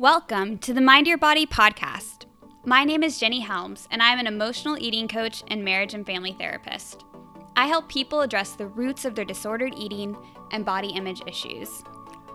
Welcome 0.00 0.56
to 0.60 0.72
the 0.72 0.80
Mind 0.80 1.06
Your 1.06 1.18
Body 1.18 1.44
podcast. 1.44 2.24
My 2.64 2.84
name 2.84 3.02
is 3.02 3.20
Jenny 3.20 3.40
Helms, 3.40 3.86
and 3.90 4.02
I'm 4.02 4.18
an 4.18 4.26
emotional 4.26 4.78
eating 4.78 5.06
coach 5.06 5.44
and 5.48 5.62
marriage 5.62 5.92
and 5.92 6.06
family 6.06 6.32
therapist. 6.32 7.04
I 7.54 7.66
help 7.66 7.90
people 7.90 8.22
address 8.22 8.52
the 8.52 8.66
roots 8.66 9.04
of 9.04 9.14
their 9.14 9.26
disordered 9.26 9.74
eating 9.76 10.16
and 10.52 10.64
body 10.64 10.88
image 10.88 11.20
issues. 11.26 11.84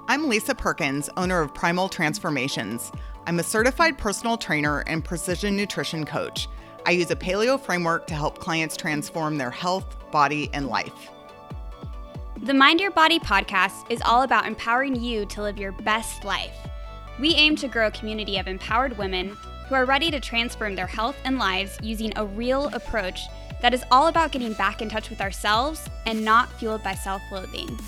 I'm 0.08 0.30
Lisa 0.30 0.54
Perkins, 0.54 1.10
owner 1.18 1.42
of 1.42 1.56
Primal 1.56 1.90
Transformations. 1.90 2.92
I'm 3.26 3.40
a 3.40 3.44
certified 3.44 3.98
personal 3.98 4.38
trainer 4.38 4.82
and 4.82 5.04
precision 5.04 5.58
nutrition 5.58 6.06
coach. 6.06 6.48
I 6.86 6.92
use 6.92 7.10
a 7.10 7.16
paleo 7.16 7.60
framework 7.60 8.06
to 8.06 8.14
help 8.14 8.38
clients 8.38 8.78
transform 8.78 9.40
their 9.40 9.50
health, 9.50 10.12
body, 10.12 10.52
and 10.54 10.68
life. 10.68 11.10
The 12.44 12.54
Mind 12.54 12.80
Your 12.80 12.92
Body 12.92 13.18
podcast 13.18 13.90
is 13.90 14.04
all 14.06 14.22
about 14.22 14.46
empowering 14.46 15.02
you 15.02 15.26
to 15.26 15.42
live 15.42 15.58
your 15.58 15.72
best 15.72 16.24
life. 16.24 16.56
We 17.20 17.34
aim 17.36 17.56
to 17.58 17.68
grow 17.68 17.88
a 17.88 17.92
community 17.92 18.38
of 18.38 18.48
empowered 18.48 18.98
women 18.98 19.38
who 19.68 19.76
are 19.76 19.86
ready 19.86 20.12
to 20.12 20.20
transform 20.20 20.76
their 20.76 20.88
health 20.88 21.16
and 21.24 21.40
lives 21.40 21.78
using 21.82 22.12
a 22.16 22.26
real 22.26 22.68
approach 22.74 23.22
that 23.62 23.74
is 23.74 23.84
all 23.90 24.08
about 24.08 24.32
getting 24.32 24.54
back 24.54 24.82
in 24.82 24.90
touch 24.90 25.10
with 25.10 25.22
ourselves 25.22 25.90
and 26.06 26.24
not 26.24 26.52
fueled 26.60 26.84
by 26.84 26.94
self 26.94 27.22
loathing. 27.32 27.80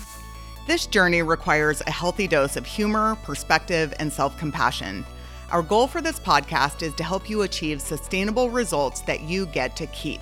This 0.66 0.86
journey 0.86 1.22
requires 1.22 1.82
a 1.82 1.90
healthy 1.90 2.26
dose 2.26 2.56
of 2.56 2.66
humor, 2.66 3.16
perspective, 3.22 3.92
and 3.98 4.12
self 4.12 4.36
compassion. 4.38 5.04
Our 5.50 5.62
goal 5.62 5.86
for 5.86 6.00
this 6.00 6.18
podcast 6.18 6.82
is 6.82 6.94
to 6.94 7.04
help 7.04 7.28
you 7.28 7.42
achieve 7.42 7.80
sustainable 7.80 8.50
results 8.50 9.02
that 9.02 9.22
you 9.22 9.46
get 9.46 9.76
to 9.76 9.86
keep. 9.88 10.20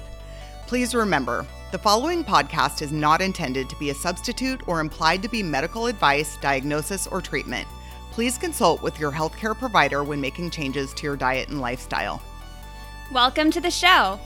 Please 0.66 0.94
remember, 0.94 1.46
the 1.72 1.78
following 1.78 2.24
podcast 2.24 2.82
is 2.82 2.92
not 2.92 3.20
intended 3.20 3.68
to 3.68 3.76
be 3.76 3.90
a 3.90 3.94
substitute 3.94 4.66
or 4.66 4.80
implied 4.80 5.22
to 5.22 5.28
be 5.28 5.42
medical 5.42 5.86
advice, 5.86 6.36
diagnosis, 6.38 7.06
or 7.06 7.20
treatment. 7.20 7.66
Please 8.16 8.38
consult 8.38 8.80
with 8.80 8.98
your 8.98 9.12
healthcare 9.12 9.54
provider 9.54 10.02
when 10.02 10.22
making 10.22 10.48
changes 10.48 10.94
to 10.94 11.02
your 11.02 11.16
diet 11.16 11.50
and 11.50 11.60
lifestyle. 11.60 12.22
Welcome 13.12 13.50
to 13.50 13.60
the 13.60 13.70
show. 13.70 14.18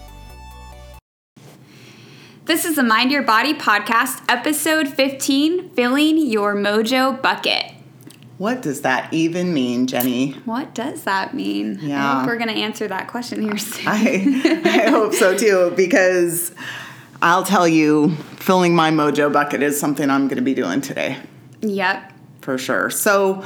This 2.45 2.65
is 2.65 2.77
the 2.77 2.85
Mind 2.85 3.11
Your 3.11 3.25
Body 3.25 3.53
podcast, 3.53 4.23
episode 4.29 4.87
15 4.87 5.71
Filling 5.71 6.19
Your 6.19 6.55
Mojo 6.55 7.21
Bucket. 7.21 7.73
What 8.39 8.63
does 8.63 8.83
that 8.83 9.13
even 9.13 9.53
mean, 9.53 9.89
Jenny? 9.89 10.35
What 10.45 10.73
does 10.73 11.03
that 11.03 11.35
mean? 11.35 11.81
Yeah. 11.83 12.13
I 12.13 12.19
hope 12.21 12.29
we're 12.29 12.39
going 12.39 12.47
to 12.47 12.55
answer 12.55 12.87
that 12.87 13.09
question 13.09 13.43
here 13.43 13.59
soon. 13.59 13.89
I, 13.89 14.63
I 14.87 14.91
hope 14.91 15.15
so 15.15 15.37
too, 15.37 15.73
because 15.77 16.53
I'll 17.23 17.43
tell 17.43 17.67
you, 17.67 18.15
filling 18.37 18.73
my 18.73 18.93
mojo 18.93 19.33
bucket 19.33 19.65
is 19.65 19.81
something 19.81 20.09
I'm 20.09 20.29
going 20.29 20.37
to 20.37 20.43
be 20.43 20.55
doing 20.55 20.81
today 20.81 21.17
yep. 21.61 22.13
for 22.41 22.57
sure. 22.57 22.89
So, 22.91 23.45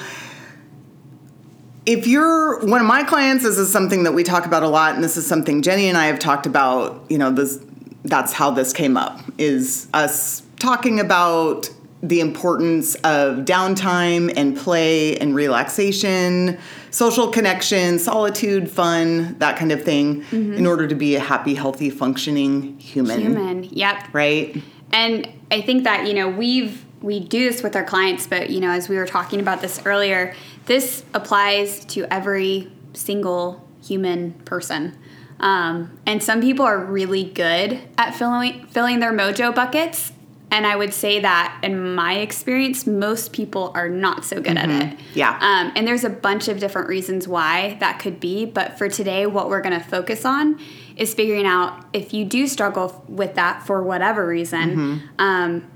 if 1.86 2.06
you're 2.06 2.64
one 2.66 2.80
of 2.80 2.86
my 2.86 3.02
clients, 3.02 3.44
this 3.44 3.58
is 3.58 3.70
something 3.70 4.04
that 4.04 4.12
we 4.12 4.22
talk 4.22 4.46
about 4.46 4.62
a 4.62 4.68
lot, 4.68 4.94
and 4.94 5.04
this 5.04 5.16
is 5.16 5.26
something 5.26 5.62
Jenny 5.62 5.88
and 5.88 5.98
I 5.98 6.06
have 6.06 6.18
talked 6.18 6.46
about. 6.46 7.04
You 7.08 7.18
know, 7.18 7.30
this 7.30 7.60
that's 8.04 8.32
how 8.32 8.50
this 8.50 8.72
came 8.72 8.96
up 8.96 9.20
is 9.38 9.88
us 9.94 10.42
talking 10.58 11.00
about 11.00 11.70
the 12.02 12.20
importance 12.20 12.94
of 12.96 13.38
downtime 13.46 14.32
and 14.36 14.56
play 14.56 15.16
and 15.16 15.34
relaxation, 15.34 16.58
social 16.90 17.28
connection, 17.28 17.98
solitude, 17.98 18.70
fun, 18.70 19.38
that 19.38 19.56
kind 19.56 19.72
of 19.72 19.82
thing, 19.82 20.20
mm-hmm. 20.24 20.52
in 20.52 20.66
order 20.66 20.86
to 20.86 20.94
be 20.94 21.16
a 21.16 21.20
happy, 21.20 21.54
healthy, 21.54 21.88
functioning 21.88 22.78
human. 22.78 23.20
Human. 23.20 23.64
Yep. 23.64 24.08
Right? 24.12 24.62
And 24.92 25.26
I 25.50 25.62
think 25.62 25.84
that, 25.84 26.06
you 26.06 26.12
know, 26.12 26.28
we've 26.28 26.84
we 27.00 27.20
do 27.20 27.50
this 27.50 27.62
with 27.62 27.76
our 27.76 27.84
clients, 27.84 28.26
but 28.26 28.48
you 28.48 28.60
know, 28.60 28.70
as 28.70 28.88
we 28.88 28.96
were 28.96 29.06
talking 29.06 29.38
about 29.38 29.60
this 29.60 29.80
earlier, 29.84 30.34
this 30.66 31.04
applies 31.12 31.84
to 31.86 32.04
every 32.12 32.70
single 32.94 33.66
human 33.82 34.32
person. 34.44 34.96
Um, 35.40 35.98
and 36.06 36.22
some 36.22 36.40
people 36.40 36.64
are 36.64 36.78
really 36.78 37.24
good 37.24 37.80
at 37.98 38.14
filling 38.14 38.66
filling 38.66 39.00
their 39.00 39.12
mojo 39.12 39.54
buckets. 39.54 40.12
And 40.50 40.66
I 40.68 40.76
would 40.76 40.94
say 40.94 41.18
that 41.18 41.58
in 41.64 41.94
my 41.96 42.18
experience, 42.18 42.86
most 42.86 43.32
people 43.32 43.72
are 43.74 43.88
not 43.88 44.24
so 44.24 44.40
good 44.40 44.56
at 44.56 44.70
it. 44.70 44.98
Yeah. 45.12 45.36
Um, 45.40 45.72
and 45.74 45.86
there's 45.86 46.04
a 46.04 46.10
bunch 46.10 46.46
of 46.46 46.60
different 46.60 46.86
reasons 46.88 47.26
why 47.26 47.76
that 47.80 47.98
could 47.98 48.20
be. 48.20 48.44
But 48.44 48.78
for 48.78 48.88
today, 48.88 49.26
what 49.26 49.48
we're 49.48 49.62
going 49.62 49.76
to 49.76 49.84
focus 49.84 50.24
on 50.24 50.60
is 50.96 51.12
figuring 51.12 51.44
out 51.44 51.84
if 51.92 52.14
you 52.14 52.24
do 52.24 52.46
struggle 52.46 53.04
with 53.08 53.34
that 53.34 53.66
for 53.66 53.82
whatever 53.82 54.24
reason, 54.24 55.02
um, 55.18 55.68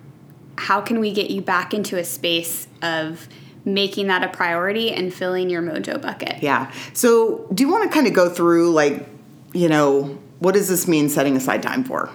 how 0.57 0.81
can 0.81 1.01
we 1.01 1.13
get 1.13 1.29
you 1.29 1.43
back 1.43 1.75
into 1.75 1.99
a 1.99 2.05
space 2.05 2.69
of 2.81 3.29
making 3.65 4.07
that 4.09 4.23
a 4.23 4.29
priority 4.29 4.93
and 4.93 5.13
filling 5.13 5.51
your 5.51 5.63
mojo 5.63 6.01
bucket? 6.01 6.43
Yeah. 6.43 6.73
So, 6.93 7.47
do 7.53 7.63
you 7.63 7.71
want 7.71 7.85
to 7.85 7.95
kind 7.95 8.07
of 8.07 8.15
go 8.15 8.29
through, 8.29 8.73
like, 8.73 9.07
you 9.53 9.69
know, 9.69 10.19
what 10.39 10.53
does 10.53 10.69
this 10.69 10.87
mean 10.87 11.09
setting 11.09 11.37
aside 11.37 11.63
time 11.63 11.85
for? 11.85 12.11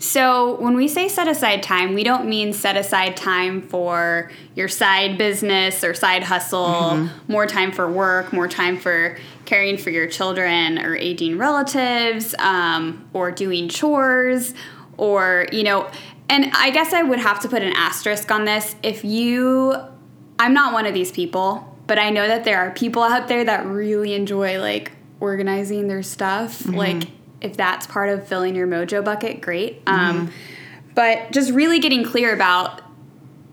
So, 0.00 0.60
when 0.60 0.76
we 0.76 0.86
say 0.86 1.08
set 1.08 1.26
aside 1.26 1.62
time, 1.62 1.92
we 1.92 2.04
don't 2.04 2.28
mean 2.28 2.52
set 2.52 2.76
aside 2.76 3.16
time 3.16 3.62
for 3.62 4.30
your 4.54 4.68
side 4.68 5.18
business 5.18 5.82
or 5.82 5.92
side 5.92 6.22
hustle, 6.22 7.08
more 7.26 7.46
time 7.46 7.72
for 7.72 7.90
work, 7.90 8.32
more 8.32 8.46
time 8.46 8.78
for 8.78 9.18
caring 9.44 9.76
for 9.76 9.90
your 9.90 10.06
children 10.06 10.78
or 10.78 10.94
aging 10.94 11.36
relatives, 11.36 12.34
um, 12.38 13.08
or 13.12 13.32
doing 13.32 13.68
chores, 13.68 14.54
or, 14.98 15.46
you 15.50 15.64
know, 15.64 15.90
and 16.30 16.52
I 16.54 16.70
guess 16.70 16.92
I 16.92 17.02
would 17.02 17.18
have 17.18 17.40
to 17.40 17.48
put 17.48 17.62
an 17.62 17.72
asterisk 17.72 18.30
on 18.30 18.44
this. 18.44 18.76
If 18.82 19.04
you, 19.04 19.74
I'm 20.38 20.54
not 20.54 20.72
one 20.72 20.86
of 20.86 20.94
these 20.94 21.10
people, 21.10 21.76
but 21.86 21.98
I 21.98 22.10
know 22.10 22.26
that 22.26 22.44
there 22.44 22.58
are 22.58 22.70
people 22.70 23.02
out 23.02 23.28
there 23.28 23.44
that 23.44 23.66
really 23.66 24.14
enjoy 24.14 24.60
like 24.60 24.92
organizing 25.20 25.88
their 25.88 26.02
stuff. 26.02 26.60
Mm-hmm. 26.60 26.74
Like, 26.74 27.08
if 27.40 27.56
that's 27.56 27.86
part 27.86 28.08
of 28.08 28.26
filling 28.26 28.54
your 28.54 28.66
mojo 28.66 29.04
bucket, 29.04 29.40
great. 29.40 29.82
Um, 29.86 30.28
mm-hmm. 30.28 30.32
but 30.94 31.32
just 31.32 31.52
really 31.52 31.78
getting 31.78 32.04
clear 32.04 32.34
about, 32.34 32.82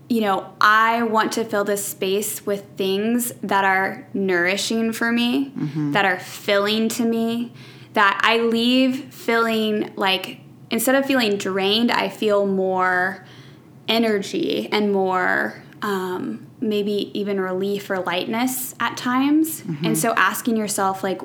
you 0.08 0.20
know, 0.20 0.52
I 0.60 1.02
want 1.02 1.32
to 1.32 1.44
fill 1.44 1.64
this 1.64 1.84
space 1.84 2.44
with 2.44 2.64
things 2.76 3.32
that 3.42 3.64
are 3.64 4.06
nourishing 4.14 4.92
for 4.92 5.10
me, 5.10 5.50
mm-hmm. 5.50 5.92
that 5.92 6.04
are 6.04 6.18
filling 6.18 6.88
to 6.90 7.04
me, 7.04 7.52
that 7.94 8.20
I 8.22 8.38
leave 8.38 9.12
feeling 9.12 9.92
like 9.96 10.40
instead 10.70 10.94
of 10.94 11.06
feeling 11.06 11.36
drained, 11.36 11.90
I 11.90 12.08
feel 12.08 12.46
more 12.46 13.24
energy 13.88 14.68
and 14.70 14.92
more 14.92 15.62
um, 15.86 16.44
maybe 16.60 17.16
even 17.16 17.40
relief 17.40 17.88
or 17.90 18.00
lightness 18.00 18.74
at 18.80 18.96
times. 18.96 19.62
And 19.84 19.96
so 19.96 20.12
asking 20.16 20.56
yourself, 20.56 21.04
like, 21.04 21.22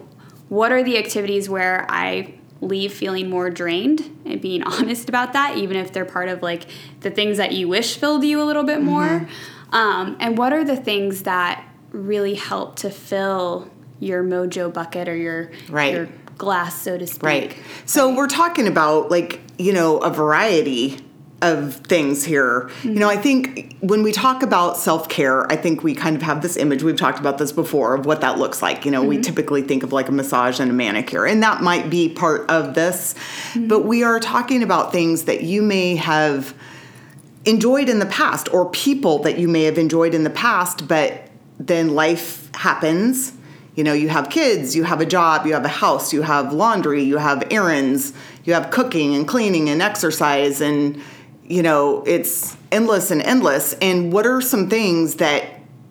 what 0.50 0.72
are 0.72 0.84
the 0.84 1.00
activities 1.00 1.50
where 1.50 1.88
I 1.90 2.36
leave 2.62 2.94
feeling 2.94 3.28
more 3.28 3.50
drained 3.50 4.16
and 4.24 4.40
being 4.40 4.62
honest 4.74 5.10
about 5.10 5.34
that, 5.34 5.58
even 5.58 5.78
if 5.78 5.92
they're 5.92 6.06
part 6.06 6.30
of 6.30 6.44
like 6.44 6.68
the 7.00 7.10
things 7.10 7.38
that 7.38 7.54
you 7.54 7.68
wish 7.68 7.96
filled 7.98 8.24
you 8.24 8.40
a 8.40 8.46
little 8.46 8.64
bit 8.64 8.82
more? 8.82 9.28
Um, 9.72 10.16
and 10.20 10.38
what 10.38 10.54
are 10.54 10.64
the 10.64 10.78
things 10.78 11.24
that 11.24 11.66
really 11.92 12.36
help 12.36 12.76
to 12.78 12.92
fill 12.92 13.68
your 14.00 14.24
mojo 14.24 14.72
bucket 14.72 15.10
or 15.10 15.16
your, 15.16 15.52
Right. 15.70 15.94
your 15.94 16.10
glass, 16.38 16.80
so 16.80 17.00
to 17.00 17.08
speak? 17.08 17.24
Right. 17.24 17.56
So 17.88 18.14
we're 18.14 18.28
talking 18.28 18.68
about 18.68 19.10
like, 19.10 19.40
you 19.58 19.74
know, 19.74 19.98
a 19.98 20.12
variety 20.12 21.00
of 21.42 21.76
things 21.76 22.24
here. 22.24 22.70
You 22.84 22.92
know, 22.92 23.10
I 23.10 23.18
think 23.18 23.76
when 23.80 24.04
we 24.04 24.12
talk 24.12 24.44
about 24.44 24.78
self-care, 24.78 25.52
I 25.52 25.56
think 25.56 25.84
we 25.84 25.96
kind 25.96 26.16
of 26.16 26.22
have 26.22 26.42
this 26.42 26.56
image, 26.56 26.84
we've 26.84 26.96
talked 26.96 27.20
about 27.20 27.40
this 27.40 27.52
before 27.52 27.96
of 27.96 28.06
what 28.06 28.22
that 28.22 28.38
looks 28.38 28.62
like. 28.62 28.86
You 28.86 28.92
know, 28.92 29.04
we 29.04 29.16
mm-hmm. 29.16 29.24
typically 29.24 29.62
think 29.64 29.82
of 29.82 29.92
like 29.92 30.08
a 30.08 30.12
massage 30.12 30.60
and 30.60 30.70
a 30.70 30.74
manicure, 30.74 31.26
and 31.26 31.42
that 31.42 31.62
might 31.62 31.90
be 31.90 32.10
part 32.10 32.50
of 32.50 32.76
this. 32.76 33.16
Mm-hmm. 33.54 33.68
But 33.68 33.86
we 33.86 34.04
are 34.04 34.20
talking 34.20 34.62
about 34.62 34.92
things 34.92 35.24
that 35.24 35.42
you 35.42 35.64
may 35.64 35.96
have 35.96 36.54
enjoyed 37.46 37.90
in 37.90 37.98
the 37.98 38.06
past 38.06 38.54
or 38.54 38.70
people 38.70 39.20
that 39.24 39.40
you 39.40 39.48
may 39.48 39.64
have 39.64 39.80
enjoyed 39.80 40.14
in 40.14 40.24
the 40.24 40.30
past, 40.30 40.88
but 40.88 41.28
then 41.60 41.96
life 41.96 42.54
happens. 42.54 43.34
You 43.76 43.84
know, 43.84 43.94
you 43.94 44.10
have 44.10 44.30
kids, 44.30 44.76
you 44.76 44.84
have 44.84 45.02
a 45.02 45.06
job, 45.08 45.48
you 45.48 45.54
have 45.54 45.66
a 45.66 45.70
house, 45.70 46.14
you 46.14 46.22
have 46.22 46.54
laundry, 46.54 47.02
you 47.02 47.18
have 47.18 47.48
errands, 47.50 48.14
you 48.44 48.54
have 48.54 48.70
cooking 48.70 49.16
and 49.16 49.28
cleaning 49.28 49.70
and 49.70 49.82
exercise, 49.82 50.62
and, 50.62 51.02
you 51.52 51.62
know, 51.62 52.04
it's 52.08 52.56
endless 52.72 53.12
and 53.12 53.22
endless. 53.22 53.74
And 53.82 54.14
what 54.14 54.26
are 54.26 54.40
some 54.40 54.70
things 54.70 55.16
that 55.16 55.44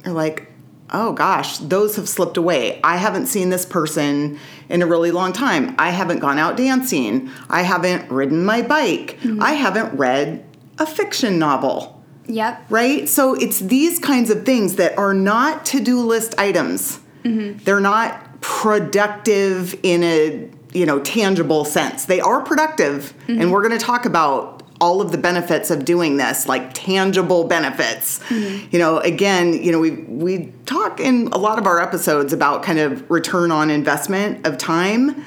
are 0.06 0.12
like, 0.12 0.50
oh 0.92 1.12
gosh, 1.12 1.58
those 1.58 1.96
have 1.96 2.08
slipped 2.08 2.38
away. 2.38 2.80
I 2.82 2.96
haven't 2.96 3.26
seen 3.26 3.50
this 3.50 3.66
person 3.66 4.38
in 4.70 4.80
a 4.80 4.86
really 4.86 5.10
long 5.10 5.32
time. 5.32 5.74
I 5.78 5.90
haven't 5.90 6.20
gone 6.20 6.38
out 6.38 6.56
dancing. 6.56 7.30
I 7.50 7.62
haven't 7.62 8.10
ridden 8.10 8.44
my 8.44 8.62
bike. 8.62 9.18
Mm-hmm. 9.20 9.42
I 9.42 9.52
haven't 9.52 9.96
read 9.96 10.44
a 10.78 10.86
fiction 10.86 11.38
novel, 11.38 12.02
Yep. 12.26 12.64
right? 12.70 13.08
So 13.08 13.34
it's 13.34 13.58
these 13.58 13.98
kinds 13.98 14.30
of 14.30 14.46
things 14.46 14.76
that 14.76 14.96
are 14.96 15.14
not 15.14 15.66
to 15.66 15.80
do 15.80 16.00
list 16.00 16.34
items. 16.38 17.00
Mm-hmm. 17.22 17.62
They're 17.64 17.80
not 17.80 18.40
productive 18.40 19.78
in 19.82 20.02
a 20.02 20.48
you 20.72 20.86
know 20.86 21.00
tangible 21.00 21.64
sense. 21.64 22.06
They 22.06 22.20
are 22.20 22.40
productive, 22.40 23.12
and 23.28 23.40
mm-hmm. 23.40 23.50
we're 23.50 23.66
going 23.66 23.78
to 23.78 23.84
talk 23.84 24.06
about 24.06 24.59
all 24.80 25.02
of 25.02 25.12
the 25.12 25.18
benefits 25.18 25.70
of 25.70 25.84
doing 25.84 26.16
this, 26.16 26.48
like 26.48 26.72
tangible 26.72 27.44
benefits. 27.44 28.18
Mm-hmm. 28.20 28.68
You 28.70 28.78
know, 28.78 28.98
again, 28.98 29.52
you 29.52 29.70
know, 29.72 29.78
we 29.78 29.90
we 29.90 30.52
talk 30.64 31.00
in 31.00 31.28
a 31.32 31.38
lot 31.38 31.58
of 31.58 31.66
our 31.66 31.80
episodes 31.80 32.32
about 32.32 32.62
kind 32.62 32.78
of 32.78 33.08
return 33.10 33.50
on 33.50 33.70
investment 33.70 34.46
of 34.46 34.56
time. 34.56 35.24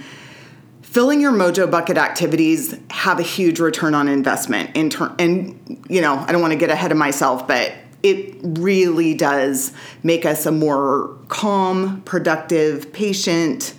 Filling 0.81 1.21
your 1.21 1.31
mojo 1.31 1.69
bucket 1.69 1.97
activities 1.97 2.77
have 2.91 3.19
a 3.19 3.23
huge 3.23 3.59
return 3.59 3.95
on 3.95 4.07
investment 4.07 4.75
in 4.75 4.89
turn 4.89 5.15
and 5.17 5.83
you 5.89 6.01
know, 6.01 6.17
I 6.17 6.31
don't 6.31 6.41
want 6.41 6.53
to 6.53 6.59
get 6.59 6.69
ahead 6.69 6.91
of 6.91 6.97
myself, 6.97 7.47
but 7.47 7.73
it 8.03 8.35
really 8.43 9.13
does 9.13 9.71
make 10.03 10.25
us 10.25 10.45
a 10.45 10.51
more 10.51 11.17
calm, 11.29 12.01
productive, 12.01 12.91
patient, 12.91 13.73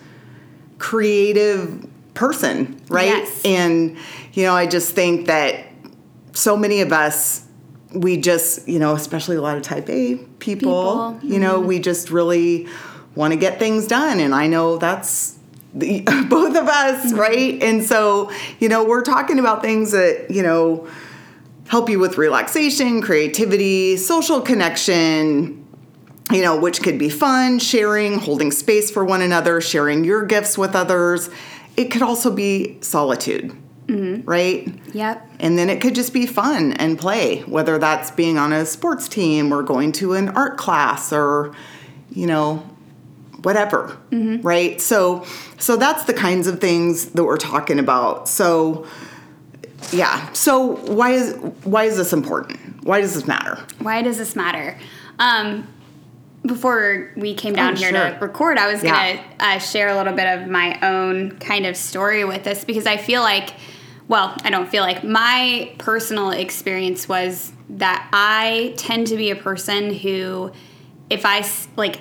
creative 0.79 1.87
person, 2.15 2.81
right? 2.89 3.07
Yes. 3.07 3.43
And 3.45 3.97
you 4.33 4.45
know, 4.45 4.55
I 4.55 4.67
just 4.67 4.95
think 4.95 5.27
that 5.27 5.67
so 6.33 6.57
many 6.57 6.81
of 6.81 6.93
us 6.93 7.45
we 7.93 8.17
just, 8.17 8.69
you 8.69 8.79
know, 8.79 8.95
especially 8.95 9.37
a 9.37 9.41
lot 9.41 9.57
of 9.57 9.63
type 9.63 9.89
A 9.89 10.17
people, 10.17 10.35
People, 10.41 11.19
you 11.23 11.39
know, 11.39 11.59
mm-hmm. 11.59 11.69
we 11.69 11.79
just 11.79 12.11
really 12.11 12.67
want 13.15 13.33
to 13.33 13.39
get 13.39 13.59
things 13.59 13.87
done 13.87 14.19
and 14.19 14.35
I 14.35 14.49
know 14.49 14.77
that's 14.77 15.39
the, 15.73 16.01
both 16.29 16.57
of 16.57 16.69
us, 16.69 17.07
mm-hmm. 17.07 17.19
right? 17.19 17.63
And 17.63 17.85
so, 17.85 18.31
you 18.59 18.69
know, 18.69 18.85
we're 18.85 19.03
talking 19.03 19.39
about 19.39 19.63
things 19.63 19.93
that, 19.93 20.31
you 20.31 20.43
know, 20.43 20.89
help 21.69 21.89
you 21.89 21.99
with 21.99 22.19
relaxation, 22.19 23.01
creativity, 23.01 23.97
social 23.97 24.41
connection, 24.41 25.65
you 26.31 26.43
know, 26.43 26.59
which 26.59 26.83
could 26.83 26.99
be 26.99 27.09
fun, 27.09 27.59
sharing, 27.59 28.19
holding 28.19 28.51
space 28.51 28.91
for 28.91 29.05
one 29.05 29.23
another, 29.23 29.61
sharing 29.61 30.05
your 30.05 30.25
gifts 30.25 30.57
with 30.59 30.75
others. 30.75 31.31
It 31.77 31.91
could 31.91 32.03
also 32.03 32.31
be 32.31 32.79
solitude, 32.81 33.57
right? 33.89 34.73
Yep. 34.93 35.29
And 35.41 35.59
then 35.59 35.69
it 35.69 35.81
could 35.81 35.95
just 35.95 36.13
be 36.13 36.27
fun 36.27 36.73
and 36.75 36.99
play, 36.99 37.41
whether 37.41 37.79
that's 37.79 38.11
being 38.11 38.39
on 38.39 38.53
a 38.53 38.65
sports 38.65 39.09
team 39.09 39.53
or 39.53 39.63
going 39.63 39.93
to 39.93 40.15
an 40.15 40.29
art 40.31 40.57
class 40.57 41.13
or, 41.13 41.55
you 42.11 42.27
know, 42.27 42.63
whatever, 43.43 43.99
right? 44.43 44.81
So, 44.81 45.25
so 45.59 45.77
that's 45.77 46.05
the 46.05 46.15
kinds 46.15 46.47
of 46.47 46.61
things 46.61 47.07
that 47.11 47.25
we're 47.25 47.37
talking 47.37 47.79
about. 47.79 48.29
So, 48.29 48.87
yeah. 49.93 50.33
So 50.33 50.77
why 50.93 51.11
is 51.11 51.35
why 51.65 51.85
is 51.85 51.97
this 51.97 52.13
important? 52.13 52.85
Why 52.85 53.01
does 53.01 53.15
this 53.15 53.27
matter? 53.27 53.59
Why 53.81 54.03
does 54.03 54.19
this 54.19 54.35
matter? 54.35 54.79
Um, 55.19 55.69
before 56.47 57.11
we 57.17 57.35
came 57.35 57.55
down 57.55 57.73
Oh, 57.73 57.77
here 57.77 57.91
sure. 57.91 58.11
to 58.11 58.19
record, 58.21 58.59
I 58.59 58.71
was 58.71 58.83
Yeah. 58.83 59.17
gonna 59.17 59.21
uh, 59.41 59.59
share 59.59 59.89
a 59.89 59.97
little 59.97 60.13
bit 60.13 60.27
of 60.27 60.47
my 60.49 60.79
own 60.83 61.33
kind 61.39 61.67
of 61.67 61.77
story 61.77 62.25
with 62.25 62.45
this 62.45 62.65
because 62.65 62.87
I 62.87 62.97
feel 62.97 63.23
like, 63.23 63.51
well, 64.09 64.37
I 64.45 64.51
don't 64.51 64.69
feel 64.69 64.83
like 64.83 65.03
my 65.03 65.73
personal 65.79 66.31
experience 66.31 67.09
was 67.09 67.53
that 67.71 68.07
I 68.13 68.75
tend 68.77 69.07
to 69.09 69.17
be 69.17 69.31
a 69.31 69.37
person 69.37 69.95
who, 69.95 70.53
if 71.09 71.25
I 71.25 71.45
like, 71.77 72.01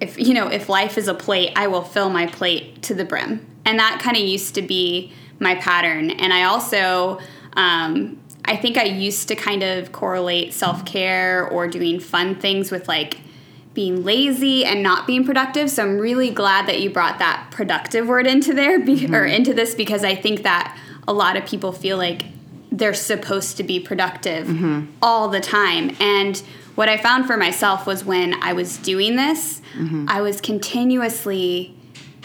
if 0.00 0.18
you 0.18 0.34
know, 0.34 0.48
if 0.48 0.68
life 0.68 0.98
is 0.98 1.06
a 1.06 1.14
plate, 1.14 1.52
I 1.54 1.68
will 1.68 1.82
fill 1.82 2.10
my 2.10 2.26
plate 2.26 2.82
to 2.82 2.94
the 2.94 3.04
brim, 3.04 3.46
and 3.64 3.78
that 3.78 4.00
kind 4.02 4.16
of 4.16 4.22
used 4.24 4.56
to 4.56 4.62
be 4.62 5.12
my 5.38 5.54
pattern. 5.54 6.10
And 6.10 6.32
I 6.32 6.44
also, 6.44 7.20
um, 7.56 8.20
I 8.44 8.56
think 8.56 8.76
I 8.76 8.84
used 8.84 9.28
to 9.28 9.36
kind 9.36 9.62
of 9.62 9.92
correlate 9.92 10.52
self 10.52 10.84
care 10.84 11.48
or 11.48 11.68
doing 11.68 12.00
fun 12.00 12.34
things 12.34 12.72
with 12.72 12.88
like 12.88 13.18
being 13.74 14.04
lazy 14.04 14.64
and 14.64 14.82
not 14.82 15.06
being 15.06 15.24
productive. 15.24 15.68
So 15.68 15.82
I'm 15.82 15.98
really 15.98 16.30
glad 16.30 16.66
that 16.68 16.80
you 16.80 16.90
brought 16.90 17.18
that 17.18 17.48
productive 17.50 18.06
word 18.06 18.26
into 18.26 18.54
there 18.54 18.78
be- 18.78 19.06
or 19.06 19.26
mm-hmm. 19.26 19.34
into 19.34 19.52
this 19.52 19.74
because 19.74 20.04
I 20.04 20.14
think 20.14 20.44
that 20.44 20.78
a 21.06 21.12
lot 21.12 21.36
of 21.36 21.44
people 21.44 21.72
feel 21.72 21.98
like 21.98 22.22
they're 22.70 22.94
supposed 22.94 23.56
to 23.56 23.62
be 23.62 23.80
productive 23.80 24.46
mm-hmm. 24.46 24.86
all 25.02 25.28
the 25.28 25.40
time. 25.40 25.94
And 26.00 26.38
what 26.74 26.88
I 26.88 26.96
found 26.96 27.26
for 27.26 27.36
myself 27.36 27.86
was 27.86 28.04
when 28.04 28.34
I 28.42 28.52
was 28.52 28.78
doing 28.78 29.16
this, 29.16 29.60
mm-hmm. 29.74 30.06
I 30.08 30.20
was 30.20 30.40
continuously 30.40 31.76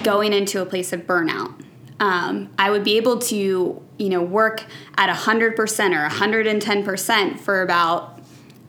going 0.04 0.34
into 0.34 0.62
a 0.62 0.66
place 0.66 0.94
of 0.94 1.02
burnout. 1.02 1.54
Um, 2.00 2.50
I 2.58 2.72
would 2.72 2.84
be 2.84 2.98
able 2.98 3.20
to, 3.20 3.82
you 3.98 4.10
know, 4.10 4.22
work 4.22 4.64
at 4.98 5.14
100% 5.16 5.58
or 5.58 6.10
110% 6.10 7.40
for 7.40 7.62
about 7.62 8.19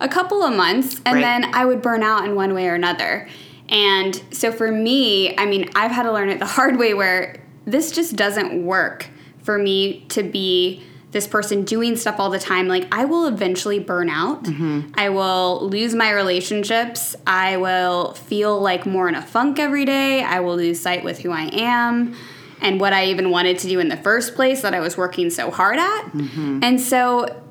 a 0.01 0.09
couple 0.09 0.43
of 0.43 0.55
months 0.55 1.01
and 1.05 1.17
Right. 1.17 1.21
then 1.23 1.55
I 1.55 1.65
would 1.65 1.83
burn 1.83 2.03
out 2.03 2.25
in 2.25 2.35
one 2.35 2.55
way 2.55 2.67
or 2.69 2.75
another. 2.75 3.29
And 3.69 4.21
so 4.33 4.51
for 4.51 4.73
me, 4.73 5.37
I 5.37 5.47
mean, 5.47 5.69
I've 5.77 5.91
had 5.93 6.03
to 6.05 6.13
learn 6.13 6.29
it 6.29 6.39
the 6.39 6.47
hard 6.47 6.77
way 6.79 6.95
where 6.95 7.37
this 7.67 7.93
just 7.93 8.17
doesn't 8.17 8.65
work 8.65 9.07
for 9.43 9.59
me 9.59 10.05
to 10.09 10.23
be 10.23 10.83
this 11.13 11.27
person 11.27 11.65
doing 11.65 11.97
stuff 11.97 12.17
all 12.19 12.31
the 12.31 12.39
time. 12.39 12.69
Like, 12.69 12.87
I 12.93 13.05
will 13.05 13.27
eventually 13.27 13.79
burn 13.81 14.09
out. 14.09 14.45
Mm-hmm. 14.45 14.93
I 14.95 15.09
will 15.09 15.69
lose 15.69 15.95
my 15.95 16.11
relationships. 16.11 17.17
I 17.27 17.57
will 17.57 18.15
feel 18.15 18.61
like 18.61 18.87
more 18.87 19.09
in 19.09 19.15
a 19.17 19.23
funk 19.23 19.59
every 19.59 19.85
day. 19.85 20.23
I 20.23 20.41
will 20.41 20.57
lose 20.57 20.81
sight 20.81 21.03
with 21.05 21.19
who 21.19 21.33
I 21.33 21.51
am 21.53 22.15
and 22.61 22.81
what 22.81 22.93
I 22.93 23.07
even 23.07 23.31
wanted 23.31 23.59
to 23.61 23.69
do 23.69 23.81
in 23.81 23.89
the 23.89 23.97
first 23.97 24.35
place 24.37 24.63
that 24.63 24.73
I 24.75 24.81
was 24.81 24.97
working 24.97 25.31
so 25.31 25.51
hard 25.51 25.79
at. 25.79 26.03
Mm-hmm. 26.13 26.61
And 26.63 26.81
so 26.81 27.43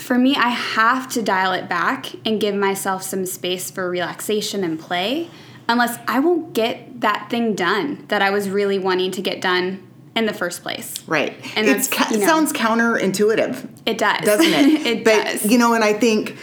for 0.00 0.18
me, 0.18 0.34
I 0.36 0.48
have 0.48 1.08
to 1.10 1.22
dial 1.22 1.52
it 1.52 1.68
back 1.68 2.12
and 2.24 2.40
give 2.40 2.54
myself 2.54 3.02
some 3.02 3.26
space 3.26 3.70
for 3.70 3.88
relaxation 3.88 4.64
and 4.64 4.78
play, 4.78 5.28
unless 5.68 5.98
I 6.06 6.20
won't 6.20 6.52
get 6.54 7.00
that 7.00 7.28
thing 7.30 7.54
done 7.54 8.04
that 8.08 8.22
I 8.22 8.30
was 8.30 8.48
really 8.48 8.78
wanting 8.78 9.10
to 9.12 9.22
get 9.22 9.40
done 9.40 9.86
in 10.16 10.26
the 10.26 10.34
first 10.34 10.62
place. 10.62 10.94
Right. 11.06 11.34
And 11.56 11.66
ca- 11.90 12.08
you 12.10 12.16
it 12.16 12.20
know- 12.20 12.26
sounds 12.26 12.52
counterintuitive. 12.52 13.68
It 13.86 13.98
does, 13.98 14.24
doesn't 14.24 14.46
it? 14.52 14.86
it 14.86 15.04
but 15.04 15.24
does. 15.24 15.46
you 15.46 15.58
know, 15.58 15.74
and 15.74 15.84
I 15.84 15.92
think 15.92 16.36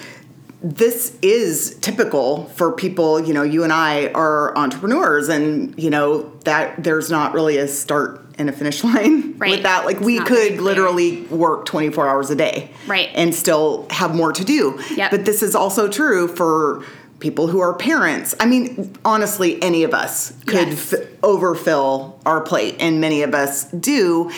this 0.61 1.17
is 1.21 1.77
typical 1.81 2.45
for 2.45 2.71
people. 2.71 3.19
You 3.19 3.33
know, 3.33 3.43
you 3.43 3.63
and 3.63 3.71
I 3.73 4.07
are 4.13 4.57
entrepreneurs, 4.57 5.29
and 5.29 5.77
you 5.77 5.89
know 5.89 6.31
that 6.45 6.83
there's 6.83 7.11
not 7.11 7.33
really 7.33 7.57
a 7.57 7.67
start 7.67 8.24
and 8.37 8.49
a 8.49 8.53
finish 8.53 8.83
line 8.83 9.35
Right. 9.37 9.51
with 9.51 9.63
that. 9.63 9.85
Like 9.85 9.97
It's 9.97 10.05
we 10.05 10.19
could 10.19 10.59
literally 10.61 11.21
work 11.23 11.65
24 11.65 12.07
hours 12.07 12.29
a 12.29 12.35
day, 12.35 12.69
Right. 12.87 13.09
and 13.13 13.33
still 13.33 13.87
have 13.89 14.13
more 14.15 14.31
to 14.33 14.43
do. 14.43 14.79
Yep. 14.95 15.11
But 15.11 15.25
this 15.25 15.41
is 15.41 15.55
also 15.55 15.87
true 15.87 16.27
for 16.27 16.83
people 17.19 17.47
who 17.47 17.59
are 17.61 17.73
parents. 17.73 18.35
I 18.39 18.45
mean, 18.45 18.93
honestly, 19.05 19.61
any 19.63 19.83
of 19.83 19.93
us 19.93 20.33
could 20.45 20.67
Yes. 20.69 20.93
f- 20.93 20.99
overfill 21.23 22.19
our 22.25 22.41
plate, 22.41 22.75
and 22.79 22.99
many 22.99 23.21
of 23.23 23.33
us 23.33 23.63
do. 23.71 24.29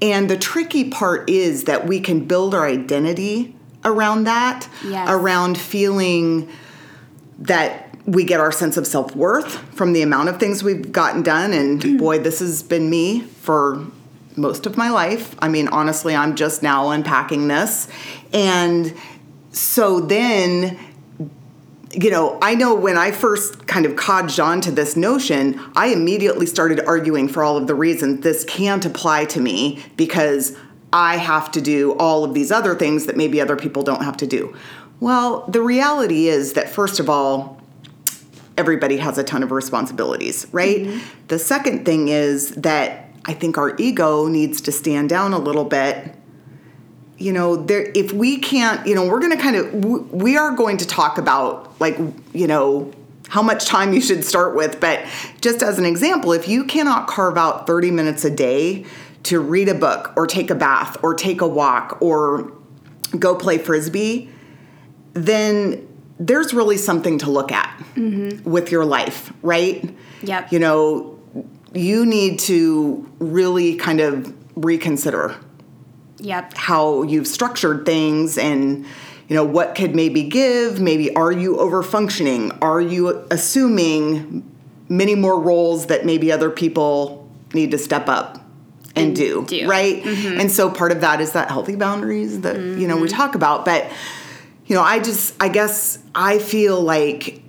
And 0.00 0.28
the 0.28 0.36
tricky 0.38 0.84
part 0.90 1.28
is 1.30 1.64
that 1.64 1.86
we 1.86 2.00
can 2.00 2.20
build 2.20 2.54
our 2.54 2.66
identity 2.66 3.54
around 3.84 4.24
that, 4.24 4.66
Yes. 4.86 5.08
around 5.10 5.58
feeling 5.58 6.48
that 7.38 7.81
we 8.06 8.24
get 8.24 8.40
our 8.40 8.52
sense 8.52 8.76
of 8.76 8.86
self 8.86 9.14
worth 9.14 9.56
from 9.74 9.92
the 9.92 10.02
amount 10.02 10.28
of 10.28 10.40
things 10.40 10.62
we've 10.62 10.92
gotten 10.92 11.22
done. 11.22 11.52
And 11.52 11.98
boy, 11.98 12.18
this 12.18 12.40
has 12.40 12.62
been 12.62 12.90
me 12.90 13.20
for 13.20 13.86
most 14.36 14.66
of 14.66 14.76
my 14.76 14.90
life. 14.90 15.34
I 15.40 15.48
mean, 15.48 15.68
honestly, 15.68 16.14
I'm 16.14 16.34
just 16.36 16.62
now 16.62 16.90
unpacking 16.90 17.48
this. 17.48 17.88
And 18.32 18.94
so 19.50 20.00
then 20.00 20.78
you 21.94 22.10
know, 22.10 22.38
I 22.40 22.54
know 22.54 22.74
when 22.74 22.96
I 22.96 23.10
first 23.10 23.66
kind 23.66 23.84
of 23.84 23.96
codged 23.96 24.40
onto 24.40 24.70
this 24.70 24.96
notion, 24.96 25.60
I 25.76 25.88
immediately 25.88 26.46
started 26.46 26.80
arguing 26.86 27.28
for 27.28 27.42
all 27.42 27.56
of 27.56 27.66
the 27.66 27.74
reasons 27.74 28.22
this 28.22 28.44
can't 28.44 28.84
apply 28.86 29.26
to 29.26 29.40
me 29.40 29.84
because 29.96 30.56
I 30.92 31.16
have 31.16 31.50
to 31.52 31.60
do 31.60 31.92
all 31.98 32.24
of 32.24 32.34
these 32.34 32.50
other 32.50 32.74
things 32.74 33.06
that 33.06 33.16
maybe 33.16 33.40
other 33.40 33.56
people 33.56 33.82
don't 33.82 34.02
have 34.02 34.16
to 34.18 34.26
do. 34.26 34.56
Well, 35.00 35.44
the 35.48 35.60
reality 35.60 36.28
is 36.28 36.54
that, 36.54 36.70
first 36.70 37.00
of 37.00 37.10
all, 37.10 37.61
everybody 38.56 38.96
has 38.98 39.18
a 39.18 39.24
ton 39.24 39.42
of 39.42 39.50
responsibilities, 39.50 40.46
right? 40.52 40.80
Mm-hmm. 40.80 41.26
The 41.28 41.38
second 41.38 41.84
thing 41.84 42.08
is 42.08 42.50
that 42.56 43.08
I 43.24 43.34
think 43.34 43.58
our 43.58 43.76
ego 43.76 44.26
needs 44.26 44.60
to 44.62 44.72
stand 44.72 45.08
down 45.08 45.32
a 45.32 45.38
little 45.38 45.64
bit 45.64 46.16
you 47.22 47.32
know 47.32 47.54
there 47.54 47.92
if 47.94 48.12
we 48.12 48.38
can't 48.38 48.84
you 48.86 48.94
know 48.94 49.06
we're 49.06 49.20
going 49.20 49.30
to 49.30 49.40
kind 49.40 49.54
of 49.54 50.12
we 50.12 50.36
are 50.36 50.50
going 50.50 50.76
to 50.76 50.86
talk 50.86 51.18
about 51.18 51.80
like 51.80 51.96
you 52.32 52.48
know 52.48 52.92
how 53.28 53.42
much 53.42 53.66
time 53.66 53.92
you 53.92 54.00
should 54.00 54.24
start 54.24 54.56
with 54.56 54.80
but 54.80 55.06
just 55.40 55.62
as 55.62 55.78
an 55.78 55.84
example 55.84 56.32
if 56.32 56.48
you 56.48 56.64
cannot 56.64 57.06
carve 57.06 57.38
out 57.38 57.66
30 57.66 57.92
minutes 57.92 58.24
a 58.24 58.30
day 58.30 58.84
to 59.22 59.38
read 59.38 59.68
a 59.68 59.74
book 59.74 60.12
or 60.16 60.26
take 60.26 60.50
a 60.50 60.54
bath 60.54 60.96
or 61.02 61.14
take 61.14 61.40
a 61.40 61.46
walk 61.46 61.96
or 62.00 62.52
go 63.18 63.36
play 63.36 63.56
frisbee 63.56 64.28
then 65.14 65.86
there's 66.26 66.54
really 66.54 66.76
something 66.76 67.18
to 67.18 67.30
look 67.30 67.50
at 67.50 67.76
mm-hmm. 67.94 68.48
with 68.48 68.70
your 68.70 68.84
life 68.84 69.32
right 69.42 69.94
Yep. 70.22 70.52
you 70.52 70.58
know 70.58 71.18
you 71.74 72.06
need 72.06 72.38
to 72.40 73.10
really 73.18 73.76
kind 73.76 74.00
of 74.00 74.32
reconsider 74.56 75.36
Yep. 76.18 76.54
how 76.56 77.02
you've 77.02 77.26
structured 77.26 77.84
things 77.84 78.38
and 78.38 78.86
you 79.28 79.34
know 79.36 79.44
what 79.44 79.74
could 79.74 79.94
maybe 79.96 80.22
give 80.22 80.80
maybe 80.80 81.14
are 81.16 81.32
you 81.32 81.58
over 81.58 81.82
functioning 81.82 82.52
are 82.62 82.80
you 82.80 83.26
assuming 83.30 84.48
many 84.88 85.14
more 85.14 85.40
roles 85.40 85.86
that 85.86 86.04
maybe 86.04 86.30
other 86.30 86.50
people 86.50 87.28
need 87.54 87.70
to 87.72 87.78
step 87.78 88.08
up 88.08 88.38
and, 88.94 89.06
And 89.06 89.16
do, 89.16 89.44
do. 89.46 89.66
right? 89.66 90.02
Mm-hmm. 90.02 90.40
And 90.40 90.52
so 90.52 90.70
part 90.70 90.92
of 90.92 91.00
that 91.00 91.20
is 91.22 91.32
that 91.32 91.48
healthy 91.50 91.76
boundaries 91.76 92.42
that 92.42 92.56
you 92.56 92.86
know 92.86 92.96
we 92.96 93.08
mm-hmm. 93.08 93.16
talk 93.16 93.34
about. 93.34 93.64
But 93.64 93.90
you 94.72 94.78
know, 94.78 94.84
I 94.84 95.00
just 95.00 95.34
I 95.38 95.50
guess 95.50 95.98
I 96.14 96.38
feel 96.38 96.80
like 96.80 97.42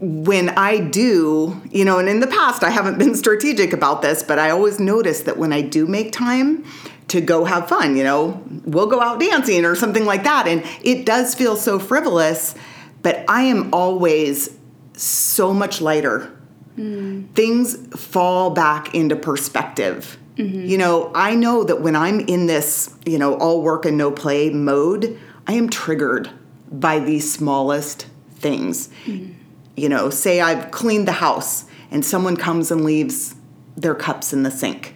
when 0.00 0.50
I 0.50 0.78
do, 0.78 1.60
you 1.72 1.84
know, 1.84 1.98
and 1.98 2.08
in 2.08 2.20
the 2.20 2.28
past 2.28 2.62
I 2.62 2.70
haven't 2.70 3.00
been 3.00 3.16
strategic 3.16 3.72
about 3.72 4.00
this, 4.00 4.22
but 4.22 4.38
I 4.38 4.50
always 4.50 4.78
notice 4.78 5.22
that 5.22 5.36
when 5.36 5.52
I 5.52 5.60
do 5.60 5.88
make 5.88 6.12
time 6.12 6.64
to 7.08 7.20
go 7.20 7.44
have 7.46 7.68
fun, 7.68 7.96
you 7.96 8.04
know, 8.04 8.40
we'll 8.64 8.86
go 8.86 9.00
out 9.00 9.18
dancing 9.18 9.64
or 9.64 9.74
something 9.74 10.04
like 10.04 10.22
that. 10.22 10.46
And 10.46 10.62
it 10.84 11.04
does 11.04 11.34
feel 11.34 11.56
so 11.56 11.80
frivolous, 11.80 12.54
but 13.02 13.24
I 13.28 13.42
am 13.42 13.74
always 13.74 14.56
so 14.92 15.52
much 15.52 15.80
lighter. 15.80 16.32
Hmm. 16.76 17.24
Things 17.34 17.76
fall 18.00 18.50
back 18.50 18.94
into 18.94 19.16
perspective. 19.16 20.16
Mm-hmm. 20.36 20.64
You 20.64 20.78
know, 20.78 21.10
I 21.12 21.34
know 21.34 21.64
that 21.64 21.80
when 21.80 21.96
I'm 21.96 22.20
in 22.20 22.46
this, 22.46 22.94
you 23.04 23.18
know, 23.18 23.34
all 23.34 23.62
work 23.62 23.84
and 23.84 23.98
no 23.98 24.12
play 24.12 24.50
mode, 24.50 25.18
I 25.48 25.54
am 25.54 25.68
triggered 25.68 26.30
by 26.70 26.98
the 26.98 27.20
smallest 27.20 28.06
things 28.36 28.88
mm-hmm. 29.04 29.32
you 29.76 29.88
know, 29.88 30.10
say 30.10 30.40
I've 30.40 30.70
cleaned 30.70 31.08
the 31.08 31.12
house 31.12 31.64
and 31.90 32.04
someone 32.04 32.36
comes 32.36 32.70
and 32.70 32.84
leaves 32.84 33.34
their 33.76 33.94
cups 33.94 34.32
in 34.32 34.42
the 34.42 34.50
sink. 34.50 34.94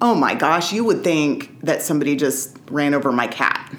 Oh 0.00 0.14
my 0.14 0.34
gosh, 0.34 0.72
you 0.72 0.84
would 0.84 1.04
think 1.04 1.60
that 1.62 1.82
somebody 1.82 2.16
just 2.16 2.56
ran 2.70 2.94
over 2.94 3.12
my 3.12 3.26
cat. 3.26 3.72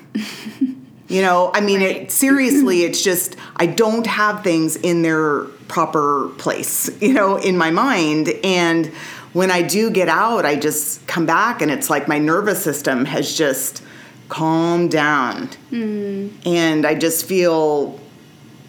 you 1.07 1.21
know, 1.21 1.51
I 1.53 1.61
mean, 1.61 1.81
Right. 1.81 1.97
it, 1.97 2.11
seriously, 2.11 2.83
it's 2.85 3.03
just, 3.03 3.35
I 3.57 3.65
don't 3.65 4.07
have 4.07 4.43
things 4.43 4.75
in 4.75 5.01
their 5.01 5.41
proper 5.67 6.29
place, 6.37 6.89
you 7.01 7.13
know, 7.13 7.37
in 7.37 7.57
my 7.57 7.71
mind. 7.71 8.29
And 8.43 8.87
when 9.33 9.51
I 9.51 9.61
do 9.61 9.89
get 9.89 10.07
out, 10.07 10.45
I 10.45 10.55
just 10.55 11.05
come 11.07 11.25
back 11.25 11.61
and 11.61 11.69
it's 11.69 11.89
like 11.89 12.07
my 12.07 12.19
nervous 12.19 12.63
system 12.63 13.05
has 13.05 13.35
just 13.37 13.83
calmed 14.29 14.91
down. 14.91 15.49
And 15.71 16.85
I 16.85 16.95
just 16.95 17.25
feel 17.25 17.99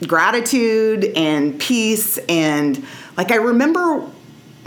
gratitude 0.06 1.04
and 1.16 1.58
peace 1.58 2.18
and 2.28 2.84
like 3.16 3.30
I 3.30 3.36
remember 3.36 4.06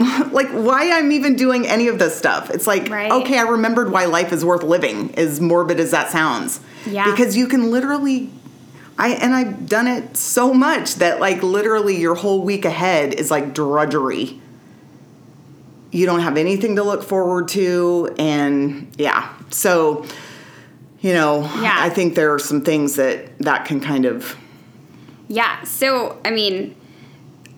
like 0.32 0.48
why 0.50 0.90
I'm 0.92 1.12
even 1.12 1.36
doing 1.36 1.66
any 1.66 1.88
of 1.88 1.98
this 1.98 2.16
stuff. 2.16 2.50
It's 2.50 2.66
like 2.66 2.88
Right. 2.88 3.12
okay, 3.12 3.38
I 3.38 3.42
remembered 3.42 3.92
why 3.92 4.06
life 4.06 4.32
is 4.32 4.44
worth 4.44 4.62
living, 4.62 5.14
as 5.16 5.40
morbid 5.40 5.78
as 5.78 5.90
that 5.92 6.10
sounds. 6.10 6.60
Yeah. 6.86 7.10
Because 7.10 7.36
you 7.36 7.46
can 7.46 7.70
literally 7.70 8.30
I 8.98 9.10
and 9.10 9.34
I've 9.34 9.68
done 9.68 9.86
it 9.86 10.16
so 10.16 10.52
much 10.52 10.96
that 10.96 11.20
like 11.20 11.42
literally 11.42 11.96
your 11.96 12.14
whole 12.16 12.42
week 12.42 12.64
ahead 12.64 13.14
is 13.14 13.30
like 13.30 13.54
drudgery. 13.54 14.40
You 15.92 16.06
don't 16.06 16.20
have 16.20 16.36
anything 16.36 16.76
to 16.76 16.82
look 16.82 17.02
forward 17.02 17.48
to 17.48 18.14
and 18.18 18.90
yeah. 18.98 19.32
So 19.50 20.06
you 21.00 21.12
know, 21.12 21.42
Yeah. 21.60 21.76
I 21.78 21.88
think 21.88 22.14
there 22.14 22.32
are 22.34 22.38
some 22.38 22.60
things 22.62 22.96
that 22.96 23.38
that 23.38 23.64
can 23.64 23.80
kind 23.80 24.04
of 24.04 24.36
Yeah. 25.28 25.62
So, 25.62 26.18
I 26.24 26.30
mean, 26.30 26.74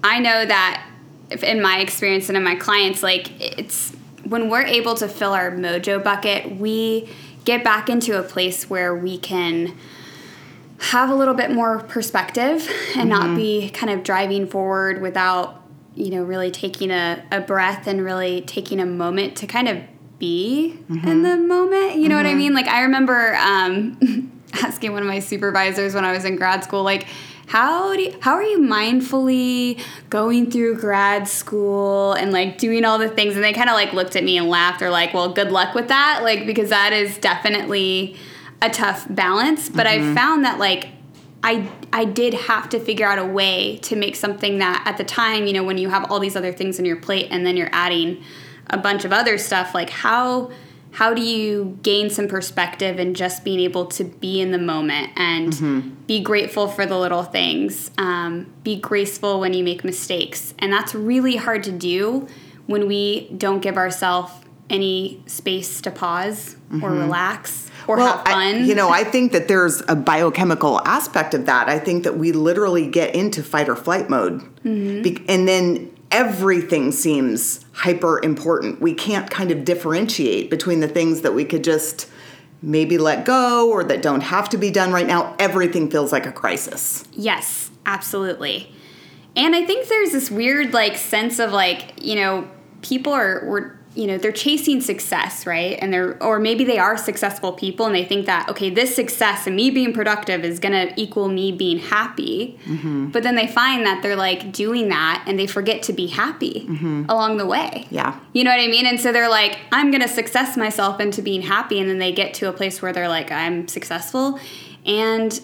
I 0.05 0.19
know 0.19 0.45
that 0.45 0.85
if 1.31 1.43
in 1.43 1.63
my 1.63 1.79
experience 1.79 2.29
and 2.29 2.37
in 2.37 2.45
my 2.45 2.55
clients, 2.55 3.03
like 3.03 3.31
it's 3.41 3.93
when 4.25 4.49
we're 4.49 4.65
able 4.65 4.95
to 4.97 5.09
fill 5.09 5.33
our 5.33 5.51
mojo 5.51 6.03
bucket, 6.03 6.57
we 6.57 7.09
get 7.45 7.65
back 7.65 7.89
into 7.89 8.19
a 8.19 8.23
place 8.23 8.71
where 8.71 8.95
we 8.95 9.19
can 9.19 9.77
have 10.79 11.11
a 11.11 11.15
little 11.15 11.35
bit 11.35 11.51
more 11.51 11.79
perspective 11.81 12.69
and 12.97 13.09
not 13.09 13.27
mm-hmm. 13.27 13.37
be 13.37 13.71
kind 13.71 13.91
of 13.91 14.03
driving 14.03 14.47
forward 14.47 15.01
without, 15.01 15.63
you 15.95 16.11
know, 16.11 16.23
really 16.23 16.51
taking 16.51 16.91
a, 16.91 17.25
a 17.31 17.41
breath 17.41 17.87
and 17.87 18.05
really 18.05 18.41
taking 18.43 18.81
a 18.81 18.87
moment 18.87 19.37
to 19.37 19.47
kind 19.47 19.69
of 19.69 19.79
be 20.23 20.79
in 20.89 21.01
mm-hmm. 21.01 21.23
the 21.23 21.37
moment. 21.37 21.97
You 21.97 22.09
know 22.09 22.17
what 22.17 22.27
I 22.27 22.31
mm-hmm. 22.31 22.39
mean? 22.39 22.55
Like, 22.55 22.69
I 22.69 22.83
remember 22.83 23.35
um, 23.35 24.31
asking 24.53 24.93
one 24.93 25.03
of 25.03 25.09
my 25.09 25.19
supervisors 25.19 25.95
when 25.95 26.05
I 26.05 26.13
was 26.13 26.25
in 26.25 26.37
grad 26.37 26.63
school, 26.63 26.85
like, 26.85 27.09
how 27.49 27.93
do 27.97 28.03
you, 28.03 28.17
how 28.21 28.35
are 28.35 28.43
you 28.43 28.61
mindfully 28.61 29.83
going 30.11 30.49
through 30.49 30.79
grad 30.79 31.27
school 31.27 32.13
and 32.13 32.31
like 32.33 32.57
doing 32.57 32.85
all 32.85 32.99
the 32.99 33.09
things 33.09 33.35
and 33.35 33.45
they 33.45 33.53
kind 33.53 33.69
of 33.69 33.75
like 33.75 33.93
looked 33.93 34.15
at 34.15 34.23
me 34.23 34.39
and 34.39 34.49
laughed 34.49 34.81
or 34.81 34.89
like 34.89 35.13
well 35.13 35.31
good 35.31 35.51
luck 35.51 35.75
with 35.75 35.89
that 35.89 36.21
like 36.23 36.47
because 36.47 36.71
that 36.71 36.95
is 36.95 37.19
definitely 37.19 38.17
a 38.63 38.71
tough 38.71 39.07
balance 39.11 39.69
but 39.69 39.87
i 39.87 39.99
mm-hmm. 39.99 40.15
found 40.15 40.45
that 40.45 40.59
like 40.59 40.89
i 41.43 41.69
i 41.93 42.07
did 42.07 42.33
have 42.33 42.71
to 42.71 42.81
figure 42.81 43.07
out 43.07 43.19
a 43.19 43.27
way 43.27 43.77
to 43.79 43.97
make 43.97 44.17
something 44.17 44.59
that 44.59 44.83
at 44.87 44.97
the 44.97 45.05
time 45.05 45.47
you 45.47 45.53
know 45.53 45.65
when 45.65 45.77
you 45.77 45.91
have 45.91 46.11
all 46.11 46.21
these 46.21 46.37
other 46.37 46.53
things 46.53 46.79
on 46.79 46.87
your 46.87 46.97
plate 46.97 47.27
and 47.31 47.45
then 47.45 47.55
you're 47.55 47.71
adding 47.73 48.23
a 48.71 48.79
bunch 48.79 49.05
of 49.05 49.13
other 49.13 49.39
stuff 49.39 49.75
like 49.75 49.91
how 49.91 50.51
how 50.93 51.15
do 51.15 51.23
you 51.23 51.79
gain 51.83 52.11
some 52.11 52.29
perspective 52.29 52.99
and 52.99 53.17
just 53.17 53.45
being 53.45 53.61
able 53.61 53.87
to 53.87 54.05
be 54.05 54.43
in 54.43 54.53
the 54.53 54.59
moment 54.59 55.11
and 55.17 56.07
be 56.07 56.21
grateful 56.21 56.69
for 56.69 56.85
the 56.85 56.99
little 56.99 57.23
things 57.23 57.91
um, 57.99 58.53
be 58.63 58.77
graceful 58.79 59.41
when 59.41 59.55
you 59.55 59.65
make 59.65 59.85
mistakes 59.85 60.55
and 60.59 60.73
that's 60.73 60.95
really 60.95 61.37
hard 61.37 61.63
to 61.63 61.73
do 61.73 62.27
when 62.67 62.87
we 62.87 63.29
don't 63.37 63.61
give 63.61 63.77
ourselves 63.77 64.33
any 64.71 65.23
space 65.27 65.81
to 65.83 65.91
pause 65.91 66.57
or 66.83 66.91
relax 66.91 67.71
or 67.87 67.99
have 67.99 68.23
I- 68.25 68.33
fun 68.33 68.65
you 68.65 68.75
know, 68.75 68.89
I 68.89 69.05
think 69.05 69.33
that 69.33 69.49
there's 69.49 69.83
a 69.89 69.97
biochemical 69.97 70.81
aspect 70.87 71.35
of 71.35 71.47
that. 71.47 71.69
I 71.69 71.79
think 71.79 72.05
that 72.05 72.17
we 72.17 72.33
literally 72.33 72.87
get 72.87 73.15
into 73.15 73.43
fight 73.43 73.69
or 73.69 73.77
flight 73.77 74.09
mode. 74.09 74.41
Mm-hmm. 74.65 75.03
Be- 75.03 75.25
and 75.29 75.47
then 75.47 75.95
everything 76.13 76.93
seems 76.93 77.65
hyper 77.73 78.23
important. 78.23 78.81
We 78.81 78.95
can't 78.95 79.29
kind 79.29 79.51
of 79.51 79.65
differentiate 79.65 80.51
between 80.51 80.81
the 80.81 80.89
things 80.89 81.23
that 81.23 81.35
we 81.35 81.45
could 81.45 81.65
just 81.65 82.09
maybe 82.61 82.99
let 82.99 83.25
go 83.25 83.71
or 83.71 83.83
that 83.83 84.03
don't 84.03 84.21
have 84.21 84.49
to 84.51 84.59
be 84.59 84.71
done 84.71 84.93
right 84.93 85.07
now. 85.07 85.35
Everything 85.39 85.91
feels 85.91 86.13
like 86.13 86.27
a 86.27 86.33
crisis. 86.33 87.05
Yes, 87.13 87.71
absolutely. 87.87 88.73
And 89.35 89.57
I 89.57 89.65
think 89.65 89.89
there's 89.89 90.13
this 90.13 90.31
weird 90.31 90.73
like 90.73 90.97
sense 90.97 91.39
of 91.39 91.53
like, 91.53 92.01
you 92.01 92.15
know, 92.15 92.49
people 92.83 93.13
are 93.13 93.45
were 93.47 93.79
you 93.95 94.07
know, 94.07 94.17
they're 94.17 94.33
chasing 94.33 94.81
success, 94.81 95.47
right? 95.47 95.79
And 95.81 95.93
they're 95.93 96.23
or 96.23 96.39
maybe 96.39 96.65
they 96.65 96.79
are 96.79 96.97
successful 96.97 97.53
people 97.53 97.85
and 97.85 97.95
they 97.95 98.05
think 98.05 98.25
that 98.27 98.49
okay, 98.49 98.71
this 98.71 98.95
success 98.95 99.47
and 99.47 99.55
me 99.55 99.71
being 99.71 99.93
productive 99.93 100.45
is 100.45 100.59
going 100.59 100.73
to 100.73 101.01
equal 101.01 101.29
me 101.29 101.53
being 101.53 101.79
happy. 101.79 102.59
Mm-hmm. 102.65 103.11
But 103.11 103.23
then 103.23 103.35
they 103.35 103.47
find 103.47 103.85
that 103.85 104.03
they're 104.03 104.17
like 104.17 104.51
doing 104.53 104.89
that 104.89 105.25
and 105.27 105.39
they 105.39 105.47
forget 105.47 105.83
to 105.85 105.93
be 105.93 106.07
happy 106.07 106.67
mm-hmm. 106.67 107.05
along 107.09 107.37
the 107.37 107.47
way. 107.47 107.87
Yeah. 107.91 108.19
You 108.33 108.45
know 108.45 108.51
what 108.51 108.61
I 108.61 108.69
mean? 108.69 108.87
And 108.87 108.99
so 108.99 109.13
they're 109.13 109.29
like, 109.29 109.59
I'm 109.73 109.91
going 109.91 110.03
to 110.03 110.09
success 110.09 110.57
myself 110.57 110.99
into 110.99 111.21
being 111.21 111.43
happy. 111.43 111.79
And 111.79 111.89
then 111.89 111.99
they 111.99 112.13
get 112.13 112.33
to 112.35 112.49
a 112.49 112.53
place 112.53 112.81
where 112.81 112.93
they're 112.93 113.09
like, 113.09 113.31
I'm 113.31 113.69
successful. 113.69 114.39
And 114.87 115.39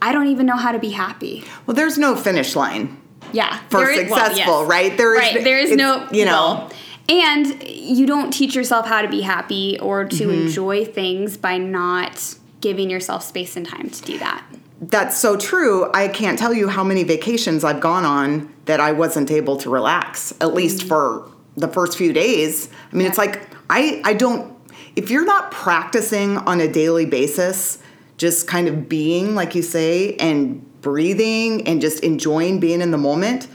I 0.00 0.12
don't 0.12 0.28
even 0.28 0.46
know 0.46 0.56
how 0.56 0.72
to 0.72 0.78
be 0.78 0.90
happy. 0.90 1.44
Well, 1.66 1.74
there's 1.74 1.98
no 1.98 2.16
finish 2.16 2.56
line. 2.56 3.00
Yeah. 3.32 3.58
For 3.68 3.78
there 3.78 3.90
is- 3.90 4.10
well, 4.10 4.24
successful, 4.26 4.60
yes. 4.60 4.70
right? 4.70 4.96
There 4.96 5.14
is- 5.14 5.34
right. 5.34 5.44
There 5.44 5.58
is 5.58 5.72
no, 5.72 6.08
you 6.12 6.24
know. 6.24 6.30
well, 6.30 6.70
and 7.08 7.62
you 7.68 8.06
don't 8.06 8.30
teach 8.32 8.54
yourself 8.54 8.86
how 8.86 9.02
to 9.02 9.08
be 9.08 9.20
happy 9.22 9.78
or 9.80 10.04
to 10.04 10.24
Mm-hmm. 10.28 10.46
enjoy 10.46 10.84
things 10.84 11.36
by 11.36 11.58
not 11.58 12.34
giving 12.60 12.88
yourself 12.90 13.22
space 13.22 13.56
and 13.56 13.66
time 13.66 13.90
to 13.90 14.02
do 14.02 14.18
that. 14.18 14.42
That's 14.80 15.16
so 15.16 15.36
true. 15.36 15.90
I 15.92 16.08
can't 16.08 16.38
tell 16.38 16.52
you 16.52 16.68
how 16.68 16.82
many 16.84 17.04
vacations 17.04 17.62
I've 17.64 17.80
gone 17.80 18.04
on 18.04 18.52
that 18.64 18.80
I 18.80 18.92
wasn't 18.92 19.30
able 19.30 19.56
to 19.58 19.70
relax, 19.70 20.32
at 20.40 20.54
least 20.54 20.82
for 20.84 21.30
the 21.56 21.68
first 21.68 21.96
few 21.96 22.12
days. 22.12 22.68
I 22.92 22.96
mean, 22.96 23.06
it's 23.06 23.18
like 23.18 23.48
I 23.70 24.00
I 24.04 24.14
don't 24.14 24.52
if 24.96 25.10
you're 25.10 25.24
not 25.24 25.50
practicing 25.50 26.36
on 26.38 26.60
a 26.60 26.68
daily 26.68 27.06
basis, 27.06 27.78
just 28.16 28.46
kind 28.46 28.68
of 28.68 28.88
being 28.88 29.34
like 29.34 29.54
you 29.54 29.62
say 29.62 30.16
and 30.16 30.62
breathing 30.82 31.66
and 31.66 31.80
just 31.80 32.02
enjoying 32.02 32.60
being 32.60 32.80
in 32.80 32.90
the 32.90 32.98
moment, 32.98 33.48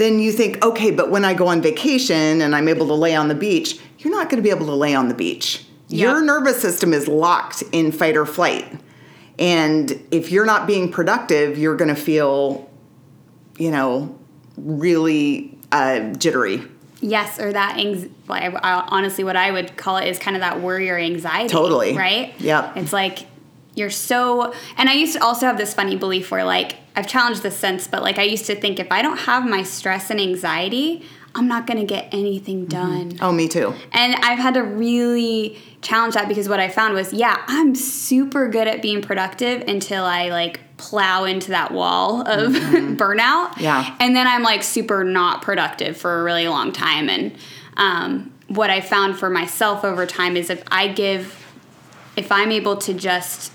then 0.00 0.18
you 0.18 0.32
think, 0.32 0.64
okay, 0.64 0.90
but 0.90 1.10
when 1.10 1.26
I 1.26 1.34
go 1.34 1.46
on 1.48 1.60
vacation 1.60 2.40
and 2.40 2.56
I'm 2.56 2.68
able 2.68 2.86
to 2.86 2.94
lay 2.94 3.14
on 3.14 3.28
the 3.28 3.34
beach, 3.34 3.78
you're 3.98 4.10
not 4.10 4.30
going 4.30 4.42
to 4.42 4.42
be 4.42 4.48
able 4.48 4.64
to 4.64 4.74
lay 4.74 4.94
on 4.94 5.08
the 5.08 5.14
beach. 5.14 5.62
Yeah. 5.88 6.12
Your 6.12 6.24
nervous 6.24 6.58
system 6.62 6.94
is 6.94 7.06
locked 7.06 7.62
in 7.70 7.92
fight 7.92 8.16
or 8.16 8.24
flight. 8.24 8.80
And 9.38 10.02
if 10.10 10.32
you're 10.32 10.46
not 10.46 10.66
being 10.66 10.90
productive, 10.90 11.58
you're 11.58 11.76
going 11.76 11.94
to 11.94 12.00
feel, 12.00 12.70
you 13.58 13.70
know, 13.70 14.18
really 14.56 15.58
uh, 15.70 16.14
jittery. 16.14 16.62
Yes, 17.02 17.38
or 17.38 17.52
that 17.52 17.76
anx- 17.76 18.08
well, 18.26 18.38
I, 18.38 18.46
I, 18.46 18.84
honestly, 18.88 19.22
what 19.22 19.36
I 19.36 19.50
would 19.50 19.76
call 19.76 19.98
it 19.98 20.08
is 20.08 20.18
kind 20.18 20.34
of 20.34 20.40
that 20.40 20.62
worry 20.62 20.88
or 20.88 20.96
anxiety. 20.96 21.50
Totally. 21.50 21.94
Right? 21.94 22.34
Yep. 22.40 22.78
It's 22.78 22.94
like 22.94 23.26
you're 23.74 23.90
so, 23.90 24.54
and 24.78 24.88
I 24.88 24.94
used 24.94 25.12
to 25.12 25.22
also 25.22 25.44
have 25.44 25.58
this 25.58 25.74
funny 25.74 25.96
belief 25.96 26.30
where, 26.30 26.44
like, 26.44 26.76
I've 26.96 27.06
challenged 27.06 27.42
this 27.42 27.56
since, 27.56 27.86
but 27.86 28.02
like, 28.02 28.18
I 28.18 28.24
used 28.24 28.46
to 28.46 28.54
think 28.54 28.78
if 28.78 28.90
I 28.90 29.02
don't 29.02 29.18
have 29.18 29.48
my 29.48 29.62
stress 29.62 30.10
and 30.10 30.20
anxiety, 30.20 31.04
I'm 31.34 31.46
not 31.46 31.66
going 31.66 31.78
to 31.78 31.86
get 31.86 32.12
anything 32.12 32.66
done. 32.66 33.18
Oh, 33.20 33.30
me 33.30 33.48
too. 33.48 33.74
And 33.92 34.16
I've 34.16 34.38
had 34.38 34.54
to 34.54 34.62
really 34.62 35.58
challenge 35.80 36.14
that 36.14 36.28
because 36.28 36.48
what 36.48 36.58
I 36.60 36.68
found 36.68 36.94
was, 36.94 37.12
yeah, 37.12 37.42
I'm 37.46 37.74
super 37.74 38.48
good 38.48 38.66
at 38.66 38.82
being 38.82 39.00
productive 39.00 39.62
until 39.68 40.04
I 40.04 40.28
like 40.30 40.60
plow 40.76 41.24
into 41.24 41.50
that 41.50 41.72
wall 41.72 42.22
of 42.22 42.52
burnout. 42.52 43.58
Yeah. 43.58 43.96
And 44.00 44.16
then 44.16 44.26
I'm 44.26 44.42
like 44.42 44.62
super 44.62 45.04
not 45.04 45.42
productive 45.42 45.96
for 45.96 46.20
a 46.20 46.24
really 46.24 46.48
long 46.48 46.72
time. 46.72 47.08
And 47.08 47.36
um, 47.76 48.32
what 48.48 48.70
I 48.70 48.80
found 48.80 49.16
for 49.16 49.30
myself 49.30 49.84
over 49.84 50.06
time 50.06 50.36
is 50.36 50.50
if 50.50 50.64
I 50.70 50.88
give, 50.88 51.46
if 52.16 52.32
I'm 52.32 52.50
able 52.50 52.76
to 52.78 52.92
just 52.92 53.52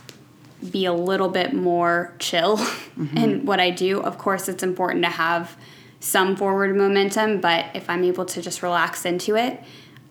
be 0.71 0.85
a 0.85 0.93
little 0.93 1.29
bit 1.29 1.53
more 1.53 2.13
chill 2.19 2.57
mm-hmm. 2.57 3.17
in 3.17 3.45
what 3.45 3.59
I 3.59 3.69
do, 3.69 4.01
of 4.01 4.17
course, 4.17 4.47
it's 4.47 4.63
important 4.63 5.03
to 5.03 5.11
have 5.11 5.57
some 5.99 6.35
forward 6.35 6.75
momentum, 6.75 7.41
but 7.41 7.65
if 7.73 7.89
I'm 7.89 8.03
able 8.03 8.25
to 8.25 8.41
just 8.41 8.61
relax 8.61 9.05
into 9.05 9.35
it, 9.35 9.61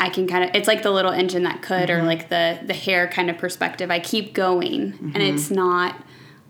I 0.00 0.08
can 0.08 0.26
kind 0.26 0.44
of 0.44 0.50
it's 0.54 0.66
like 0.66 0.82
the 0.82 0.90
little 0.90 1.12
engine 1.12 1.44
that 1.44 1.62
could 1.62 1.88
mm-hmm. 1.88 2.02
or 2.02 2.06
like 2.06 2.28
the 2.28 2.58
the 2.66 2.74
hare 2.74 3.08
kind 3.08 3.30
of 3.30 3.38
perspective. 3.38 3.90
I 3.90 4.00
keep 4.00 4.34
going 4.34 4.92
mm-hmm. 4.92 5.10
and 5.14 5.22
it's 5.22 5.50
not 5.50 5.96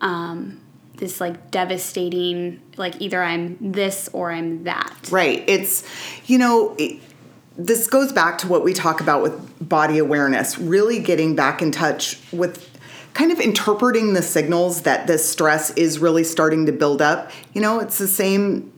um 0.00 0.60
this 0.96 1.20
like 1.20 1.50
devastating 1.50 2.62
like 2.76 3.00
either 3.00 3.22
I'm 3.22 3.58
this 3.60 4.08
or 4.12 4.32
I'm 4.32 4.64
that. 4.64 5.08
Right. 5.10 5.44
It's 5.46 5.84
you 6.26 6.38
know, 6.38 6.74
it, 6.78 7.00
this 7.56 7.86
goes 7.86 8.12
back 8.12 8.38
to 8.38 8.48
what 8.48 8.64
we 8.64 8.72
talk 8.72 9.00
about 9.00 9.22
with 9.22 9.68
body 9.68 9.98
awareness, 9.98 10.58
really 10.58 10.98
getting 10.98 11.36
back 11.36 11.62
in 11.62 11.70
touch 11.70 12.18
with 12.32 12.73
kind 13.14 13.33
of 13.33 13.40
interpreting 13.40 14.12
the 14.12 14.23
signals 14.23 14.83
that 14.83 15.06
this 15.06 15.28
stress 15.28 15.71
is 15.71 15.99
really 15.99 16.25
starting 16.25 16.66
to 16.66 16.73
build 16.73 17.00
up. 17.00 17.30
You 17.52 17.61
know, 17.61 17.80
it's 17.80 17.99
the 17.99 18.09
same 18.09 18.73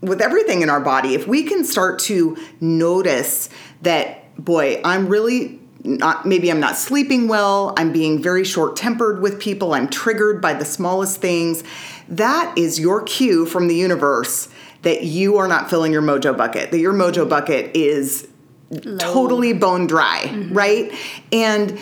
with 0.00 0.20
everything 0.20 0.62
in 0.62 0.68
our 0.68 0.80
body. 0.80 1.14
If 1.14 1.26
we 1.26 1.44
can 1.44 1.64
start 1.64 2.00
to 2.00 2.36
notice 2.60 3.48
that, 3.82 4.44
boy, 4.44 4.80
I'm 4.84 5.06
really 5.06 5.60
not 5.84 6.26
maybe 6.26 6.50
I'm 6.50 6.58
not 6.58 6.76
sleeping 6.76 7.28
well, 7.28 7.72
I'm 7.76 7.92
being 7.92 8.20
very 8.20 8.44
short-tempered 8.44 9.22
with 9.22 9.40
people, 9.40 9.72
I'm 9.72 9.88
triggered 9.88 10.42
by 10.42 10.52
the 10.54 10.64
smallest 10.64 11.20
things. 11.20 11.62
That 12.08 12.58
is 12.58 12.80
your 12.80 13.02
cue 13.02 13.46
from 13.46 13.68
the 13.68 13.76
universe 13.76 14.48
that 14.82 15.04
you 15.04 15.36
are 15.36 15.46
not 15.46 15.70
filling 15.70 15.92
your 15.92 16.02
mojo 16.02 16.36
bucket, 16.36 16.72
that 16.72 16.78
your 16.78 16.92
mojo 16.92 17.28
bucket 17.28 17.76
is 17.76 18.26
Low. 18.70 18.96
totally 18.98 19.52
bone 19.52 19.86
dry, 19.86 20.22
mm-hmm. 20.24 20.52
right? 20.52 20.92
And 21.30 21.80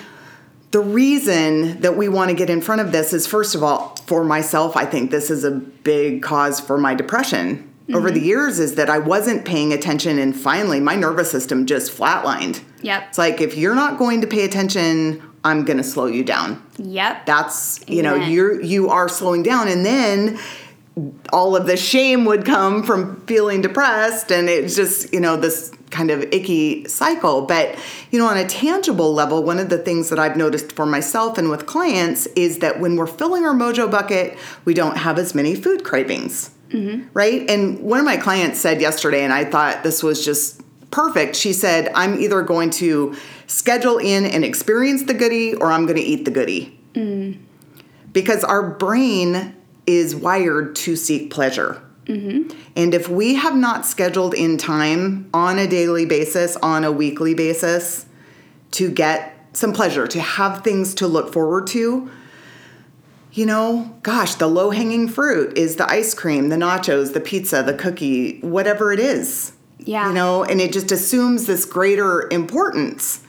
the 0.75 0.81
reason 0.81 1.81
that 1.83 1.97
we 1.97 2.09
want 2.09 2.31
to 2.31 2.35
get 2.35 2.51
in 2.51 2.61
front 2.61 2.81
of 2.81 2.91
this 2.91 3.13
is 3.13 3.29
first 3.29 3.55
of 3.55 3.63
all, 3.63 3.95
for 4.07 4.25
myself, 4.25 4.77
I 4.77 4.85
think 4.85 5.13
this 5.13 5.31
is 5.31 5.45
a 5.45 5.53
big 5.53 6.21
cause 6.21 6.59
for 6.59 6.77
my 6.77 6.97
depression 6.97 7.59
mm-hmm. 7.59 7.95
over 7.95 8.11
the 8.11 8.19
mm-hmm. 8.19 8.27
years 8.27 8.59
is 8.59 8.75
that 8.75 8.91
I 8.91 8.99
wasn't 8.99 9.45
paying 9.45 9.73
attention 9.73 10.19
and 10.19 10.37
finally 10.37 10.81
my 10.81 10.97
nervous 10.97 11.31
system 11.31 11.67
just 11.67 11.97
flatlined. 11.97 12.61
Yep. 12.83 13.05
It's 13.07 13.19
like 13.19 13.41
if 13.41 13.57
you're 13.57 13.77
not 13.77 14.01
going 14.01 14.21
to 14.23 14.27
pay 14.27 14.45
attention, 14.45 15.23
I'm 15.45 15.65
going 15.65 15.77
to 15.77 15.85
slow 15.85 16.07
you 16.07 16.25
down. 16.25 16.61
Yep. 16.79 17.25
That's, 17.25 17.79
you 17.87 18.01
Amen. 18.01 18.19
know, 18.19 18.27
you're 18.27 18.61
you 18.61 18.89
are 18.89 19.09
slowing 19.09 19.45
down 19.45 19.69
and 19.69 19.87
then 19.87 20.41
all 21.33 21.55
of 21.55 21.69
the 21.69 21.77
shame 21.77 22.25
would 22.25 22.45
come 22.45 22.83
from 22.83 23.25
feeling 23.27 23.61
depressed 23.61 24.33
and 24.33 24.49
it's 24.49 24.75
just, 24.75 25.13
you 25.13 25.21
know, 25.21 25.37
this 25.37 25.71
kind 25.95 26.11
of 26.11 26.23
icky 26.25 26.87
cycle. 26.89 27.43
But, 27.43 27.79
you 28.11 28.19
know, 28.19 28.27
on 28.27 28.37
a 28.37 28.47
tangible 28.47 29.15
level, 29.15 29.43
one 29.43 29.59
of 29.59 29.69
the 29.69 29.79
things 29.79 30.11
that 30.11 30.19
I've 30.19 30.37
noticed 30.37 30.73
for 30.73 30.85
myself 30.85 31.39
and 31.39 31.49
with 31.49 31.67
clients 31.67 32.27
is 32.35 32.59
that 32.59 32.81
when 32.81 32.97
we're 32.97 33.07
filling 33.07 33.45
our 33.45 33.55
mojo 33.55 33.91
bucket, 33.91 34.37
we 34.65 34.75
don't 34.75 34.97
have 34.97 35.19
as 35.19 35.35
many 35.35 35.55
food 35.55 35.85
cravings. 35.85 36.51
Mm-hmm. 36.71 37.09
Right? 37.15 37.49
And 37.49 37.79
one 37.81 38.01
of 38.01 38.05
my 38.05 38.17
clients 38.17 38.59
said 38.59 38.81
yesterday, 38.81 39.23
and 39.23 39.33
I 39.33 39.45
thought 39.45 39.85
this 39.85 40.03
was 40.03 40.25
just 40.25 40.61
perfect. 40.91 41.37
She 41.37 41.53
said, 41.53 41.91
I'm 41.95 42.21
either 42.21 42.43
going 42.43 42.71
to 42.71 43.17
schedule 43.47 43.99
in 43.99 44.25
and 44.25 44.45
experience 44.45 45.05
the 45.05 45.15
goodie 45.15 45.55
or 45.55 45.71
I'm 45.71 45.87
going 45.87 45.99
to 45.99 46.03
eat 46.03 46.25
the 46.25 46.31
goodie. 46.31 46.79
Mm. 46.95 47.39
Because 48.13 48.43
our 48.45 48.71
brain 48.71 49.55
is 49.87 50.17
wired 50.17 50.75
to 50.77 50.97
seek 50.97 51.31
pleasure. 51.31 51.83
Mm-hmm. 52.07 52.57
And 52.77 52.95
if 52.95 53.09
we 53.09 53.35
have 53.35 53.57
not 53.57 53.87
scheduled 53.87 54.35
in 54.35 54.59
time 54.59 55.29
on 55.33 55.59
a 55.59 55.67
daily 55.67 56.07
basis, 56.07 56.57
on 56.57 56.85
a 56.85 56.93
weekly 56.93 57.35
basis, 57.35 58.07
to 58.73 58.91
get 58.91 59.49
some 59.53 59.73
pleasure, 59.73 60.07
to 60.09 60.21
have 60.21 60.63
things 60.63 60.95
to 60.95 61.07
look 61.07 61.33
forward 61.33 61.67
to, 61.69 62.11
you 63.33 63.47
know, 63.47 63.97
gosh, 64.03 64.35
the 64.35 64.47
low 64.47 64.71
hanging 64.71 65.09
fruit 65.09 65.57
is 65.59 65.77
the 65.77 65.91
ice 65.91 66.15
cream, 66.15 66.51
the 66.51 66.57
nachos, 66.57 67.15
the 67.15 67.21
pizza, 67.21 67.63
the 67.63 67.75
cookie, 67.75 68.39
whatever 68.41 68.93
it 68.93 69.01
is. 69.01 69.53
Yeah. 69.79 70.09
You 70.09 70.15
know, 70.15 70.45
and 70.45 70.61
it 70.61 70.73
just 70.73 70.93
assumes 70.93 71.47
this 71.47 71.65
greater 71.65 72.29
importance 72.31 73.23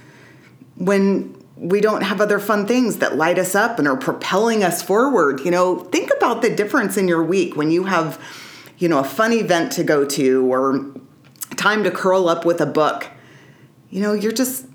when 0.76 1.36
we 1.56 1.82
don't 1.82 2.02
have 2.02 2.22
other 2.22 2.40
fun 2.40 2.68
things 2.68 2.98
that 2.98 3.16
light 3.16 3.40
us 3.40 3.56
up 3.56 3.80
and 3.80 3.88
are 3.88 3.98
propelling 3.98 4.64
us 4.64 4.82
forward. 4.82 5.40
You 5.42 5.52
know, 5.52 5.80
think 5.80 6.12
about 6.16 6.42
the 6.42 6.54
difference 6.54 6.98
in 6.98 7.08
your 7.08 7.24
week 7.24 7.56
when 7.56 7.72
you 7.72 7.86
have, 7.86 8.22
you 8.78 8.88
know, 8.88 9.00
a 9.00 9.04
fun 9.04 9.32
event 9.34 9.72
to 9.74 9.84
go 9.84 10.06
to 10.06 10.52
or 10.52 10.94
time 11.56 11.84
to 11.84 11.92
curl 11.92 12.28
up 12.30 12.46
with 12.46 12.62
a 12.62 12.66
book. 12.66 13.10
You 13.90 14.02
know, 14.02 14.14
you're 14.14 14.32
just 14.32 14.66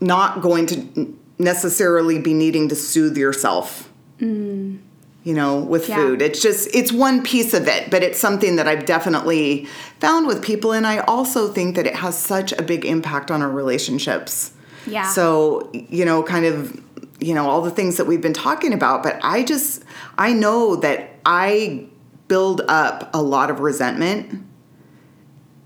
not 0.00 0.40
going 0.40 0.66
to 0.66 1.18
necessarily 1.38 2.18
be 2.18 2.34
needing 2.34 2.68
to 2.68 2.76
soothe 2.76 3.16
yourself 3.16 3.90
Mm. 4.20 4.78
You 5.22 5.34
know, 5.34 5.60
with 5.60 5.88
yeah. 5.88 5.96
food. 5.96 6.22
It's 6.22 6.40
just, 6.40 6.74
it's 6.74 6.92
one 6.92 7.22
piece 7.22 7.52
of 7.52 7.68
it, 7.68 7.90
but 7.90 8.02
it's 8.02 8.18
something 8.18 8.56
that 8.56 8.66
I've 8.66 8.86
definitely 8.86 9.66
found 9.98 10.26
with 10.26 10.42
people. 10.42 10.72
And 10.72 10.86
I 10.86 10.98
also 11.00 11.52
think 11.52 11.76
that 11.76 11.86
it 11.86 11.94
has 11.94 12.18
such 12.18 12.52
a 12.52 12.62
big 12.62 12.86
impact 12.86 13.30
on 13.30 13.42
our 13.42 13.50
relationships. 13.50 14.52
Yeah. 14.86 15.06
So, 15.10 15.70
you 15.74 16.06
know, 16.06 16.22
kind 16.22 16.46
of, 16.46 16.82
you 17.20 17.34
know, 17.34 17.50
all 17.50 17.60
the 17.60 17.70
things 17.70 17.98
that 17.98 18.06
we've 18.06 18.22
been 18.22 18.32
talking 18.32 18.72
about, 18.72 19.02
but 19.02 19.20
I 19.22 19.44
just, 19.44 19.84
I 20.16 20.32
know 20.32 20.76
that 20.76 21.10
I 21.26 21.86
build 22.30 22.60
up 22.68 23.10
a 23.12 23.20
lot 23.20 23.50
of 23.50 23.58
resentment 23.58 24.46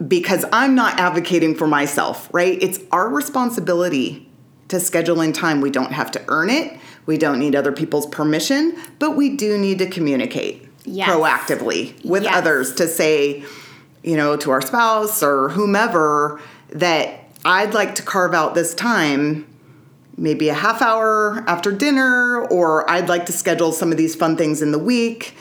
because 0.09 0.47
I'm 0.51 0.75
not 0.75 0.99
advocating 0.99 1.55
for 1.55 1.67
myself, 1.67 2.31
right? 2.33 2.59
It's 2.63 2.81
our 2.91 3.07
responsibility 3.11 4.27
to 4.69 4.81
schedule 4.81 5.21
in 5.21 5.35
time. 5.35 5.61
We 5.61 5.69
don't 5.69 5.93
have 5.93 6.11
to 6.13 6.25
earn 6.29 6.49
it. 6.49 6.79
We 7.05 7.19
don't 7.19 7.39
need 7.39 7.55
other 7.55 7.71
people's 7.71 8.07
permission, 8.07 8.79
but 8.99 9.11
we 9.11 9.37
do 9.37 9.59
need 9.59 9.79
to 9.81 9.87
communicate 9.91 10.67
yes. 10.87 11.07
proactively 11.07 12.03
with 12.03 12.23
yes. 12.23 12.35
others 12.35 12.75
to 12.77 12.89
say, 12.89 13.45
you 14.03 14.17
know, 14.17 14.35
to 14.39 14.51
our 14.51 14.63
spouse 14.63 15.23
or 15.23 15.51
whomever 15.51 16.41
that 16.71 17.29
I'd 17.45 17.75
like 17.75 17.97
to 17.97 18.03
carve 18.03 18.33
out 18.33 18.55
this 18.55 18.75
time, 18.75 19.47
maybe 20.17 20.49
a 20.49 20.55
half 20.55 20.81
hour 20.81 21.45
after 21.47 21.71
dinner, 21.71 22.41
or 22.47 22.91
I'd 22.91 23.11
like 23.11 23.27
to 23.27 23.33
schedule 23.33 23.71
some 23.71 23.93
of 23.93 23.99
these 23.99 24.15
fun 24.15 24.39
things 24.39 24.63
in 24.63 24.73
the 24.73 24.79
week 24.79 25.37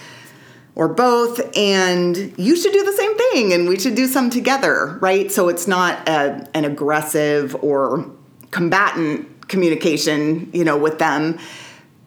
or 0.75 0.87
both 0.87 1.39
and 1.55 2.33
you 2.37 2.55
should 2.55 2.73
do 2.73 2.83
the 2.83 2.93
same 2.93 3.17
thing 3.17 3.53
and 3.53 3.67
we 3.67 3.77
should 3.79 3.95
do 3.95 4.07
some 4.07 4.29
together 4.29 4.97
right 5.01 5.31
so 5.31 5.47
it's 5.49 5.67
not 5.67 6.07
a, 6.09 6.47
an 6.53 6.65
aggressive 6.65 7.55
or 7.63 8.09
combatant 8.51 9.29
communication, 9.47 10.49
you 10.53 10.63
know, 10.63 10.77
with 10.77 10.99
them. 10.99 11.37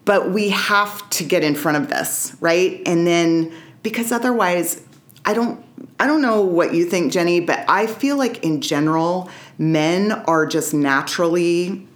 But 0.05 0.31
we 0.31 0.49
have 0.49 1.09
to 1.11 1.23
get 1.23 1.43
in 1.43 1.55
front 1.55 1.77
of 1.77 1.89
this, 1.89 2.35
right? 2.39 2.81
And 2.85 3.05
then 3.05 3.53
because 3.83 4.11
otherwise 4.11 4.81
I 5.25 5.33
don't 5.33 5.63
I 5.99 6.07
don't 6.07 6.21
know 6.21 6.41
what 6.41 6.73
you 6.73 6.85
think, 6.85 7.11
Jenny, 7.11 7.39
but 7.39 7.65
I 7.67 7.87
feel 7.87 8.17
like 8.17 8.43
in 8.43 8.61
general, 8.61 9.29
men 9.57 10.11
are 10.11 10.45
just 10.45 10.73
naturally 10.73 11.87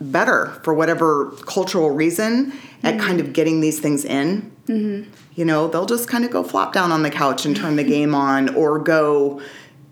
better 0.00 0.46
for 0.62 0.72
whatever 0.72 1.32
cultural 1.46 1.90
reason 1.90 2.52
mm-hmm. 2.52 2.86
at 2.86 2.98
kind 2.98 3.20
of 3.20 3.32
getting 3.32 3.60
these 3.60 3.80
things 3.80 4.04
in. 4.04 4.50
Mm-hmm. 4.66 5.10
You 5.40 5.46
know, 5.46 5.68
they'll 5.68 5.86
just 5.86 6.06
kind 6.06 6.26
of 6.26 6.30
go 6.30 6.44
flop 6.44 6.74
down 6.74 6.92
on 6.92 7.02
the 7.02 7.08
couch 7.08 7.46
and 7.46 7.56
turn 7.56 7.76
the 7.76 7.84
game 7.96 8.14
on 8.14 8.54
or 8.54 8.78
go, 8.78 9.40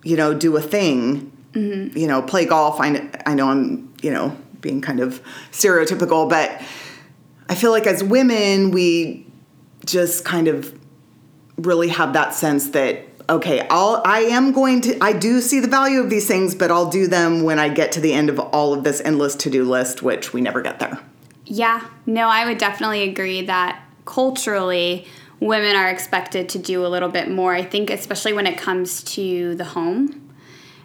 you 0.04 0.14
know, 0.14 0.34
do 0.34 0.54
a 0.58 0.60
thing. 0.60 1.32
Mm-hmm. 1.52 1.96
You 1.96 2.06
know, 2.06 2.20
play 2.20 2.44
golf. 2.44 2.78
I, 2.82 3.08
I 3.24 3.32
know 3.32 3.48
I'm, 3.48 3.90
you 4.02 4.10
know, 4.10 4.36
being 4.60 4.82
kind 4.82 5.00
of 5.00 5.22
stereotypical, 5.50 6.28
but 6.28 6.60
I 7.48 7.54
feel 7.54 7.70
like 7.70 7.86
as 7.86 8.04
women, 8.04 8.72
we 8.72 9.26
just 9.86 10.22
kind 10.22 10.48
of 10.48 10.78
really 11.56 11.88
have 11.88 12.12
that 12.12 12.34
sense 12.34 12.68
that 12.72 13.06
okay, 13.30 13.66
I'll 13.70 14.02
I 14.04 14.20
am 14.20 14.52
going 14.52 14.82
to 14.82 15.02
I 15.02 15.14
do 15.14 15.40
see 15.40 15.60
the 15.60 15.68
value 15.68 16.00
of 16.00 16.10
these 16.10 16.28
things, 16.28 16.54
but 16.54 16.70
I'll 16.70 16.90
do 16.90 17.06
them 17.06 17.42
when 17.42 17.58
I 17.58 17.70
get 17.70 17.92
to 17.92 18.02
the 18.02 18.12
end 18.12 18.28
of 18.28 18.38
all 18.38 18.74
of 18.74 18.84
this 18.84 19.00
endless 19.02 19.34
to-do 19.34 19.64
list, 19.64 20.02
which 20.02 20.34
we 20.34 20.42
never 20.42 20.60
get 20.60 20.78
there. 20.78 21.00
Yeah. 21.46 21.88
No, 22.04 22.28
I 22.28 22.44
would 22.44 22.58
definitely 22.58 23.08
agree 23.08 23.46
that 23.46 23.82
culturally 24.04 25.06
women 25.40 25.76
are 25.76 25.88
expected 25.88 26.48
to 26.50 26.58
do 26.58 26.84
a 26.84 26.88
little 26.88 27.08
bit 27.08 27.30
more. 27.30 27.54
I 27.54 27.62
think 27.62 27.90
especially 27.90 28.32
when 28.32 28.46
it 28.46 28.58
comes 28.58 29.02
to 29.04 29.54
the 29.54 29.64
home 29.64 30.28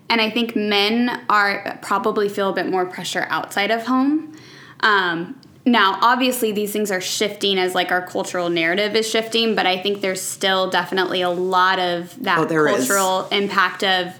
and 0.09 0.21
I 0.21 0.29
think 0.29 0.55
men 0.55 1.25
are 1.29 1.79
probably 1.81 2.29
feel 2.29 2.49
a 2.49 2.53
bit 2.53 2.67
more 2.67 2.85
pressure 2.85 3.25
outside 3.29 3.71
of 3.71 3.87
home. 3.87 4.33
Um, 4.81 5.39
now, 5.65 5.97
obviously, 6.01 6.51
these 6.51 6.71
things 6.73 6.91
are 6.91 7.01
shifting 7.01 7.57
as 7.57 7.73
like 7.73 7.91
our 7.91 8.05
cultural 8.05 8.49
narrative 8.49 8.95
is 8.95 9.09
shifting, 9.09 9.55
but 9.55 9.65
I 9.65 9.81
think 9.81 10.01
there's 10.01 10.21
still 10.21 10.69
definitely 10.69 11.21
a 11.21 11.29
lot 11.29 11.79
of 11.79 12.21
that 12.23 12.37
oh, 12.39 12.45
cultural 12.45 13.25
is. 13.25 13.31
impact 13.31 13.83
of, 13.83 14.13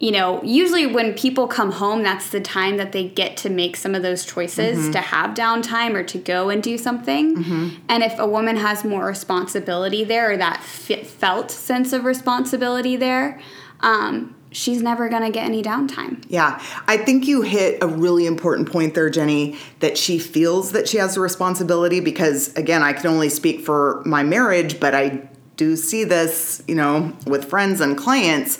you 0.00 0.12
know, 0.12 0.40
usually 0.44 0.86
when 0.86 1.12
people 1.14 1.48
come 1.48 1.72
home, 1.72 2.04
that's 2.04 2.30
the 2.30 2.40
time 2.40 2.76
that 2.76 2.92
they 2.92 3.08
get 3.08 3.36
to 3.38 3.50
make 3.50 3.76
some 3.76 3.96
of 3.96 4.02
those 4.02 4.24
choices 4.24 4.78
mm-hmm. 4.78 4.92
to 4.92 5.00
have 5.00 5.34
downtime 5.34 5.94
or 5.94 6.04
to 6.04 6.18
go 6.18 6.50
and 6.50 6.62
do 6.62 6.78
something. 6.78 7.36
Mm-hmm. 7.36 7.68
And 7.88 8.02
if 8.04 8.16
a 8.18 8.26
woman 8.26 8.56
has 8.56 8.84
more 8.84 9.06
responsibility 9.06 10.04
there 10.04 10.32
or 10.32 10.36
that 10.36 10.62
felt 10.62 11.50
sense 11.50 11.92
of 11.92 12.04
responsibility 12.04 12.94
there, 12.94 13.40
um, 13.80 14.36
she's 14.52 14.82
never 14.82 15.08
going 15.08 15.22
to 15.22 15.30
get 15.30 15.44
any 15.44 15.64
downtime. 15.64 16.24
Yeah. 16.28 16.62
I 16.86 16.96
think 16.98 17.26
you 17.26 17.42
hit 17.42 17.82
a 17.82 17.88
really 17.88 18.26
important 18.26 18.70
point 18.70 18.94
there, 18.94 19.10
Jenny, 19.10 19.58
that 19.80 19.98
she 19.98 20.20
feels 20.20 20.72
that 20.72 20.88
she 20.88 20.98
has 20.98 21.16
a 21.16 21.20
responsibility 21.20 21.98
because, 21.98 22.54
again, 22.54 22.84
I 22.84 22.92
can 22.92 23.08
only 23.08 23.28
speak 23.28 23.64
for 23.64 24.02
my 24.06 24.22
marriage, 24.22 24.78
but 24.78 24.94
I 24.94 25.28
do 25.56 25.74
see 25.74 26.04
this, 26.04 26.62
you 26.68 26.76
know, 26.76 27.12
with 27.26 27.44
friends 27.46 27.80
and 27.80 27.98
clients 27.98 28.58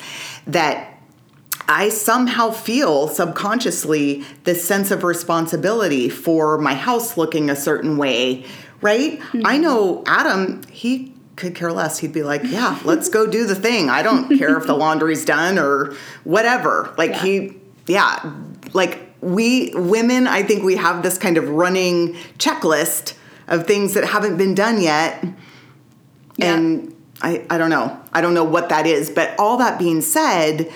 that 0.48 0.87
I 1.68 1.90
somehow 1.90 2.50
feel 2.50 3.08
subconsciously 3.08 4.24
this 4.44 4.64
sense 4.64 4.90
of 4.90 5.04
responsibility 5.04 6.08
for 6.08 6.56
my 6.56 6.74
house 6.74 7.18
looking 7.18 7.50
a 7.50 7.56
certain 7.56 7.98
way, 7.98 8.46
right? 8.80 9.20
Mm-hmm. 9.20 9.42
I 9.44 9.58
know 9.58 10.02
Adam, 10.06 10.62
he 10.72 11.12
could 11.36 11.54
care 11.54 11.70
less. 11.70 11.98
He'd 11.98 12.12
be 12.12 12.22
like, 12.22 12.42
"Yeah, 12.44 12.78
let's 12.84 13.10
go 13.10 13.26
do 13.26 13.46
the 13.46 13.54
thing. 13.54 13.90
I 13.90 14.02
don't 14.02 14.36
care 14.38 14.56
if 14.56 14.66
the 14.66 14.74
laundry's 14.74 15.24
done 15.24 15.58
or 15.58 15.94
whatever." 16.24 16.94
Like 16.96 17.10
yeah. 17.10 17.22
he 17.22 17.56
yeah, 17.86 18.32
like 18.72 19.00
we 19.20 19.72
women, 19.74 20.26
I 20.26 20.42
think 20.42 20.62
we 20.62 20.76
have 20.76 21.02
this 21.02 21.18
kind 21.18 21.36
of 21.36 21.48
running 21.48 22.14
checklist 22.38 23.14
of 23.46 23.66
things 23.66 23.94
that 23.94 24.04
haven't 24.04 24.36
been 24.36 24.54
done 24.54 24.80
yet. 24.80 25.24
Yeah. 26.36 26.54
And 26.54 26.94
I 27.20 27.44
I 27.50 27.58
don't 27.58 27.70
know. 27.70 28.00
I 28.12 28.20
don't 28.20 28.34
know 28.34 28.44
what 28.44 28.68
that 28.70 28.86
is, 28.86 29.10
but 29.10 29.34
all 29.38 29.58
that 29.58 29.78
being 29.78 30.00
said, 30.00 30.72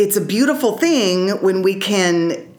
it's 0.00 0.16
a 0.16 0.20
beautiful 0.20 0.78
thing 0.78 1.28
when 1.42 1.60
we 1.60 1.74
can 1.74 2.50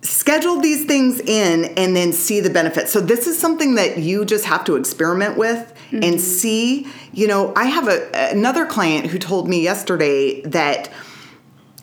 schedule 0.00 0.58
these 0.58 0.86
things 0.86 1.20
in 1.20 1.66
and 1.76 1.94
then 1.94 2.14
see 2.14 2.40
the 2.40 2.48
benefits. 2.48 2.90
So 2.90 2.98
this 2.98 3.26
is 3.26 3.38
something 3.38 3.74
that 3.74 3.98
you 3.98 4.24
just 4.24 4.46
have 4.46 4.64
to 4.64 4.76
experiment 4.76 5.36
with 5.36 5.74
mm-hmm. 5.90 6.02
and 6.02 6.18
see. 6.18 6.86
You 7.12 7.26
know, 7.26 7.52
I 7.54 7.64
have 7.64 7.88
a 7.88 8.08
another 8.32 8.64
client 8.64 9.08
who 9.08 9.18
told 9.18 9.50
me 9.50 9.62
yesterday 9.62 10.40
that 10.42 10.90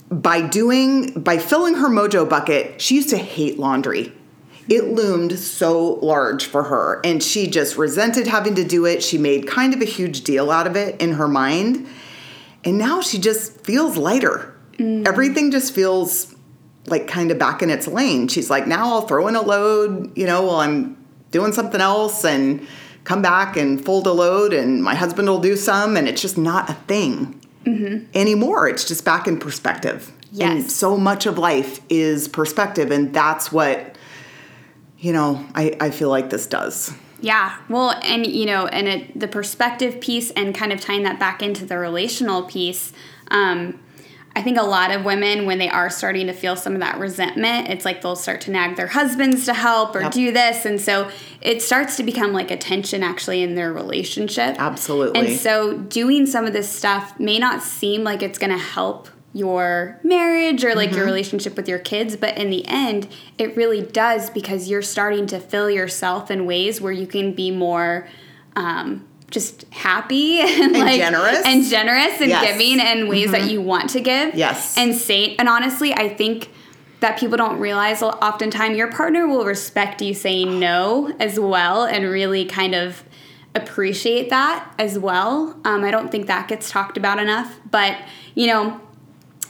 by 0.10 0.42
doing 0.42 1.12
by 1.22 1.38
filling 1.38 1.76
her 1.76 1.90
mojo 1.90 2.28
bucket, 2.28 2.82
she 2.82 2.96
used 2.96 3.10
to 3.10 3.18
hate 3.18 3.60
laundry. 3.60 4.12
It 4.70 4.86
loomed 4.86 5.38
so 5.38 6.00
large 6.02 6.46
for 6.46 6.64
her 6.64 7.00
and 7.04 7.22
she 7.22 7.46
just 7.46 7.78
resented 7.78 8.26
having 8.26 8.56
to 8.56 8.64
do 8.64 8.88
it. 8.88 9.04
She 9.04 9.20
made 9.20 9.46
kind 9.46 9.76
of 9.76 9.82
a 9.82 9.86
huge 9.86 10.22
deal 10.22 10.50
out 10.50 10.66
of 10.66 10.76
it 10.76 11.00
in 11.00 11.14
her 11.14 11.28
mind. 11.28 11.88
And 12.64 12.80
now 12.80 13.02
she 13.02 13.20
just 13.20 13.62
feels 13.62 13.98
lighter. 13.98 14.53
Mm. 14.78 15.08
Everything 15.08 15.52
just 15.52 15.74
feels 15.74 16.34
like 16.88 17.08
kind 17.08 17.32
of 17.32 17.40
back 17.40 17.62
in 17.62 17.70
its 17.70 17.88
lane. 17.88 18.28
She's 18.28 18.50
like, 18.50 18.68
now 18.68 18.94
I'll 18.94 19.08
throw 19.08 19.28
in 19.28 19.36
a 19.36 19.42
load, 19.42 20.18
you 20.18 20.26
know, 20.26 20.44
while 20.44 20.58
I'm 20.58 20.98
doing 21.32 21.52
something 21.52 21.82
else 21.82 22.26
and 22.26 22.66
come 23.04 23.22
back 23.22 23.58
and 23.58 23.84
fold 23.84 24.08
a 24.08 24.12
load 24.12 24.54
and 24.54 24.84
my 24.84 24.96
husband 24.96 25.28
will 25.28 25.40
do 25.40 25.56
some 25.56 25.98
and 25.98 26.08
it's 26.08 26.22
just 26.22 26.38
not 26.38 26.70
a 26.70 26.74
thing 26.74 27.40
mm-hmm. 27.66 28.06
anymore. 28.14 28.68
It's 28.68 28.86
just 28.86 29.04
back 29.04 29.28
in 29.28 29.40
perspective. 29.40 30.12
Yes. 30.32 30.52
And 30.52 30.72
so 30.72 30.98
much 30.98 31.26
of 31.26 31.38
life 31.38 31.80
is 31.90 32.28
perspective 32.28 32.92
and 32.92 33.14
that's 33.14 33.52
what, 33.52 33.98
you 35.00 35.14
know, 35.14 35.46
I, 35.54 35.76
I 35.80 35.90
feel 35.90 36.10
like 36.10 36.30
this 36.30 36.48
does. 36.48 36.94
Yeah. 37.20 37.58
Well, 37.70 37.92
and 38.04 38.26
you 38.28 38.46
know, 38.46 38.68
and 38.68 38.88
it, 38.88 39.20
the 39.20 39.30
perspective 39.30 40.02
piece 40.02 40.32
and 40.32 40.54
kind 40.54 40.74
of 40.74 40.82
tying 40.82 41.04
that 41.04 41.20
back 41.20 41.42
into 41.42 41.66
the 41.66 41.78
relational 41.78 42.44
piece, 42.44 42.92
um, 43.30 43.80
I 44.36 44.41
think 44.41 44.58
a 44.58 44.63
lot 44.63 44.89
of 44.89 45.06
women, 45.06 45.46
when 45.46 45.60
they 45.60 45.69
are 45.69 45.91
starting 45.91 46.26
to 46.26 46.34
feel 46.34 46.56
some 46.56 46.74
of 46.74 46.80
that 46.80 46.98
resentment, 46.98 47.69
it's 47.69 47.86
like 47.86 48.02
they'll 48.02 48.15
start 48.15 48.41
to 48.41 48.52
nag 48.52 48.76
their 48.76 48.88
husbands 48.88 49.46
to 49.46 49.54
help 49.54 49.96
or 49.96 50.02
yep. 50.02 50.12
do 50.12 50.32
this. 50.32 50.65
And 50.65 50.82
so 50.82 51.12
it 51.39 51.62
starts 51.62 51.98
to 51.98 52.04
become 52.04 52.34
like 52.34 52.50
a 52.50 52.58
tension 52.58 53.04
actually 53.04 53.43
in 53.43 53.54
their 53.54 53.72
relationship. 53.72 54.56
Absolutely. 54.58 55.19
And 55.19 55.39
so 55.39 55.78
doing 55.78 56.26
some 56.26 56.46
of 56.46 56.54
this 56.54 56.67
stuff 56.67 57.19
may 57.19 57.38
not 57.38 57.62
seem 57.62 58.04
like 58.04 58.24
it's 58.24 58.39
going 58.39 58.52
to 58.52 58.58
help 58.58 59.08
your 59.34 60.00
marriage 60.04 60.63
or 60.63 60.74
like 60.76 60.89
mm-hmm. 60.89 60.98
your 60.98 61.06
relationship 61.06 61.56
with 61.56 61.67
your 61.67 61.80
kids, 61.80 62.15
but 62.15 62.38
in 62.38 62.50
the 62.50 62.65
end, 62.67 63.08
it 63.38 63.56
really 63.56 63.82
does 63.82 64.30
because 64.30 64.69
you're 64.69 64.82
starting 64.82 65.28
to 65.28 65.39
fill 65.39 65.69
yourself 65.69 66.32
in 66.32 66.46
ways 66.46 66.80
where 66.80 66.91
you 66.91 67.08
can 67.08 67.34
be 67.34 67.52
more. 67.52 68.08
Um, 68.56 69.08
just 69.34 69.65
happy 69.72 70.39
and, 70.41 70.76
and 70.76 70.80
like 70.80 71.00
generous 71.00 71.46
and 71.46 71.65
generous 71.65 72.22
and 72.22 72.30
yes. 72.30 72.52
giving 72.52 72.80
in 72.80 73.08
ways 73.10 73.26
mm-hmm. 73.26 73.34
that 73.34 73.52
you 73.52 73.62
want 73.62 73.89
to 73.89 74.00
give. 74.00 74.36
Yes. 74.36 74.78
And 74.78 74.96
say 74.96 75.36
and 75.38 75.50
honestly, 75.50 75.93
I 75.93 76.08
think 76.08 76.50
that 77.02 77.19
people 77.19 77.38
don't 77.38 77.60
realize 77.60 78.02
oftentimes 78.02 78.78
your 78.78 78.89
partner 78.89 79.28
will 79.28 79.43
respect 79.43 80.02
you 80.02 80.13
saying 80.13 80.58
no 80.58 81.13
as 81.19 81.38
well 81.38 81.84
and 81.84 82.06
really 82.06 82.46
kind 82.46 82.74
of 82.74 83.04
appreciate 83.56 84.30
that 84.30 84.74
as 84.80 84.98
well. 84.98 85.60
Um, 85.65 85.84
I 85.84 85.91
don't 85.91 86.12
think 86.12 86.28
that 86.28 86.48
gets 86.48 86.69
talked 86.69 86.98
about 86.98 87.19
enough. 87.19 87.60
But, 87.69 87.98
you 88.36 88.48
know, 88.48 88.80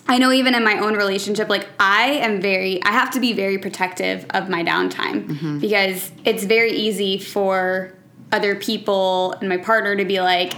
I 0.07 0.17
know 0.17 0.31
even 0.31 0.55
in 0.55 0.63
my 0.63 0.79
own 0.79 0.95
relationship, 0.95 1.47
like 1.47 1.67
I 1.79 2.05
am 2.11 2.41
very, 2.41 2.83
I 2.83 2.91
have 2.91 3.11
to 3.11 3.19
be 3.19 3.33
very 3.33 3.57
protective 3.57 4.25
of 4.31 4.49
my 4.49 4.63
downtime 4.63 5.27
mm-hmm. 5.27 5.59
because 5.59 6.11
it's 6.25 6.43
very 6.43 6.71
easy 6.71 7.17
for 7.17 7.93
other 8.33 8.55
people 8.55 9.33
and 9.33 9.47
my 9.47 9.57
partner 9.57 9.95
to 9.95 10.03
be 10.03 10.19
like, 10.19 10.53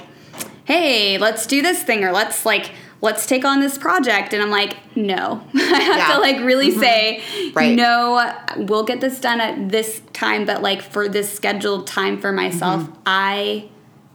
hey, 0.64 1.18
let's 1.18 1.46
do 1.46 1.62
this 1.62 1.84
thing 1.84 2.04
or 2.04 2.12
let's 2.12 2.46
like 2.46 2.72
let's 3.02 3.28
take 3.28 3.46
on 3.46 3.60
this 3.60 3.78
project 3.78 4.34
and 4.34 4.42
i'm 4.42 4.50
like 4.50 4.78
no 4.96 5.44
i 5.54 5.60
have 5.60 5.98
yeah. 5.98 6.14
to 6.14 6.20
like 6.20 6.38
really 6.38 6.72
mm-hmm. 6.72 6.80
say 6.80 7.52
right. 7.54 7.76
no 7.76 8.34
we'll 8.58 8.86
get 8.86 9.02
this 9.02 9.20
done 9.20 9.40
at 9.40 9.70
this 9.70 10.02
time 10.14 10.46
but 10.46 10.62
like 10.62 10.82
for 10.82 11.08
this 11.08 11.32
scheduled 11.32 11.86
time 11.86 12.20
for 12.20 12.32
myself 12.32 12.82
mm-hmm. 12.82 13.00
i 13.06 13.70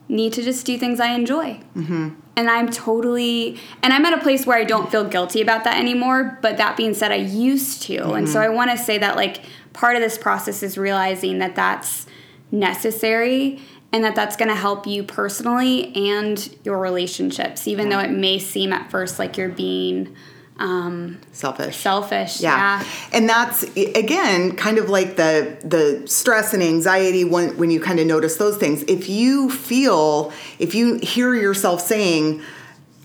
need 0.09 0.33
to 0.33 0.43
just 0.43 0.67
do 0.67 0.77
things 0.79 0.99
i 0.99 1.13
enjoy 1.13 1.61
mm-hmm. 1.77 2.09
and 2.37 2.51
i'm 2.51 2.69
totally 2.71 3.61
and 3.83 3.93
i'm 3.93 4.05
at 4.05 4.15
a 4.15 4.21
place 4.21 4.47
where 4.47 4.57
i 4.57 4.65
don't 4.65 4.91
feel 4.91 5.05
guilty 5.05 5.41
about 5.41 5.63
that 5.63 5.77
anymore 5.77 6.39
but 6.43 6.57
that 6.57 6.77
being 6.77 6.95
said 6.95 7.13
i 7.13 7.17
used 7.17 7.83
to 7.83 8.13
and 8.13 8.29
so 8.29 8.41
mm-hmm. 8.41 8.51
i 8.51 8.55
want 8.55 8.71
to 8.71 8.79
say 8.79 8.99
that 8.99 9.15
like 9.15 9.43
part 9.73 9.95
of 9.95 10.03
this 10.03 10.19
process 10.19 10.63
is 10.63 10.77
realizing 10.77 11.39
that 11.39 11.55
that's 11.55 12.07
necessary 12.53 13.61
and 13.93 14.05
that 14.05 14.15
that's 14.15 14.37
going 14.37 14.49
to 14.49 14.55
help 14.55 14.87
you 14.87 15.03
personally 15.03 15.95
and 15.95 16.57
your 16.65 16.79
relationships 16.79 17.67
even 17.67 17.89
though 17.89 17.99
it 17.99 18.11
may 18.11 18.39
seem 18.39 18.73
at 18.73 18.91
first 18.91 19.19
like 19.19 19.37
you're 19.37 19.49
being 19.49 20.15
um, 20.59 21.19
selfish 21.33 21.77
selfish 21.77 22.41
yeah. 22.41 22.81
yeah. 22.81 22.89
and 23.15 23.29
that's 23.29 23.63
again 23.77 24.55
kind 24.57 24.77
of 24.77 24.91
like 24.91 25.17
the 25.17 25.59
the 25.65 26.07
stress 26.07 26.53
and 26.53 26.63
anxiety 26.63 27.25
when 27.25 27.57
when 27.57 27.71
you 27.71 27.81
kind 27.81 27.99
of 27.99 28.07
notice 28.07 28.37
those 28.37 28.59
things 28.59 28.83
if 28.83 29.09
you 29.09 29.51
feel 29.51 30.33
if 30.59 30.75
you 30.75 30.97
hear 31.03 31.35
yourself 31.35 31.81
saying 31.81 32.43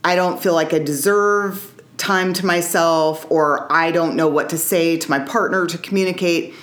i 0.04 0.16
don't 0.16 0.44
feel 0.44 0.54
like 0.54 0.74
i 0.74 0.80
deserve 0.80 1.82
time 1.96 2.34
to 2.34 2.46
myself 2.46 3.26
or 3.32 3.72
i 3.72 3.90
don't 3.90 4.18
know 4.18 4.28
what 4.28 4.50
to 4.50 4.58
say 4.58 4.98
to 4.98 5.10
my 5.10 5.20
partner 5.20 5.66
to 5.66 5.78
communicate 5.78 6.54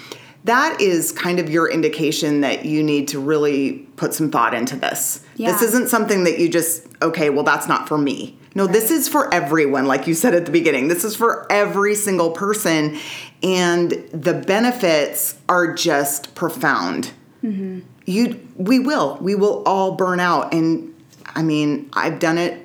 that 0.44 0.80
is 0.80 1.12
kind 1.12 1.38
of 1.38 1.48
your 1.48 1.70
indication 1.70 2.40
that 2.40 2.64
you 2.64 2.82
need 2.82 3.08
to 3.08 3.20
really 3.20 3.86
put 3.96 4.12
some 4.12 4.30
thought 4.30 4.54
into 4.54 4.76
this. 4.76 5.24
Yeah. 5.36 5.52
This 5.52 5.62
isn't 5.62 5.88
something 5.88 6.24
that 6.24 6.38
you 6.38 6.48
just, 6.48 6.86
okay, 7.00 7.30
well, 7.30 7.44
that's 7.44 7.68
not 7.68 7.88
for 7.88 7.96
me. 7.96 8.36
No, 8.54 8.64
right. 8.64 8.72
this 8.72 8.90
is 8.90 9.08
for 9.08 9.32
everyone, 9.32 9.86
like 9.86 10.06
you 10.06 10.14
said 10.14 10.34
at 10.34 10.44
the 10.44 10.52
beginning. 10.52 10.88
This 10.88 11.04
is 11.04 11.14
for 11.14 11.50
every 11.50 11.94
single 11.94 12.32
person. 12.32 12.98
And 13.42 13.92
the 14.12 14.34
benefits 14.34 15.38
are 15.48 15.72
just 15.72 16.34
profound. 16.34 17.12
Mm-hmm. 17.42 17.80
You, 18.04 18.48
we 18.56 18.80
will. 18.80 19.18
We 19.20 19.36
will 19.36 19.62
all 19.64 19.92
burn 19.92 20.18
out. 20.18 20.52
And 20.52 20.92
I 21.34 21.42
mean, 21.42 21.88
I've 21.92 22.18
done 22.18 22.36
it 22.36 22.61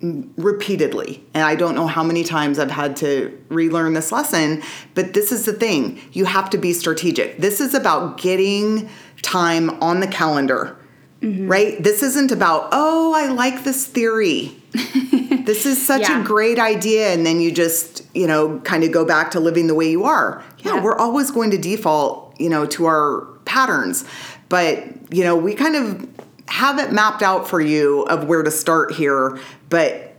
repeatedly. 0.00 1.24
And 1.34 1.42
I 1.42 1.54
don't 1.54 1.74
know 1.74 1.86
how 1.86 2.04
many 2.04 2.22
times 2.22 2.58
I've 2.58 2.70
had 2.70 2.96
to 2.96 3.36
relearn 3.48 3.94
this 3.94 4.12
lesson, 4.12 4.62
but 4.94 5.14
this 5.14 5.32
is 5.32 5.44
the 5.44 5.52
thing. 5.52 6.00
You 6.12 6.24
have 6.24 6.50
to 6.50 6.58
be 6.58 6.72
strategic. 6.72 7.38
This 7.38 7.60
is 7.60 7.74
about 7.74 8.18
getting 8.18 8.88
time 9.22 9.70
on 9.82 10.00
the 10.00 10.06
calendar. 10.06 10.76
Mm-hmm. 11.20 11.48
Right? 11.48 11.82
This 11.82 12.04
isn't 12.04 12.30
about, 12.30 12.68
oh, 12.70 13.12
I 13.12 13.26
like 13.26 13.64
this 13.64 13.84
theory. 13.86 14.54
this 14.72 15.66
is 15.66 15.84
such 15.84 16.02
yeah. 16.02 16.22
a 16.22 16.24
great 16.24 16.60
idea. 16.60 17.12
And 17.12 17.26
then 17.26 17.40
you 17.40 17.50
just, 17.50 18.06
you 18.14 18.28
know, 18.28 18.60
kind 18.60 18.84
of 18.84 18.92
go 18.92 19.04
back 19.04 19.32
to 19.32 19.40
living 19.40 19.66
the 19.66 19.74
way 19.74 19.90
you 19.90 20.04
are. 20.04 20.44
Yeah, 20.58 20.76
yeah, 20.76 20.82
we're 20.82 20.96
always 20.96 21.32
going 21.32 21.50
to 21.50 21.58
default, 21.58 22.40
you 22.40 22.48
know, 22.48 22.66
to 22.66 22.86
our 22.86 23.22
patterns. 23.46 24.04
But, 24.48 25.12
you 25.12 25.24
know, 25.24 25.34
we 25.34 25.56
kind 25.56 25.74
of 25.74 26.08
have 26.48 26.78
it 26.78 26.92
mapped 26.92 27.22
out 27.22 27.46
for 27.46 27.60
you 27.60 28.02
of 28.02 28.24
where 28.24 28.42
to 28.42 28.50
start 28.50 28.92
here, 28.92 29.38
but 29.68 30.16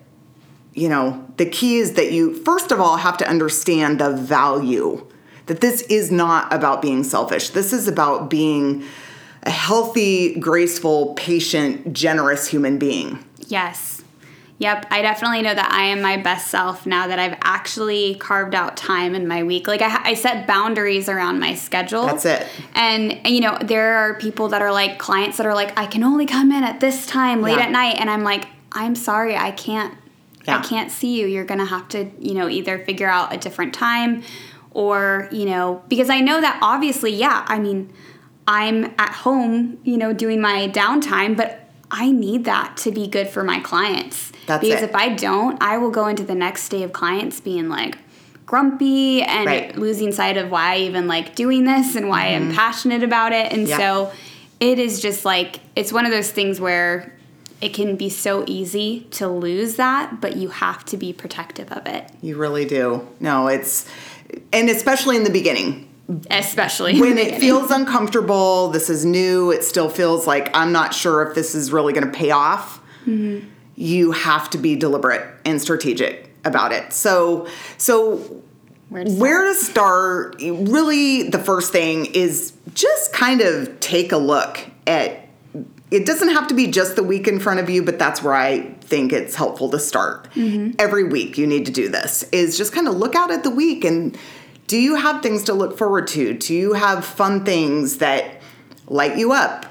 you 0.74 0.88
know, 0.88 1.26
the 1.38 1.46
key 1.46 1.78
is 1.78 1.94
that 1.94 2.12
you 2.12 2.34
first 2.44 2.72
of 2.72 2.80
all 2.80 2.98
have 2.98 3.18
to 3.18 3.28
understand 3.28 4.00
the 4.00 4.12
value 4.12 5.06
that 5.48 5.62
this 5.62 5.82
is 5.84 6.12
not 6.12 6.54
about 6.54 6.82
being 6.82 7.04
selfish. 7.04 7.50
This 7.50 7.74
is 7.74 7.88
about 7.88 8.30
being 8.30 8.86
a 9.44 9.50
healthy, 9.50 10.40
graceful, 10.40 11.16
patient, 11.16 11.92
generous 11.92 12.48
human 12.48 12.78
being. 12.78 13.26
Yes. 13.48 13.99
Yep, 14.60 14.88
I 14.92 15.02
definitely 15.02 15.42
know 15.42 15.54
that 15.54 15.72
I 15.72 15.86
am 15.86 16.02
my 16.02 16.18
best 16.18 16.48
self 16.48 16.86
now 16.86 17.08
that 17.08 17.18
I've 17.18 17.38
actually 17.42 18.16
carved 18.16 18.54
out 18.54 18.76
time 18.76 19.16
in 19.16 19.28
my 19.28 19.44
week. 19.44 19.68
Like 19.68 19.82
I, 19.82 20.10
I 20.10 20.14
set 20.14 20.48
boundaries 20.48 21.10
around 21.10 21.40
my 21.40 21.56
schedule. 21.56 22.06
That's 22.06 22.26
it. 22.26 22.46
And, 22.76 23.14
and, 23.26 23.30
you 23.30 23.40
know, 23.40 23.58
there 23.62 23.96
are 23.96 24.16
people 24.16 24.50
that 24.50 24.62
are 24.62 24.72
like 24.72 25.00
clients 25.00 25.38
that 25.38 25.46
are 25.46 25.56
like, 25.56 25.80
I 25.80 25.86
can 25.86 26.04
only 26.04 26.26
come 26.26 26.52
in 26.52 26.64
at 26.64 26.82
this 26.82 27.06
time 27.06 27.42
late 27.42 27.58
yeah. 27.58 27.64
at 27.64 27.72
night, 27.72 27.96
and 28.00 28.10
I'm 28.10 28.24
like, 28.24 28.48
I'm 28.72 28.96
sorry, 28.96 29.36
I 29.36 29.52
can't 29.52 29.98
I 30.48 30.62
can't 30.62 30.92
see 30.92 31.20
you. 31.20 31.28
You're 31.28 31.46
going 31.46 31.60
to 31.60 31.66
have 31.66 31.88
to, 31.90 32.10
you 32.20 32.34
know, 32.34 32.50
either 32.50 32.80
figure 32.80 33.08
out 33.08 33.34
a 33.34 33.38
different 33.38 33.74
time 33.74 34.24
or, 34.72 35.30
you 35.32 35.46
know, 35.46 35.84
because 35.88 36.10
I 36.10 36.22
know 36.22 36.42
that 36.42 36.60
obviously, 36.62 37.14
yeah, 37.14 37.46
I 37.48 37.60
mean, 37.60 37.94
I'm 38.48 38.86
at 38.98 39.12
home, 39.12 39.80
you 39.84 39.98
know, 39.98 40.12
doing 40.12 40.42
my 40.42 40.68
downtime, 40.68 41.38
but 41.38 41.70
I 41.92 42.12
need 42.12 42.46
that 42.46 42.78
to 42.78 42.92
be 42.92 43.08
good 43.08 43.28
for 43.28 43.44
my 43.44 43.60
clients. 43.60 44.29
That's 44.50 44.62
because 44.62 44.82
it. 44.82 44.90
if 44.90 44.96
I 44.96 45.10
don't, 45.10 45.62
I 45.62 45.78
will 45.78 45.92
go 45.92 46.08
into 46.08 46.24
the 46.24 46.36
next 46.36 46.70
day 46.70 46.84
of 46.84 46.92
clients 46.92 47.40
being 47.40 47.70
like 47.70 47.98
grumpy 48.46 49.22
and 49.22 49.46
Right. 49.46 49.76
losing 49.78 50.12
sight 50.12 50.36
of 50.38 50.50
why 50.52 50.74
I 50.74 50.78
even 50.80 51.08
like 51.08 51.36
doing 51.36 51.66
this 51.66 51.96
and 51.96 52.10
why 52.10 52.28
I'm 52.28 52.54
passionate 52.54 53.04
about 53.04 53.32
it. 53.32 53.52
And 53.54 53.62
Mm-hmm. 53.68 53.70
Yeah. 53.70 53.78
so 53.78 54.12
it 54.60 54.80
is 54.80 55.00
just 55.02 55.24
like 55.24 55.60
it's 55.76 55.94
one 55.94 56.06
of 56.06 56.12
those 56.12 56.32
things 56.32 56.60
where 56.60 57.16
it 57.62 57.74
can 57.74 57.96
be 57.96 58.10
so 58.10 58.44
easy 58.48 59.02
to 59.12 59.28
lose 59.28 59.76
that, 59.76 60.20
but 60.22 60.36
you 60.38 60.50
have 60.50 60.84
to 60.86 60.98
be 60.98 61.12
protective 61.14 61.72
of 61.74 61.86
it, 61.86 62.10
You 62.22 62.38
really 62.38 62.64
do. 62.66 63.06
No, 63.20 63.48
it's, 63.48 63.86
and 64.54 64.70
especially 64.70 65.18
in 65.18 65.26
the 65.26 65.30
beginning, 65.30 65.90
especially 66.32 67.00
when 67.02 67.18
it 67.18 67.40
feels 67.40 67.70
uncomfortable, 67.70 68.70
this 68.70 68.90
is 68.90 69.04
new, 69.06 69.52
it 69.52 69.64
still 69.66 69.90
feels 69.90 70.26
like 70.26 70.50
I'm 70.56 70.72
not 70.72 70.94
sure 70.94 71.22
if 71.28 71.36
this 71.36 71.54
is 71.54 71.72
really 71.74 71.92
going 71.94 72.10
to 72.10 72.18
pay 72.18 72.32
off. 72.32 72.82
You 73.80 74.12
have 74.12 74.50
to 74.50 74.58
be 74.58 74.76
deliberate 74.76 75.26
and 75.46 75.62
strategic 75.62 76.30
about 76.44 76.74
it. 76.74 76.92
So, 76.92 77.48
so 77.78 78.18
Where 78.90 79.06
to 79.06 79.10
start? 79.10 79.22
where 79.22 79.44
to 79.46 79.56
start? 79.56 80.36
Really, 80.42 81.30
the 81.30 81.40
first 81.40 81.72
thing 81.72 82.08
is 82.08 82.54
just 82.74 83.14
kind 83.14 83.40
of 83.42 83.80
take 83.80 84.12
a 84.12 84.18
look 84.18 84.60
at. 84.86 85.26
It 85.92 86.06
doesn't 86.06 86.30
have 86.30 86.48
to 86.50 86.54
be 86.54 86.68
just 86.68 86.96
the 86.98 87.04
week 87.04 87.28
in 87.28 87.40
front 87.40 87.60
of 87.62 87.70
you, 87.70 87.82
but 87.82 87.98
that's 87.98 88.22
where 88.22 88.36
I 88.36 88.74
think 88.82 89.12
it's 89.12 89.34
helpful 89.36 89.70
to 89.72 89.80
start. 89.80 90.30
Mm-hmm. 90.36 90.76
Every 90.78 91.06
week, 91.06 91.38
you 91.38 91.48
need 91.48 91.66
to 91.66 91.72
do 91.72 91.88
this. 91.90 92.24
Is 92.32 92.58
just 92.58 92.74
kind 92.74 92.88
of 92.88 92.96
look 92.96 93.16
out 93.16 93.32
at 93.32 93.44
the 93.44 93.50
week 93.50 93.84
and 93.86 94.16
do 94.68 94.78
you 94.78 94.96
have 94.96 95.24
things 95.24 95.46
to 95.46 95.54
look 95.54 95.80
forward 95.80 96.08
to? 96.10 96.34
Do 96.34 96.54
you 96.54 96.74
have 96.74 97.04
fun 97.06 97.44
things 97.44 97.98
that 97.98 98.40
light 98.88 99.18
you 99.18 99.32
up 99.32 99.66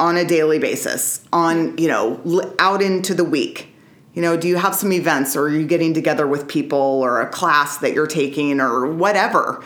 on 0.00 0.16
a 0.16 0.24
daily 0.24 0.58
basis? 0.58 1.24
On 1.32 1.76
you 1.78 1.86
know, 1.86 2.52
out 2.58 2.82
into 2.82 3.14
the 3.14 3.24
week. 3.24 3.68
You 4.14 4.22
know, 4.22 4.36
do 4.36 4.48
you 4.48 4.56
have 4.56 4.74
some 4.74 4.90
events 4.92 5.36
or 5.36 5.42
are 5.42 5.48
you 5.48 5.64
getting 5.64 5.94
together 5.94 6.26
with 6.26 6.48
people 6.48 6.78
or 6.78 7.20
a 7.20 7.28
class 7.28 7.78
that 7.78 7.92
you're 7.92 8.08
taking 8.08 8.60
or 8.60 8.86
whatever? 8.86 9.62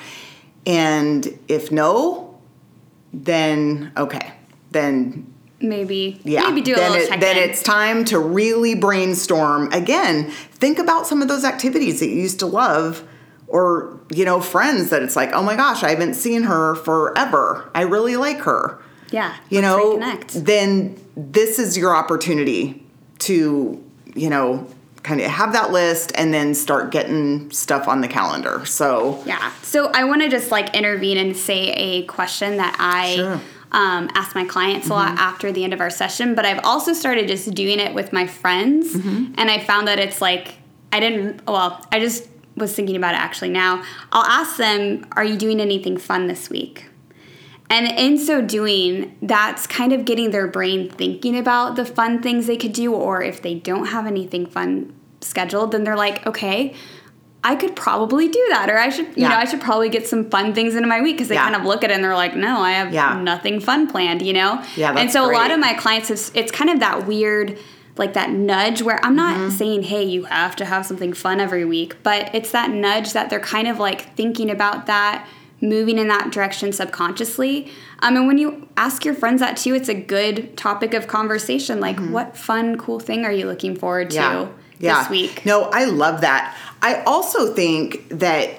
And 0.67 1.39
if 1.49 1.73
no, 1.73 2.39
then 3.15 3.93
okay. 3.97 4.35
Then 4.71 5.33
maybe 5.61 6.21
yeah. 6.25 6.43
maybe 6.43 6.61
do 6.61 6.75
a 6.75 6.77
little 6.77 6.97
it- 6.97 7.21
Then 7.21 7.37
it's 7.39 7.63
time 7.63 8.05
to 8.07 8.19
really 8.19 8.75
brainstorm 8.75 9.73
again. 9.73 10.31
Think 10.31 10.79
about 10.79 11.07
some 11.07 11.23
of 11.23 11.29
those 11.29 11.45
activities 11.45 12.01
that 12.01 12.09
you 12.09 12.17
used 12.17 12.41
to 12.41 12.47
love 12.47 13.03
or, 13.47 13.99
you 14.11 14.25
know, 14.25 14.41
friends 14.41 14.91
that 14.91 15.03
it's 15.03 15.17
like, 15.17 15.33
"Oh 15.33 15.43
my 15.43 15.55
gosh, 15.57 15.83
I 15.83 15.91
haven't 15.91 16.15
seen 16.15 16.45
her 16.45 16.75
forever. 16.75 17.71
I 17.75 17.83
really 17.83 18.17
like 18.17 18.41
her." 18.41 18.79
Yeah, 19.15 19.37
you 19.49 19.61
know, 19.63 19.97
reconnect. 19.99 20.45
then 20.45 20.97
this 21.17 21.59
is 21.59 21.77
your 21.79 21.95
opportunity 21.95 22.85
to, 23.21 23.37
you 24.15 24.29
know, 24.31 24.67
kind 25.03 25.21
of 25.21 25.27
have 25.31 25.53
that 25.53 25.71
list 25.71 26.13
and 26.17 26.33
then 26.33 26.55
start 26.55 26.91
getting 26.91 27.51
stuff 27.51 27.87
on 27.89 28.01
the 28.01 28.09
calendar. 28.09 28.65
So, 28.67 29.23
Yeah. 29.27 29.53
So 29.63 29.91
I 29.93 30.05
want 30.05 30.23
to 30.23 30.29
just 30.29 30.51
like 30.51 30.75
intervene 30.75 31.19
and 31.19 31.37
say 31.37 31.71
a 31.73 32.03
question 32.07 32.57
that 32.57 32.75
I 32.79 33.15
Sure. 33.17 33.41
um, 33.73 34.09
ask 34.15 34.35
my 34.35 34.45
clients 34.45 34.89
a 34.89 34.95
lot 34.95 35.19
after 35.19 35.53
the 35.53 35.63
end 35.63 35.73
of 35.75 35.81
our 35.81 35.91
session, 35.91 36.35
but 36.35 36.45
I've 36.47 36.65
also 36.65 36.93
started 36.95 37.29
just 37.29 37.53
doing 37.55 37.79
it 37.81 37.93
with 37.95 38.13
my 38.13 38.27
friends. 38.27 38.95
And 38.95 39.51
I 39.51 39.59
found 39.61 39.87
that 39.89 39.99
it's 39.99 40.21
like, 40.23 40.55
I 40.93 41.01
didn't, 41.01 41.47
well, 41.47 41.85
I 41.93 42.01
just 42.01 42.27
was 42.57 42.75
thinking 42.75 42.97
about 42.97 43.15
it 43.15 43.21
actually 43.21 43.51
now. 43.51 43.83
I'll 44.13 44.25
ask 44.41 44.57
them, 44.57 45.05
Are 45.13 45.25
you 45.25 45.37
doing 45.37 45.61
anything 45.61 45.97
fun 45.99 46.29
this 46.29 46.49
week? 46.49 46.87
And 47.71 47.87
in 47.99 48.19
so 48.19 48.41
doing, 48.43 49.17
that's 49.23 49.67
kind 49.67 49.93
of 49.93 50.05
getting 50.05 50.31
their 50.31 50.47
brain 50.47 50.91
thinking 50.91 51.37
about 51.37 51.77
the 51.77 51.85
fun 51.85 52.23
things 52.23 52.47
they 52.47 52.57
could 52.57 52.73
do, 52.73 52.95
or 52.95 53.23
if 53.23 53.41
they 53.43 53.55
don't 53.55 53.87
have 53.87 54.07
anything 54.07 54.47
fun 54.47 54.93
scheduled, 55.21 55.73
then 55.73 55.83
they're 55.85 55.97
like, 55.97 56.27
okay, 56.27 56.75
I 57.43 57.57
could 57.57 57.75
probably 57.77 58.29
do 58.29 58.47
that, 58.51 58.71
or 58.71 58.79
I 58.79 58.89
should, 58.91 59.07
you 59.09 59.13
Yeah. 59.23 59.31
know, 59.31 59.37
I 59.37 59.45
should 59.45 59.61
probably 59.61 59.89
get 59.89 60.07
some 60.07 60.31
fun 60.31 60.55
things 60.55 60.75
into 60.77 60.89
my 60.89 61.01
week 61.01 61.17
because 61.17 61.29
they 61.29 61.35
Yeah. 61.35 61.45
kind 61.45 61.57
of 61.57 61.65
look 61.65 61.85
at 61.85 61.91
it 61.91 61.95
and 61.95 62.05
they're 62.05 62.15
like, 62.15 62.37
no, 62.37 62.61
I 62.61 62.73
have 62.73 62.93
Yeah. 62.93 63.19
nothing 63.23 63.61
fun 63.61 63.87
planned, 63.87 64.23
you 64.23 64.33
know? 64.33 64.63
Yeah, 64.77 64.95
And 64.97 65.11
so 65.11 65.25
a 65.25 65.33
lot 65.33 65.51
of 65.51 65.59
my 65.59 65.75
clients, 65.75 66.09
have, 66.09 66.31
it's 66.35 66.53
kind 66.53 66.71
of 66.71 66.81
that 66.81 67.07
weird, 67.07 67.59
like 67.97 68.15
that 68.15 68.31
nudge 68.31 68.83
where 68.83 68.99
I'm 69.05 69.15
not 69.17 69.37
Mm-hmm. 69.37 69.49
saying, 69.51 69.83
hey, 69.85 70.05
you 70.05 70.25
have 70.25 70.57
to 70.57 70.65
have 70.65 70.85
something 70.87 71.13
fun 71.13 71.39
every 71.41 71.65
week, 71.65 71.97
but 72.03 72.31
it's 72.35 72.51
that 72.53 72.71
nudge 72.71 73.13
that 73.13 73.31
they're 73.31 73.41
kind 73.41 73.69
of 73.69 73.79
like 73.79 74.15
thinking 74.17 74.51
about 74.51 74.87
that, 74.87 75.27
moving 75.61 75.99
in 75.99 76.09
that 76.09 76.31
direction 76.33 76.73
subconsciously. 76.73 77.71
Um, 78.01 78.17
and 78.17 78.27
when 78.27 78.39
you 78.39 78.69
ask 78.77 79.05
your 79.05 79.15
friends 79.15 79.41
that 79.41 79.57
too, 79.57 79.75
it's 79.75 79.89
a 79.89 79.95
good 79.95 80.57
topic 80.57 80.93
of 80.95 81.07
conversation. 81.07 81.81
Like, 81.81 81.99
what 81.99 82.37
fun, 82.37 82.77
cool 82.77 83.01
thing 83.01 83.25
are 83.25 83.33
you 83.33 83.47
looking 83.47 83.77
forward 83.77 84.11
to 84.11 84.17
Mm-hmm. 84.17 84.53
yeah. 84.81 85.03
this 85.03 85.11
week? 85.11 85.47
No, 85.47 85.65
I 85.73 85.85
love 85.85 86.21
that. 86.21 86.57
I 86.83 87.03
also 87.05 87.55
think 87.55 88.09
that 88.11 88.51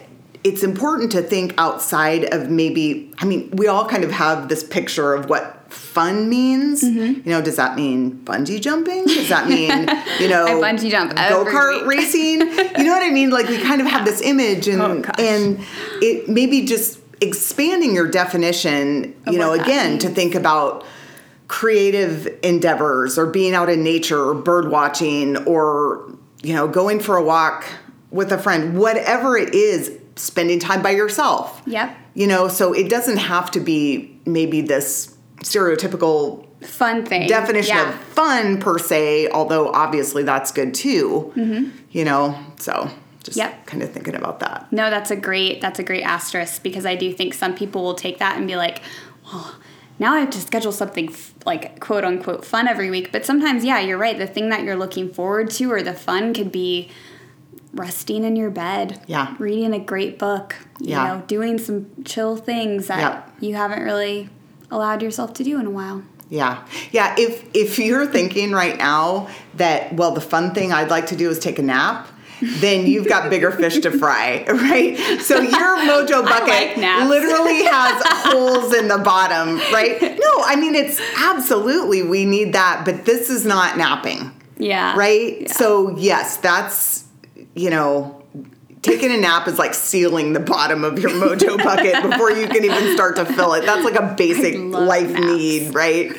it's 0.44 0.64
important 0.64 1.12
to 1.12 1.22
think 1.22 1.54
outside 1.58 2.34
of 2.34 2.50
maybe, 2.50 3.12
I 3.20 3.26
mean, 3.26 3.50
we 3.52 3.68
all 3.68 3.88
kind 3.88 4.04
of 4.04 4.12
have 4.12 4.48
this 4.48 4.64
picture 4.64 5.14
of 5.14 5.30
what 5.30 5.55
fun 5.76 6.30
means. 6.30 6.84
Mm-hmm. 6.84 7.28
You 7.28 7.36
know, 7.36 7.42
does 7.42 7.56
that 7.58 7.76
mean 7.76 8.22
bungee 8.24 8.62
jumping? 8.62 9.06
Does 9.06 9.30
that 9.30 9.48
mean, 9.48 9.70
you 10.20 10.28
know, 10.28 10.46
I 10.48 10.52
bungee 10.52 10.90
jump 10.90 11.12
go 11.16 11.46
kart 11.46 11.86
racing? 11.86 12.42
You 12.42 12.84
know 12.84 12.92
what 12.94 13.04
I 13.04 13.10
mean? 13.12 13.30
Like 13.30 13.48
we 13.48 13.62
kind 13.62 13.82
of 13.82 13.88
have 13.88 14.06
this 14.06 14.22
image 14.22 14.68
and 14.68 14.82
Oh, 14.82 15.12
and 15.20 15.60
it 16.02 16.28
maybe 16.28 16.66
just 16.66 17.00
expanding 17.22 17.96
your 17.96 18.10
definition, 18.10 19.16
you 19.28 19.38
know, 19.38 19.54
again 19.54 20.00
to 20.00 20.10
think 20.10 20.36
about 20.36 20.86
creative 21.48 22.28
endeavors 22.44 23.18
or 23.18 23.28
being 23.28 23.54
out 23.54 23.70
in 23.70 23.84
nature 23.84 24.20
or 24.20 24.34
bird 24.34 24.70
watching 24.70 25.38
or 25.46 26.12
you 26.42 26.54
know 26.56 26.68
going 26.68 27.00
for 27.00 27.18
a 27.18 27.24
walk 27.24 27.66
with 28.10 28.32
a 28.32 28.38
friend 28.38 28.76
whatever 28.78 29.38
it 29.38 29.54
is 29.54 29.92
spending 30.16 30.60
time 30.60 30.82
by 30.82 30.90
yourself 30.90 31.62
Yep. 31.68 31.96
you 32.16 32.26
know 32.26 32.48
so 32.48 32.74
it 32.74 32.90
doesn't 32.90 33.18
have 33.18 33.52
to 33.52 33.60
be 33.60 34.20
maybe 34.26 34.62
this 34.62 35.15
stereotypical 35.38 36.46
Fun 36.62 37.06
thing. 37.06 37.28
definition 37.28 37.76
Yeah. 37.76 37.90
of 37.90 37.96
fun 37.96 38.60
per 38.60 38.80
se 38.80 39.30
although 39.30 39.70
obviously 39.72 40.24
that's 40.24 40.52
good 40.52 40.74
too 40.74 41.32
you 41.92 42.04
know 42.06 42.36
so 42.60 42.90
just 43.24 43.38
Mm-hmm. 43.38 43.40
Yep. 43.50 43.66
kind 43.68 43.84
of 43.84 43.92
thinking 43.92 44.16
about 44.16 44.40
that 44.40 44.68
No, 44.72 44.90
that's 44.90 45.12
a 45.12 45.16
great 45.16 45.62
that's 45.62 45.80
a 45.80 45.84
great 45.84 46.04
asterisk 46.04 46.64
because 46.64 46.86
I 46.86 46.96
do 46.96 47.12
think 47.14 47.34
some 47.34 47.54
people 47.56 47.84
will 47.84 47.96
take 47.96 48.20
that 48.20 48.38
and 48.38 48.48
be 48.48 48.56
like, 48.56 48.82
well, 49.26 49.56
now 49.98 50.14
I 50.14 50.20
have 50.20 50.30
to 50.32 50.40
schedule 50.40 50.72
something 50.72 51.10
f- 51.10 51.34
like 51.46 51.80
quote 51.80 52.04
unquote 52.04 52.46
fun 52.46 52.68
every 52.68 52.90
week. 52.92 53.12
But 53.12 53.26
sometimes, 53.26 53.64
yeah, 53.66 53.80
you're 53.80 53.98
right. 53.98 54.18
The 54.18 54.28
thing 54.28 54.50
that 54.50 54.62
you're 54.64 54.76
looking 54.76 55.12
forward 55.12 55.50
to 55.52 55.72
or 55.72 55.82
the 55.82 55.94
fun 55.94 56.34
could 56.36 56.52
be 56.52 56.90
resting 57.74 58.24
in 58.24 58.36
your 58.36 58.50
bed, 58.52 59.02
Yeah. 59.08 59.34
reading 59.40 59.74
a 59.74 59.80
great 59.80 60.20
book, 60.20 60.56
you 60.80 60.92
Yeah. 60.92 61.08
know, 61.08 61.24
doing 61.28 61.58
some 61.58 61.88
chill 62.06 62.36
things 62.38 62.88
that 62.88 63.00
Yep. 63.00 63.30
you 63.40 63.56
haven't 63.56 63.84
really 63.84 64.30
allowed 64.72 65.02
yourself 65.02 65.34
to 65.36 65.44
do 65.44 65.60
in 65.60 65.66
a 65.66 65.70
while. 65.72 66.04
Yeah. 66.30 66.66
Yeah, 66.92 67.14
if 67.18 67.46
if 67.54 67.78
you're 67.80 68.08
thinking 68.08 68.52
right 68.52 68.78
now 68.78 69.30
that 69.56 69.94
well 69.94 70.12
the 70.12 70.22
fun 70.22 70.54
thing 70.54 70.74
I'd 70.74 70.90
like 70.90 71.08
to 71.08 71.16
do 71.16 71.30
is 71.30 71.38
take 71.40 71.60
a 71.60 71.62
nap, 71.62 72.08
then 72.42 72.88
you've 72.88 73.08
got 73.08 73.30
bigger 73.30 73.52
fish 73.52 73.80
to 73.80 73.92
fry, 73.92 74.44
right? 74.50 74.98
So 75.22 75.40
your 75.40 75.52
mojo 75.78 76.24
bucket 76.26 76.78
like 76.78 77.08
literally 77.08 77.64
has 77.66 78.02
holes 78.34 78.74
in 78.74 78.88
the 78.88 78.98
bottom, 78.98 79.58
right? 79.72 80.02
No, 80.02 80.32
I 80.46 80.56
mean 80.56 80.74
it's 80.76 81.00
absolutely 81.18 82.02
we 82.02 82.26
need 82.26 82.54
that, 82.54 82.84
but 82.86 83.06
this 83.06 83.30
is 83.30 83.46
not 83.46 83.78
napping, 83.78 84.32
Yeah. 84.58 84.96
right? 84.98 85.42
Yeah. 85.42 85.54
So 85.54 85.96
yes, 85.96 86.38
that's 86.38 87.04
you 87.54 87.70
know 87.70 88.25
Taking 88.86 89.12
a 89.12 89.18
nap 89.18 89.48
is 89.48 89.58
like 89.58 89.74
sealing 89.74 90.34
the 90.34 90.40
bottom 90.40 90.84
of 90.84 91.00
your 91.00 91.12
mojo 91.12 91.58
bucket 91.58 92.02
before 92.04 92.32
you 92.32 92.48
can 92.48 92.64
even 92.64 92.94
start 92.94 93.16
to 93.16 93.26
fill 93.26 93.54
it. 93.54 93.66
That's 93.66 93.84
like 93.84 93.96
a 93.96 94.14
basic 94.16 94.58
life 94.58 95.10
naps. 95.10 95.26
need, 95.26 95.74
right? 95.74 96.14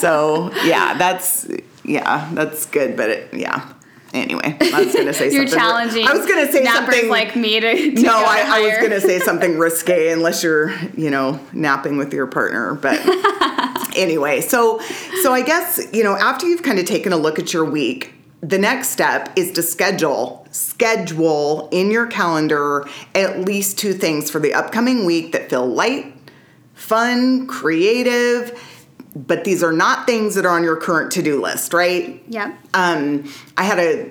so 0.00 0.52
yeah, 0.64 0.96
that's 0.96 1.48
yeah, 1.84 2.30
that's 2.32 2.66
good. 2.66 2.96
But 2.96 3.10
it, 3.10 3.34
yeah. 3.34 3.72
Anyway, 4.12 4.56
I 4.60 4.84
was 4.84 4.94
gonna 4.94 5.12
say 5.12 5.24
You're 5.32 5.48
something. 5.48 5.58
challenging. 5.58 6.06
I 6.06 6.12
was 6.12 6.24
gonna 6.24 6.50
say 6.50 6.64
something 6.64 7.08
like 7.08 7.34
me 7.34 7.58
to. 7.58 7.94
to 7.96 8.02
no, 8.02 8.14
I, 8.14 8.44
I 8.46 8.60
was 8.60 8.78
gonna 8.80 9.00
say 9.00 9.18
something 9.18 9.58
risque 9.58 10.12
unless 10.12 10.44
you're, 10.44 10.72
you 10.96 11.10
know, 11.10 11.40
napping 11.52 11.96
with 11.96 12.14
your 12.14 12.28
partner. 12.28 12.74
But 12.74 13.00
anyway, 13.96 14.40
so 14.40 14.78
so 15.22 15.32
I 15.32 15.42
guess 15.42 15.80
you 15.92 16.04
know 16.04 16.14
after 16.16 16.46
you've 16.46 16.62
kind 16.62 16.78
of 16.78 16.86
taken 16.86 17.12
a 17.12 17.16
look 17.16 17.40
at 17.40 17.52
your 17.52 17.64
week, 17.64 18.14
the 18.40 18.58
next 18.58 18.90
step 18.90 19.32
is 19.34 19.50
to 19.52 19.62
schedule 19.62 20.43
schedule 20.54 21.68
in 21.72 21.90
your 21.90 22.06
calendar 22.06 22.86
at 23.14 23.40
least 23.40 23.76
two 23.76 23.92
things 23.92 24.30
for 24.30 24.38
the 24.38 24.54
upcoming 24.54 25.04
week 25.04 25.32
that 25.32 25.50
feel 25.50 25.66
light, 25.66 26.14
fun, 26.74 27.46
creative. 27.46 28.60
But 29.16 29.44
these 29.44 29.62
are 29.62 29.72
not 29.72 30.06
things 30.06 30.34
that 30.36 30.46
are 30.46 30.56
on 30.56 30.62
your 30.62 30.76
current 30.76 31.12
to 31.12 31.22
do 31.22 31.40
list, 31.42 31.72
right? 31.72 32.22
Yeah. 32.28 32.56
um, 32.72 33.32
I 33.56 33.64
had 33.64 33.78
a 33.78 34.10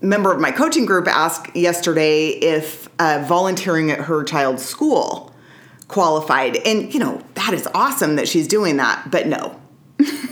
member 0.00 0.32
of 0.32 0.40
my 0.40 0.52
coaching 0.52 0.86
group 0.86 1.08
ask 1.08 1.50
yesterday 1.54 2.28
if 2.28 2.88
uh, 3.00 3.24
volunteering 3.26 3.90
at 3.90 4.00
her 4.00 4.22
child's 4.22 4.64
school 4.64 5.34
qualified. 5.88 6.56
And, 6.58 6.92
you 6.92 7.00
know, 7.00 7.22
that 7.34 7.52
is 7.52 7.66
awesome 7.74 8.16
that 8.16 8.28
she's 8.28 8.46
doing 8.46 8.76
that, 8.76 9.10
but 9.10 9.26
no. 9.26 9.57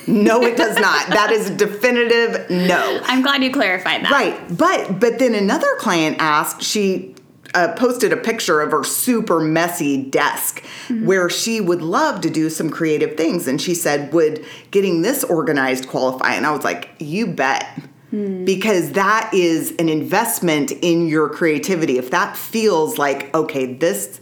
No, 0.07 0.43
it 0.43 0.57
does 0.57 0.77
not. 0.77 1.09
That 1.09 1.31
is 1.33 1.51
a 1.51 1.55
definitive 1.55 2.49
no. 2.51 3.01
I'm 3.05 3.23
glad 3.23 3.43
you 3.43 3.53
clarified 3.53 4.05
that. 4.05 4.11
Right. 4.11 4.57
But 4.57 5.01
but 5.01 5.19
then 5.19 5.35
another 5.35 5.75
client 5.79 6.17
asked, 6.21 6.63
she 6.63 7.15
uh, 7.55 7.73
posted 7.75 8.13
a 8.13 8.17
picture 8.17 8.61
of 8.61 8.71
her 8.71 8.85
super 8.85 9.41
messy 9.41 10.03
desk 10.03 10.63
mm-hmm. 10.89 11.07
where 11.07 11.31
she 11.31 11.61
would 11.61 11.83
love 11.83 12.21
to 12.21 12.31
do 12.31 12.51
some 12.51 12.71
creative 12.71 13.17
things. 13.17 13.49
And 13.49 13.61
she 13.61 13.75
said, 13.75 14.13
Would 14.13 14.45
getting 14.71 15.03
this 15.03 15.25
organized 15.25 15.89
qualify? 15.89 16.35
And 16.35 16.47
I 16.47 16.53
was 16.53 16.65
like, 16.65 16.91
You 16.99 17.27
bet. 17.27 17.67
Mm. 18.13 18.45
Because 18.45 18.93
that 18.93 19.31
is 19.35 19.75
an 19.79 19.89
investment 19.89 20.71
in 20.71 21.09
your 21.09 21.29
creativity. 21.29 21.99
If 21.99 22.13
that 22.13 22.37
feels 22.37 22.99
like, 22.99 23.35
okay, 23.35 23.75
this 23.75 24.21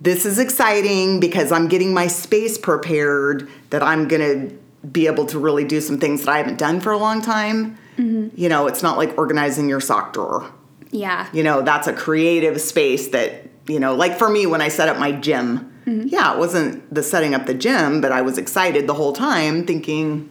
this 0.00 0.24
is 0.24 0.38
exciting 0.38 1.20
because 1.20 1.52
I'm 1.52 1.68
getting 1.68 1.92
my 1.92 2.06
space 2.06 2.56
prepared 2.56 3.48
that 3.68 3.82
I'm 3.82 4.08
going 4.08 4.22
to 4.48 4.58
be 4.90 5.06
able 5.06 5.26
to 5.26 5.38
really 5.38 5.64
do 5.64 5.80
some 5.80 5.98
things 5.98 6.24
that 6.24 6.30
I 6.30 6.38
haven't 6.38 6.58
done 6.58 6.80
for 6.80 6.92
a 6.92 6.98
long 6.98 7.20
time. 7.20 7.76
Mm-hmm. 7.96 8.28
You 8.34 8.48
know, 8.48 8.66
it's 8.66 8.82
not 8.82 8.96
like 8.96 9.16
organizing 9.18 9.68
your 9.68 9.80
sock 9.80 10.12
drawer. 10.12 10.50
Yeah. 10.90 11.28
You 11.32 11.42
know, 11.42 11.62
that's 11.62 11.86
a 11.86 11.92
creative 11.92 12.60
space 12.60 13.08
that, 13.08 13.48
you 13.66 13.78
know, 13.78 13.94
like 13.94 14.18
for 14.18 14.28
me 14.28 14.46
when 14.46 14.60
I 14.60 14.68
set 14.68 14.88
up 14.88 14.98
my 14.98 15.12
gym, 15.12 15.72
mm-hmm. 15.86 16.08
yeah, 16.08 16.32
it 16.34 16.38
wasn't 16.38 16.92
the 16.92 17.02
setting 17.02 17.34
up 17.34 17.46
the 17.46 17.54
gym, 17.54 18.00
but 18.00 18.10
I 18.10 18.22
was 18.22 18.38
excited 18.38 18.86
the 18.86 18.94
whole 18.94 19.12
time 19.12 19.66
thinking, 19.66 20.30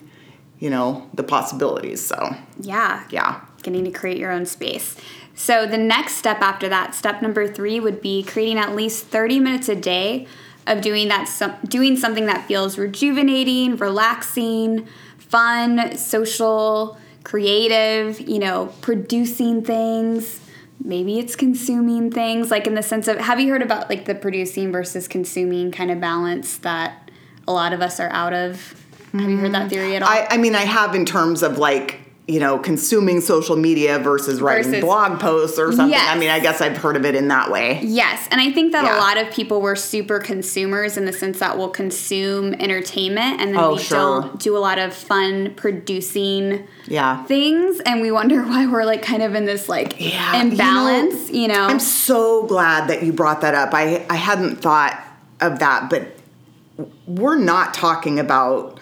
you 0.57 0.69
know, 0.69 1.09
the 1.13 1.23
possibilities. 1.23 2.05
So, 2.05 2.35
yeah. 2.59 3.05
Yeah. 3.09 3.41
Getting 3.61 3.85
to 3.85 3.91
create 3.91 4.17
your 4.17 4.31
own 4.31 4.45
space. 4.45 4.95
So, 5.35 5.65
the 5.65 5.77
next 5.77 6.15
step 6.15 6.41
after 6.41 6.67
that, 6.67 6.93
step 6.93 7.21
number 7.21 7.47
three, 7.47 7.79
would 7.79 8.01
be 8.01 8.23
creating 8.23 8.57
at 8.57 8.75
least 8.75 9.05
30 9.05 9.39
minutes 9.39 9.69
a 9.69 9.75
day 9.75 10.27
of 10.69 10.81
doing 10.81 11.09
that 11.09 11.59
doing 11.67 11.97
something 11.97 12.27
that 12.27 12.47
feels 12.47 12.77
rejuvenating, 12.77 13.75
relaxing, 13.75 14.87
fun, 15.17 15.97
social, 15.97 16.97
creative, 17.23 18.19
you 18.21 18.39
know, 18.39 18.73
producing 18.81 19.63
things. 19.63 20.39
Maybe 20.81 21.19
it's 21.19 21.35
consuming 21.35 22.09
things 22.11 22.49
like 22.51 22.65
in 22.65 22.75
the 22.75 22.83
sense 22.83 23.07
of 23.07 23.17
have 23.17 23.39
you 23.39 23.51
heard 23.51 23.61
about 23.61 23.89
like 23.89 24.05
the 24.05 24.15
producing 24.15 24.71
versus 24.71 25.07
consuming 25.07 25.71
kind 25.71 25.91
of 25.91 25.99
balance 25.99 26.57
that 26.59 27.11
a 27.47 27.51
lot 27.51 27.73
of 27.73 27.81
us 27.81 27.99
are 27.99 28.09
out 28.11 28.33
of? 28.33 28.75
Have 29.11 29.29
you 29.29 29.37
heard 29.37 29.53
that 29.53 29.61
mm-hmm. 29.61 29.69
theory 29.69 29.95
at 29.95 30.03
all? 30.03 30.09
I, 30.09 30.27
I 30.29 30.37
mean, 30.37 30.55
I 30.55 30.61
have 30.61 30.93
in 30.93 31.05
terms 31.05 31.41
of 31.41 31.57
like 31.57 31.99
you 32.29 32.39
know, 32.39 32.59
consuming 32.59 33.21
social 33.21 33.55
media 33.55 33.97
versus 33.97 34.39
writing 34.39 34.65
versus, 34.65 34.83
blog 34.83 35.19
posts 35.19 35.57
or 35.57 35.71
something. 35.71 35.89
Yes. 35.89 36.15
I 36.15 36.19
mean, 36.19 36.29
I 36.29 36.39
guess 36.39 36.61
I've 36.61 36.77
heard 36.77 36.95
of 36.95 37.03
it 37.03 37.15
in 37.15 37.27
that 37.29 37.49
way. 37.49 37.79
Yes. 37.81 38.27
And 38.29 38.39
I 38.39 38.51
think 38.51 38.71
that 38.73 38.83
yeah. 38.83 38.97
a 38.97 38.99
lot 38.99 39.17
of 39.17 39.33
people 39.33 39.61
were 39.61 39.75
super 39.75 40.19
consumers 40.19 40.95
in 40.95 41.05
the 41.05 41.11
sense 41.11 41.39
that 41.39 41.57
we'll 41.57 41.71
consume 41.71 42.53
entertainment 42.53 43.41
and 43.41 43.55
then 43.55 43.59
oh, 43.59 43.73
we 43.73 43.81
sure. 43.81 43.97
don't 43.97 44.39
do 44.39 44.55
a 44.55 44.59
lot 44.59 44.77
of 44.77 44.93
fun 44.93 45.55
producing 45.55 46.67
yeah. 46.85 47.23
things. 47.23 47.79
And 47.79 47.99
we 47.99 48.11
wonder 48.11 48.43
why 48.45 48.67
we're 48.67 48.85
like 48.85 49.01
kind 49.01 49.23
of 49.23 49.33
in 49.33 49.45
this 49.45 49.67
like 49.67 49.99
yeah. 49.99 50.39
imbalance, 50.39 51.31
you 51.31 51.47
know, 51.47 51.53
you 51.53 51.59
know? 51.59 51.65
I'm 51.65 51.79
so 51.79 52.45
glad 52.45 52.89
that 52.89 53.01
you 53.01 53.11
brought 53.11 53.41
that 53.41 53.55
up. 53.55 53.73
I, 53.73 54.05
I 54.07 54.17
hadn't 54.17 54.57
thought 54.57 55.03
of 55.41 55.57
that, 55.59 55.89
but 55.89 56.15
we're 57.07 57.39
not 57.39 57.73
talking 57.73 58.19
about 58.19 58.79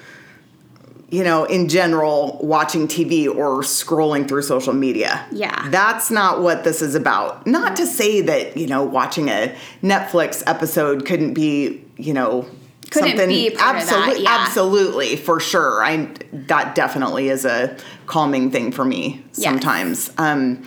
you 1.09 1.23
know, 1.23 1.45
in 1.45 1.69
general, 1.69 2.37
watching 2.41 2.87
TV 2.87 3.27
or 3.27 3.61
scrolling 3.61 4.27
through 4.27 4.41
social 4.41 4.73
media. 4.73 5.25
Yeah. 5.31 5.69
That's 5.69 6.11
not 6.11 6.41
what 6.41 6.65
this 6.65 6.81
is 6.81 6.95
about. 6.95 7.47
Not 7.47 7.77
to 7.77 7.85
say 7.85 8.21
that, 8.21 8.57
you 8.57 8.67
know, 8.67 8.83
watching 8.83 9.29
a 9.29 9.55
Netflix 9.81 10.43
episode 10.45 11.05
couldn't 11.05 11.33
be, 11.33 11.81
you 11.95 12.13
know, 12.13 12.45
couldn't 12.91 13.11
something 13.11 13.29
be 13.29 13.55
absolutely 13.57 14.23
yeah. 14.23 14.37
absolutely 14.39 15.15
for 15.15 15.39
sure. 15.39 15.83
I 15.83 16.09
that 16.31 16.75
definitely 16.75 17.29
is 17.29 17.45
a 17.45 17.75
calming 18.05 18.49
thing 18.51 18.71
for 18.71 18.85
me 18.85 19.23
yes. 19.33 19.43
sometimes. 19.43 20.11
Um 20.17 20.65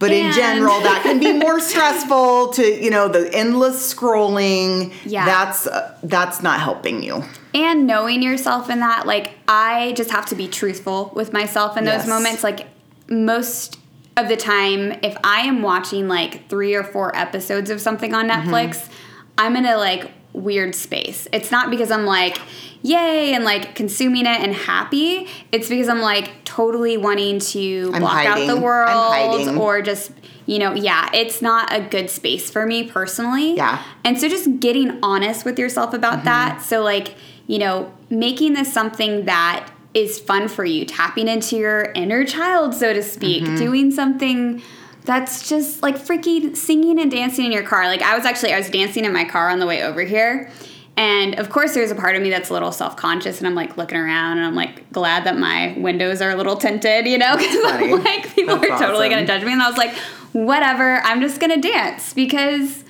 but 0.00 0.10
and 0.10 0.26
in 0.26 0.32
general 0.32 0.80
that 0.80 1.02
can 1.04 1.20
be 1.20 1.32
more 1.32 1.60
stressful 1.70 2.48
to 2.48 2.82
you 2.82 2.90
know 2.90 3.06
the 3.06 3.32
endless 3.32 3.94
scrolling 3.94 4.92
yeah 5.04 5.24
that's 5.24 5.68
uh, 5.68 5.96
that's 6.02 6.42
not 6.42 6.58
helping 6.58 7.04
you 7.04 7.22
and 7.54 7.86
knowing 7.86 8.20
yourself 8.20 8.68
in 8.68 8.80
that 8.80 9.06
like 9.06 9.34
i 9.46 9.92
just 9.92 10.10
have 10.10 10.26
to 10.26 10.34
be 10.34 10.48
truthful 10.48 11.12
with 11.14 11.32
myself 11.32 11.76
in 11.76 11.84
those 11.84 12.06
yes. 12.06 12.08
moments 12.08 12.42
like 12.42 12.66
most 13.08 13.78
of 14.16 14.28
the 14.28 14.36
time 14.36 14.98
if 15.02 15.16
i 15.22 15.42
am 15.42 15.62
watching 15.62 16.08
like 16.08 16.48
three 16.48 16.74
or 16.74 16.82
four 16.82 17.14
episodes 17.16 17.70
of 17.70 17.80
something 17.80 18.12
on 18.12 18.28
mm-hmm. 18.28 18.50
netflix 18.50 18.78
mm-hmm. 18.78 18.92
i'm 19.38 19.52
going 19.52 19.64
to 19.64 19.76
like 19.76 20.10
weird 20.32 20.74
space 20.74 21.26
it's 21.32 21.50
not 21.50 21.70
because 21.70 21.90
i'm 21.90 22.06
like 22.06 22.40
yay 22.82 23.34
and 23.34 23.44
like 23.44 23.74
consuming 23.74 24.26
it 24.26 24.40
and 24.40 24.54
happy 24.54 25.26
it's 25.52 25.68
because 25.68 25.88
i'm 25.88 26.00
like 26.00 26.32
totally 26.44 26.96
wanting 26.96 27.38
to 27.38 27.90
I'm 27.94 28.00
block 28.00 28.12
hiding. 28.12 28.48
out 28.48 28.54
the 28.54 28.60
world 28.60 29.58
or 29.58 29.82
just 29.82 30.12
you 30.50 30.58
know, 30.58 30.74
yeah, 30.74 31.08
it's 31.14 31.40
not 31.40 31.72
a 31.72 31.80
good 31.80 32.10
space 32.10 32.50
for 32.50 32.66
me 32.66 32.82
personally. 32.82 33.54
Yeah. 33.54 33.84
And 34.04 34.18
so 34.18 34.28
just 34.28 34.58
getting 34.58 34.98
honest 35.00 35.44
with 35.44 35.60
yourself 35.60 35.94
about 35.94 36.16
mm-hmm. 36.16 36.24
that. 36.24 36.62
So, 36.62 36.82
like, 36.82 37.14
you 37.46 37.58
know, 37.58 37.94
making 38.10 38.54
this 38.54 38.72
something 38.72 39.26
that 39.26 39.70
is 39.94 40.18
fun 40.18 40.48
for 40.48 40.64
you, 40.64 40.84
tapping 40.84 41.28
into 41.28 41.56
your 41.56 41.92
inner 41.92 42.24
child, 42.24 42.74
so 42.74 42.92
to 42.92 43.00
speak, 43.00 43.44
mm-hmm. 43.44 43.58
doing 43.58 43.90
something 43.92 44.60
that's 45.04 45.48
just 45.48 45.82
like 45.82 45.96
freaking 45.96 46.56
singing 46.56 47.00
and 47.00 47.10
dancing 47.10 47.44
in 47.44 47.52
your 47.52 47.62
car. 47.62 47.86
Like 47.86 48.02
I 48.02 48.16
was 48.16 48.24
actually 48.24 48.52
I 48.52 48.58
was 48.58 48.70
dancing 48.70 49.04
in 49.04 49.12
my 49.12 49.24
car 49.24 49.48
on 49.48 49.58
the 49.58 49.66
way 49.66 49.82
over 49.82 50.02
here. 50.02 50.50
And 50.96 51.38
of 51.38 51.48
course 51.48 51.74
there's 51.74 51.90
a 51.90 51.94
part 51.94 52.16
of 52.16 52.22
me 52.22 52.30
that's 52.30 52.50
a 52.50 52.52
little 52.52 52.72
self-conscious 52.72 53.38
and 53.38 53.46
I'm 53.46 53.54
like 53.54 53.76
looking 53.76 53.96
around 53.96 54.38
and 54.38 54.46
I'm 54.46 54.54
like 54.54 54.90
glad 54.92 55.24
that 55.24 55.38
my 55.38 55.74
windows 55.78 56.20
are 56.20 56.30
a 56.30 56.36
little 56.36 56.56
tinted, 56.56 57.06
you 57.06 57.16
know, 57.16 57.36
cuz 57.38 57.64
I'm 57.64 58.04
like 58.04 58.34
people 58.34 58.56
that's 58.56 58.68
are 58.68 58.72
awesome. 58.74 58.86
totally 58.86 59.08
going 59.08 59.24
to 59.24 59.26
judge 59.26 59.44
me 59.44 59.52
and 59.52 59.62
I 59.62 59.68
was 59.68 59.78
like 59.78 59.94
whatever, 60.32 61.00
I'm 61.02 61.20
just 61.20 61.40
going 61.40 61.60
to 61.60 61.68
dance 61.68 62.12
because 62.12 62.84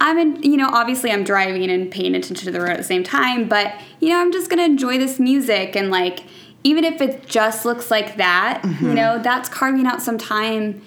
I'm 0.00 0.18
in, 0.18 0.42
you 0.42 0.56
know, 0.56 0.68
obviously 0.68 1.10
I'm 1.10 1.24
driving 1.24 1.70
and 1.70 1.90
paying 1.90 2.14
attention 2.14 2.46
to 2.46 2.50
the 2.50 2.60
road 2.60 2.72
at 2.72 2.76
the 2.76 2.84
same 2.84 3.04
time, 3.04 3.48
but 3.48 3.80
you 4.00 4.10
know, 4.10 4.20
I'm 4.20 4.32
just 4.32 4.50
gonna 4.50 4.64
enjoy 4.64 4.98
this 4.98 5.18
music 5.18 5.76
and 5.76 5.90
like, 5.90 6.24
even 6.64 6.84
if 6.84 7.00
it 7.00 7.26
just 7.26 7.64
looks 7.64 7.90
like 7.90 8.16
that, 8.16 8.62
mm-hmm. 8.62 8.86
you 8.86 8.94
know, 8.94 9.18
that's 9.18 9.48
carving 9.48 9.86
out 9.86 10.02
some 10.02 10.18
time 10.18 10.82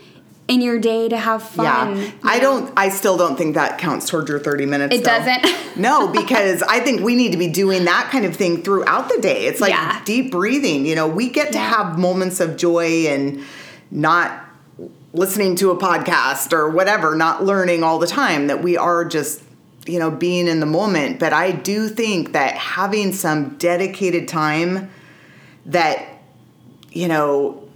in 0.47 0.61
your 0.61 0.79
day 0.79 1.09
to 1.09 1.17
have 1.17 1.43
fun. 1.43 1.97
Yeah, 1.97 2.11
I 2.23 2.39
don't. 2.39 2.71
I 2.77 2.89
still 2.89 3.17
don't 3.17 3.37
think 3.37 3.55
that 3.55 3.77
counts 3.77 4.09
towards 4.09 4.29
your 4.29 4.39
thirty 4.39 4.65
minutes. 4.65 4.95
It 4.95 5.03
though. 5.03 5.19
doesn't. 5.19 5.75
no, 5.77 6.07
because 6.07 6.63
I 6.63 6.79
think 6.79 7.01
we 7.01 7.15
need 7.15 7.31
to 7.31 7.37
be 7.37 7.47
doing 7.47 7.85
that 7.85 8.09
kind 8.11 8.25
of 8.25 8.35
thing 8.35 8.63
throughout 8.63 9.09
the 9.09 9.19
day. 9.21 9.45
It's 9.45 9.59
like 9.59 9.71
yeah. 9.71 10.01
deep 10.05 10.31
breathing. 10.31 10.85
You 10.85 10.95
know, 10.95 11.07
we 11.07 11.29
get 11.29 11.51
to 11.51 11.57
yeah. 11.57 11.69
have 11.69 11.99
moments 11.99 12.39
of 12.39 12.57
joy 12.57 13.07
and 13.07 13.43
not 13.91 14.45
listening 15.13 15.55
to 15.57 15.71
a 15.71 15.77
podcast 15.77 16.53
or 16.53 16.69
whatever, 16.69 17.15
not 17.15 17.43
learning 17.43 17.83
all 17.83 17.99
the 17.99 18.07
time, 18.07 18.47
that 18.47 18.61
we 18.61 18.77
are 18.77 19.03
just, 19.03 19.41
you 19.85 19.99
know, 19.99 20.11
being 20.11 20.47
in 20.47 20.59
the 20.59 20.65
moment. 20.65 21.19
But 21.19 21.33
I 21.33 21.51
do 21.51 21.89
think 21.89 22.33
that 22.33 22.55
having 22.55 23.13
some 23.13 23.57
dedicated 23.57 24.27
time 24.27 24.89
that, 25.65 26.07
you 26.91 27.07
know, 27.07 27.66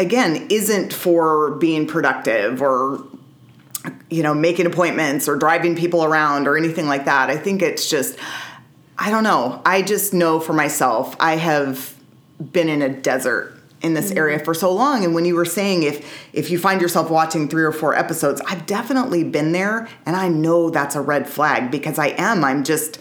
again, 0.00 0.46
isn't 0.48 0.92
for 0.92 1.52
being 1.56 1.86
productive 1.86 2.62
or, 2.62 3.04
you 4.08 4.22
know, 4.22 4.34
making 4.34 4.66
appointments 4.66 5.28
or 5.28 5.36
driving 5.36 5.76
people 5.76 6.02
around 6.02 6.48
or 6.48 6.56
anything 6.56 6.86
like 6.86 7.04
that. 7.04 7.28
I 7.28 7.36
think 7.36 7.60
it's 7.60 7.88
just, 7.88 8.18
I 8.98 9.10
don't 9.10 9.24
know. 9.24 9.60
I 9.64 9.82
just 9.82 10.14
know 10.14 10.40
for 10.40 10.54
myself, 10.54 11.14
I 11.20 11.36
have 11.36 11.94
been 12.40 12.70
in 12.70 12.80
a 12.80 12.88
desert 12.88 13.54
in 13.82 13.94
this 13.94 14.10
area 14.12 14.36
mm-hmm. 14.36 14.44
for 14.44 14.54
so 14.54 14.72
long 14.72 15.04
and 15.04 15.14
when 15.14 15.24
you 15.24 15.34
were 15.34 15.44
saying 15.44 15.82
if 15.82 16.30
if 16.34 16.50
you 16.50 16.58
find 16.58 16.82
yourself 16.82 17.10
watching 17.10 17.48
3 17.48 17.64
or 17.64 17.72
4 17.72 17.96
episodes 17.96 18.40
I've 18.46 18.66
definitely 18.66 19.24
been 19.24 19.52
there 19.52 19.88
and 20.04 20.16
I 20.16 20.28
know 20.28 20.68
that's 20.68 20.96
a 20.96 21.00
red 21.00 21.26
flag 21.26 21.70
because 21.70 21.98
I 21.98 22.08
am 22.18 22.44
I'm 22.44 22.62
just 22.62 22.98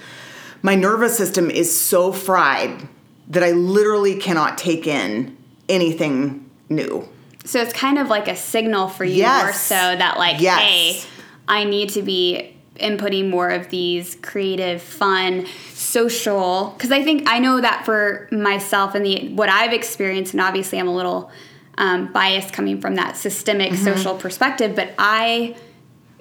my 0.61 0.75
nervous 0.75 1.17
system 1.17 1.51
is 1.51 1.77
so 1.77 2.13
fried 2.13 2.87
that 3.27 3.43
I 3.43 3.51
literally 3.51 4.15
cannot 4.15 4.57
take 4.57 4.87
in 4.87 5.37
anything 5.67 6.48
new. 6.69 7.07
So 7.45 7.61
it's 7.61 7.73
kind 7.73 7.97
of 7.97 8.09
like 8.09 8.27
a 8.27 8.35
signal 8.35 8.87
for 8.89 9.03
you 9.03 9.15
yes. 9.15 9.43
more 9.43 9.53
so 9.53 9.75
that 9.75 10.17
like 10.17 10.39
yes. 10.39 10.61
hey 10.61 11.09
I 11.49 11.63
need 11.63 11.89
to 11.89 12.03
be 12.03 12.55
inputting 12.75 13.29
more 13.29 13.49
of 13.49 13.69
these 13.69 14.15
creative, 14.21 14.81
fun, 14.81 15.47
social. 15.73 16.73
Because 16.77 16.91
I 16.91 17.03
think 17.03 17.27
I 17.27 17.39
know 17.39 17.59
that 17.59 17.85
for 17.85 18.29
myself 18.31 18.95
and 18.95 19.05
the 19.05 19.29
what 19.33 19.49
I've 19.49 19.73
experienced, 19.73 20.33
and 20.33 20.41
obviously 20.41 20.79
I'm 20.79 20.87
a 20.87 20.95
little 20.95 21.31
um, 21.77 22.13
biased 22.13 22.53
coming 22.53 22.79
from 22.79 22.95
that 22.95 23.17
systemic 23.17 23.73
mm-hmm. 23.73 23.83
social 23.83 24.15
perspective, 24.15 24.75
but 24.75 24.93
I 24.97 25.57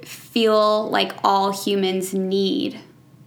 feel 0.03 0.89
like 0.89 1.13
all 1.23 1.53
humans 1.53 2.15
need 2.15 2.81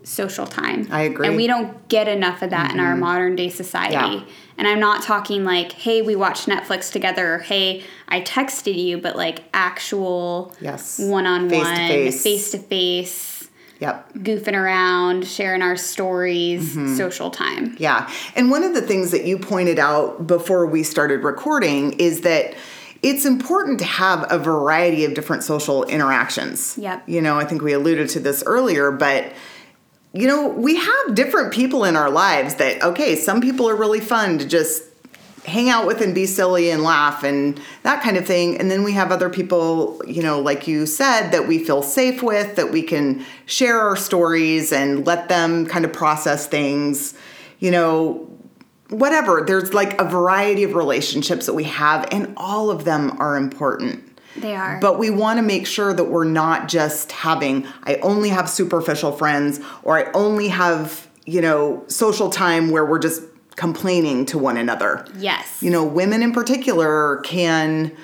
social 0.03 0.45
time. 0.47 0.87
I 0.91 1.03
agree. 1.03 1.27
And 1.27 1.35
we 1.35 1.47
don't 1.47 1.87
get 1.87 2.07
enough 2.07 2.41
of 2.41 2.49
that 2.49 2.71
in 2.71 2.79
our 2.79 2.95
modern 2.95 3.35
day 3.35 3.49
society. 3.49 3.93
Yeah. 3.93 4.23
And 4.57 4.67
I'm 4.67 4.79
not 4.79 5.03
talking 5.03 5.43
like, 5.43 5.71
hey, 5.71 6.01
we 6.01 6.15
watched 6.15 6.47
Netflix 6.47 6.91
together, 6.91 7.35
or 7.35 7.39
hey, 7.39 7.83
I 8.07 8.21
texted 8.21 8.75
you, 8.77 8.97
but 8.97 9.15
like 9.15 9.43
actual 9.53 10.53
Yes. 10.59 10.99
one 10.99 11.25
on 11.25 11.49
one, 11.49 11.49
Face-to-face. 11.49 12.23
face 12.23 12.51
to 12.51 12.57
face, 12.59 13.47
Yep. 13.79 14.13
goofing 14.15 14.53
around, 14.53 15.25
sharing 15.25 15.61
our 15.63 15.75
stories, 15.75 16.75
Mm-hmm. 16.75 16.95
social 16.95 17.29
time. 17.31 17.75
Yeah. 17.79 18.07
And 18.35 18.51
one 18.51 18.63
of 18.63 18.73
the 18.75 18.81
things 18.81 19.11
that 19.11 19.25
you 19.25 19.37
pointed 19.39 19.79
out 19.79 20.27
before 20.27 20.65
we 20.67 20.83
started 20.83 21.23
recording 21.23 21.93
is 21.93 22.21
that 22.21 22.53
it's 23.01 23.25
important 23.25 23.79
to 23.79 23.85
have 23.85 24.27
a 24.29 24.37
variety 24.37 25.05
of 25.05 25.15
different 25.15 25.43
social 25.43 25.83
interactions. 25.85 26.77
Yep. 26.77 27.03
You 27.07 27.21
know, 27.21 27.39
I 27.39 27.45
think 27.45 27.63
we 27.63 27.73
alluded 27.73 28.09
to 28.09 28.19
this 28.19 28.43
earlier, 28.45 28.91
but 28.91 29.31
you 30.13 30.27
know, 30.27 30.47
we 30.49 30.75
have 30.75 31.15
different 31.15 31.53
people 31.53 31.85
in 31.85 31.95
our 31.95 32.09
lives 32.09 32.55
that 32.55 32.81
okay, 32.83 33.15
some 33.15 33.41
people 33.41 33.69
are 33.69 33.75
really 33.75 34.01
fun 34.01 34.37
to 34.39 34.45
just 34.47 34.83
hang 35.45 35.69
out 35.69 35.87
with 35.87 36.01
and 36.01 36.13
be 36.13 36.25
silly 36.25 36.69
and 36.69 36.83
laugh 36.83 37.23
and 37.23 37.59
that 37.83 38.03
kind 38.03 38.15
of 38.17 38.25
thing. 38.25 38.59
And 38.59 38.69
then 38.69 38.83
we 38.83 38.93
have 38.93 39.11
other 39.11 39.29
people, 39.29 39.99
you 40.05 40.21
know, 40.21 40.39
like 40.39 40.67
you 40.67 40.85
said, 40.85 41.31
that 41.31 41.47
we 41.47 41.63
feel 41.63 41.81
safe 41.81 42.21
with, 42.21 42.55
that 42.57 42.71
we 42.71 42.83
can 42.83 43.25
share 43.47 43.79
our 43.79 43.95
stories 43.95 44.71
and 44.71 45.05
let 45.05 45.29
them 45.29 45.65
kind 45.65 45.83
of 45.83 45.91
process 45.91 46.45
things, 46.45 47.15
you 47.59 47.71
know, 47.71 48.27
whatever. 48.89 49.43
There's 49.45 49.73
like 49.73 49.99
a 49.99 50.03
variety 50.03 50.63
of 50.63 50.75
relationships 50.75 51.47
that 51.47 51.53
we 51.53 51.63
have, 51.63 52.07
and 52.11 52.33
all 52.37 52.69
of 52.69 52.85
them 52.85 53.17
are 53.19 53.35
important. 53.35 54.10
They 54.35 54.55
are. 54.55 54.79
But 54.79 54.97
we 54.97 55.09
want 55.09 55.37
to 55.37 55.43
make 55.43 55.67
sure 55.67 55.93
that 55.93 56.05
we're 56.05 56.23
not 56.23 56.67
just 56.67 57.11
having, 57.11 57.67
I 57.83 57.95
only 57.97 58.29
have 58.29 58.49
superficial 58.49 59.11
friends, 59.11 59.59
or 59.83 59.97
I 59.97 60.11
only 60.13 60.47
have, 60.47 61.07
you 61.25 61.41
know, 61.41 61.83
social 61.87 62.29
time 62.29 62.71
where 62.71 62.85
we're 62.85 62.99
just 62.99 63.23
complaining 63.55 64.25
to 64.27 64.37
one 64.37 64.57
another. 64.57 65.05
yes. 65.15 65.61
You 65.61 65.69
know, 65.69 65.83
women 65.83 66.23
in 66.23 66.31
particular 66.31 67.17
can 67.17 67.95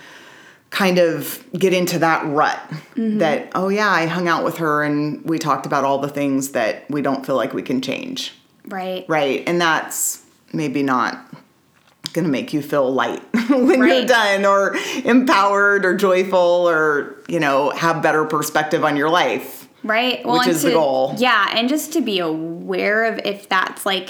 kind 0.69 0.97
of 0.97 1.43
get 1.53 1.73
into 1.73 1.97
that 1.99 2.25
rut 2.25 2.57
mm-hmm. 2.69 3.19
that, 3.19 3.49
oh, 3.55 3.69
yeah, 3.69 3.89
I 3.89 4.05
hung 4.05 4.27
out 4.27 4.43
with 4.43 4.57
her 4.57 4.83
and 4.83 5.23
we 5.23 5.39
talked 5.39 5.65
about 5.65 5.85
all 5.85 5.99
the 5.99 6.09
things 6.09 6.49
that 6.49 6.89
we 6.89 7.01
don't 7.01 7.25
feel 7.25 7.37
like 7.37 7.53
we 7.53 7.61
can 7.61 7.81
change. 7.81 8.33
right. 8.65 9.05
Right. 9.07 9.43
And 9.47 9.61
that's 9.61 10.23
maybe 10.53 10.83
not 10.83 11.25
going 12.17 12.25
to 12.25 12.31
make 12.31 12.51
you 12.51 12.63
feel 12.63 12.91
light 12.91 13.21
when 13.49 13.79
you're 13.79 14.05
done 14.05 14.43
or 14.43 14.75
empowered 15.05 15.85
or 15.85 15.95
joyful 15.95 16.67
or, 16.67 17.15
you 17.27 17.39
know, 17.39 17.69
have 17.69 18.01
better 18.01 18.25
perspective 18.25 18.83
on 18.83 18.97
your 18.97 19.09
life. 19.09 19.69
Right. 19.83 20.25
Well, 20.25 20.39
Which 20.39 20.47
is 20.47 20.63
the 20.63 20.71
goal. 20.71 21.13
Yeah, 21.17 21.51
and 21.53 21.69
just 21.69 21.93
to 21.93 22.01
be 22.01 22.17
aware 22.17 23.05
of 23.05 23.19
if 23.23 23.47
that's 23.47 23.85
like 23.85 24.09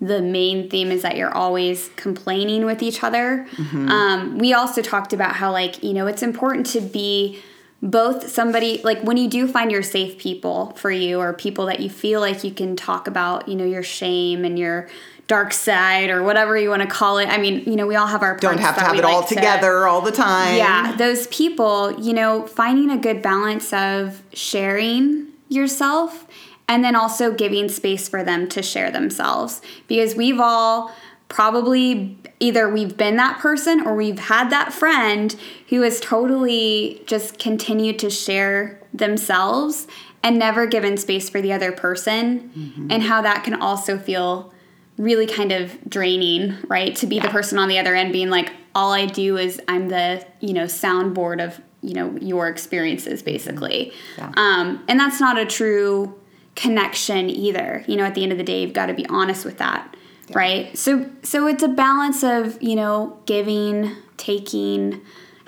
the 0.00 0.20
main 0.20 0.68
theme 0.68 0.92
is 0.92 1.00
that 1.00 1.16
you're 1.16 1.34
always 1.34 1.88
complaining 1.96 2.66
with 2.66 2.82
each 2.82 3.02
other. 3.02 3.46
Mm-hmm. 3.52 3.88
Um, 3.88 4.38
we 4.38 4.52
also 4.52 4.82
talked 4.82 5.14
about 5.14 5.36
how 5.36 5.50
like 5.50 5.82
you 5.82 5.94
know 5.94 6.06
it's 6.06 6.22
important 6.22 6.66
to 6.66 6.82
be 6.82 7.40
both 7.82 8.28
somebody 8.28 8.80
like 8.84 9.00
when 9.02 9.16
you 9.16 9.28
do 9.28 9.48
find 9.48 9.72
your 9.72 9.82
safe 9.82 10.18
people 10.18 10.72
for 10.76 10.90
you 10.90 11.18
or 11.18 11.32
people 11.32 11.66
that 11.66 11.80
you 11.80 11.88
feel 11.88 12.20
like 12.20 12.44
you 12.44 12.50
can 12.50 12.76
talk 12.76 13.06
about 13.06 13.48
you 13.48 13.54
know 13.54 13.64
your 13.64 13.82
shame 13.82 14.44
and 14.44 14.58
your 14.58 14.88
dark 15.26 15.52
side 15.52 16.08
or 16.10 16.22
whatever 16.22 16.56
you 16.56 16.68
want 16.68 16.82
to 16.82 16.88
call 16.88 17.18
it. 17.18 17.28
I 17.28 17.38
mean 17.38 17.64
you 17.64 17.76
know 17.76 17.86
we 17.86 17.96
all 17.96 18.06
have 18.06 18.22
our 18.22 18.36
Don't 18.36 18.58
have 18.58 18.76
to 18.76 18.82
have 18.82 18.96
it 18.96 19.04
all 19.04 19.20
like 19.20 19.28
to- 19.28 19.34
together 19.34 19.86
all 19.86 20.00
the 20.00 20.12
time. 20.12 20.56
yeah, 20.56 20.94
those 20.96 21.26
people, 21.28 22.00
you 22.00 22.12
know, 22.12 22.46
finding 22.46 22.90
a 22.90 22.98
good 22.98 23.22
balance 23.22 23.72
of 23.72 24.22
sharing 24.32 25.28
yourself 25.48 26.26
and 26.68 26.84
then 26.84 26.96
also 26.96 27.32
giving 27.32 27.68
space 27.68 28.08
for 28.08 28.24
them 28.24 28.48
to 28.48 28.62
share 28.62 28.90
themselves. 28.90 29.62
Because 29.86 30.14
we've 30.14 30.40
all 30.40 30.92
probably 31.28 32.18
either 32.38 32.68
we've 32.68 32.96
been 32.96 33.16
that 33.16 33.38
person 33.38 33.80
or 33.86 33.94
we've 33.94 34.18
had 34.18 34.50
that 34.50 34.72
friend 34.72 35.36
who 35.68 35.82
has 35.82 36.00
totally 36.00 37.02
just 37.06 37.38
continued 37.38 37.98
to 37.98 38.10
share 38.10 38.80
themselves 38.92 39.86
and 40.22 40.38
never 40.38 40.66
given 40.66 40.96
space 40.96 41.28
for 41.28 41.40
the 41.40 41.52
other 41.52 41.72
person 41.72 42.50
mm-hmm. 42.50 42.88
and 42.90 43.04
how 43.04 43.20
that 43.22 43.44
can 43.44 43.54
also 43.54 43.98
feel 43.98 44.52
really 44.98 45.26
kind 45.26 45.52
of 45.52 45.78
draining, 45.88 46.56
right? 46.68 46.94
To 46.96 47.06
be 47.06 47.18
the 47.20 47.28
person 47.28 47.58
on 47.58 47.68
the 47.68 47.78
other 47.78 47.94
end 47.94 48.12
being 48.12 48.30
like, 48.30 48.52
all 48.74 48.92
I 48.92 49.06
do 49.06 49.36
is 49.36 49.60
I'm 49.68 49.88
the, 49.88 50.26
you 50.40 50.52
know, 50.52 50.64
soundboard 50.64 51.44
of, 51.44 51.60
you 51.82 51.94
know, 51.94 52.16
your 52.20 52.48
experiences 52.48 53.22
basically. 53.22 53.92
Yeah. 54.16 54.32
Um, 54.36 54.84
and 54.88 54.98
that's 54.98 55.20
not 55.20 55.38
a 55.38 55.46
true 55.46 56.18
connection 56.54 57.28
either. 57.28 57.84
You 57.86 57.96
know, 57.96 58.04
at 58.04 58.14
the 58.14 58.22
end 58.22 58.32
of 58.32 58.38
the 58.38 58.44
day, 58.44 58.62
you've 58.62 58.72
got 58.72 58.86
to 58.86 58.94
be 58.94 59.06
honest 59.06 59.44
with 59.44 59.58
that. 59.58 59.94
Right? 60.32 60.76
So 60.76 61.08
so 61.22 61.46
it's 61.46 61.62
a 61.62 61.68
balance 61.68 62.24
of, 62.24 62.60
you 62.60 62.74
know, 62.74 63.20
giving, 63.26 63.92
taking, 64.16 65.00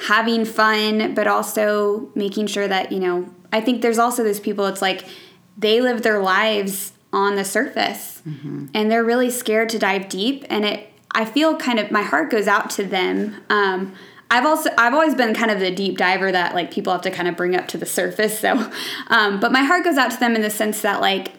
having 0.07 0.45
fun, 0.45 1.15
but 1.15 1.27
also 1.27 2.11
making 2.15 2.47
sure 2.47 2.69
that, 2.69 2.93
you 2.93 3.01
know, 3.01 3.29
I 3.53 3.61
think 3.61 3.83
there's 3.83 3.99
also 3.99 4.23
those 4.23 4.41
people 4.41 4.67
it's 4.67 4.83
like 4.83 5.05
they 5.57 5.81
live 5.81 6.03
their 6.03 6.21
lives 6.21 6.93
on 7.13 7.37
the 7.37 7.45
surface. 7.45 8.23
And 8.75 8.91
they're 8.91 9.05
really 9.05 9.31
scared 9.31 9.69
to 9.71 9.79
dive 9.79 10.09
deep 10.09 10.45
and 10.51 10.65
it 10.65 10.93
i 11.15 11.25
feel 11.25 11.57
kind 11.57 11.79
of 11.79 11.91
my 11.91 12.03
heart 12.03 12.31
goes 12.31 12.47
out 12.47 12.69
to 12.71 12.85
them. 12.85 13.35
Um, 13.49 13.95
i've 14.31 14.45
also 14.45 14.71
i've 14.77 14.93
always 14.93 15.15
been 15.15 15.35
kind 15.35 15.51
of 15.51 15.59
the 15.59 15.71
deep 15.71 15.97
diver 15.97 16.31
that 16.31 16.55
like 16.55 16.71
people 16.71 16.93
have 16.93 17.03
to 17.03 17.11
kind 17.11 17.29
of 17.29 17.37
bring 17.37 17.57
up 17.57 17.67
to 17.69 17.79
the 17.79 17.87
surface 17.87 18.39
so 18.39 18.71
um, 19.09 19.41
but 19.41 19.51
my 19.53 19.63
heart 19.63 19.85
goes 19.85 19.97
out 19.97 20.11
to 20.11 20.21
them 20.21 20.37
in 20.37 20.43
the 20.43 20.51
sense 20.51 20.83
that 20.83 21.01
like 21.01 21.33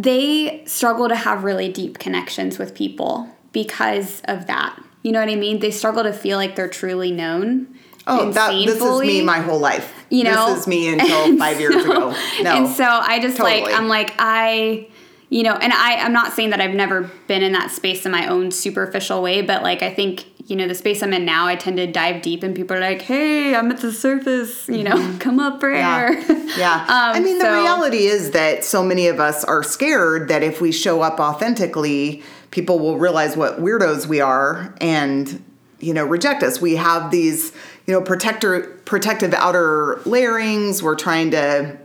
they 0.00 0.64
struggle 0.64 1.08
to 1.08 1.14
have 1.14 1.44
really 1.44 1.70
deep 1.70 1.98
connections 1.98 2.58
with 2.58 2.74
people 2.74 3.28
because 3.52 4.22
of 4.24 4.46
that. 4.46 4.82
You 5.02 5.12
know 5.12 5.20
what 5.20 5.28
i 5.28 5.36
mean? 5.36 5.60
They 5.60 5.70
struggle 5.70 6.02
to 6.04 6.12
feel 6.12 6.38
like 6.38 6.56
they're 6.56 6.68
truly 6.68 7.10
known 7.10 7.78
Oh, 8.10 8.32
that, 8.32 8.50
this 8.52 8.80
is 8.80 9.00
me 9.00 9.22
my 9.22 9.38
whole 9.40 9.58
life. 9.60 9.94
You 10.10 10.24
know? 10.24 10.50
this 10.50 10.60
is 10.62 10.66
me 10.66 10.88
until 10.92 11.24
And 11.24 11.38
five 11.38 11.60
years 11.60 11.74
so- 11.74 11.90
ago. 11.90 12.16
No, 12.42 12.56
And 12.56 12.68
so 12.68 12.84
I 12.84 13.20
just 13.20 13.38
like 13.38 13.64
I'm 13.72 13.88
like 13.88 14.14
I 14.18 14.88
you 15.32 15.44
know, 15.44 15.54
and 15.54 15.72
I 15.72 15.96
I'm 16.04 16.12
not 16.12 16.32
saying 16.32 16.50
that 16.50 16.60
I've 16.60 16.74
never 16.74 17.08
been 17.28 17.42
in 17.42 17.52
that 17.52 17.70
space 17.70 18.04
in 18.04 18.10
my 18.12 18.26
own 18.26 18.50
superficial 18.50 19.22
way, 19.22 19.42
but 19.42 19.62
like 19.62 19.82
I 19.82 19.94
think 19.94 20.24
you 20.50 20.56
know 20.56 20.66
the 20.66 20.74
space 20.74 21.00
I'm 21.04 21.12
in 21.12 21.24
now, 21.24 21.46
I 21.46 21.54
tend 21.54 21.76
to 21.76 21.86
dive 21.86 22.22
deep, 22.22 22.42
and 22.42 22.56
people 22.56 22.76
are 22.76 22.80
like, 22.80 23.02
"Hey, 23.02 23.54
I'm 23.54 23.70
at 23.70 23.78
the 23.78 23.92
surface. 23.92 24.68
You 24.68 24.82
know, 24.82 25.16
come 25.20 25.38
up 25.38 25.60
for 25.60 25.70
air." 25.70 26.16
Mm-hmm. 26.16 26.58
Yeah. 26.58 26.80
Um, 26.90 27.16
I 27.16 27.20
mean, 27.20 27.38
the 27.38 27.44
so- 27.44 27.62
reality 27.62 28.06
is 28.06 28.32
that 28.32 28.64
so 28.64 28.82
many 28.82 29.06
of 29.06 29.20
us 29.20 29.44
are 29.44 29.62
scared 29.62 30.26
that 30.26 30.42
if 30.42 30.60
we 30.60 30.72
show 30.72 31.02
up 31.02 31.20
authentically, 31.20 32.24
people 32.50 32.80
will 32.80 32.98
realize 32.98 33.36
what 33.36 33.60
weirdos 33.60 34.06
we 34.06 34.20
are 34.20 34.74
and, 34.80 35.40
you 35.78 35.94
know, 35.94 36.04
reject 36.04 36.42
us. 36.42 36.60
We 36.60 36.74
have 36.74 37.12
these, 37.12 37.52
you 37.90 37.96
know, 37.96 38.02
protector 38.02 38.60
protective 38.84 39.34
outer 39.34 40.00
layerings. 40.06 40.80
We're 40.80 40.94
trying 40.94 41.32
to, 41.32 41.76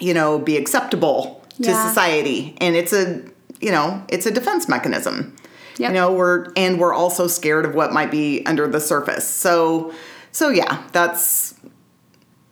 you 0.00 0.12
know, 0.12 0.40
be 0.40 0.56
acceptable 0.56 1.46
to 1.62 1.70
Yeah. 1.70 1.88
society. 1.88 2.56
And 2.60 2.74
it's 2.74 2.92
a, 2.92 3.22
you 3.60 3.70
know, 3.70 4.02
it's 4.08 4.26
a 4.26 4.32
defense 4.32 4.68
mechanism. 4.68 5.36
Yep. 5.76 5.90
You 5.90 5.94
know, 5.94 6.12
we're 6.12 6.46
and 6.56 6.80
we're 6.80 6.92
also 6.92 7.28
scared 7.28 7.64
of 7.64 7.72
what 7.76 7.92
might 7.92 8.10
be 8.10 8.44
under 8.46 8.66
the 8.66 8.80
surface. 8.80 9.28
So 9.28 9.92
so 10.32 10.48
yeah, 10.48 10.82
that's 10.90 11.54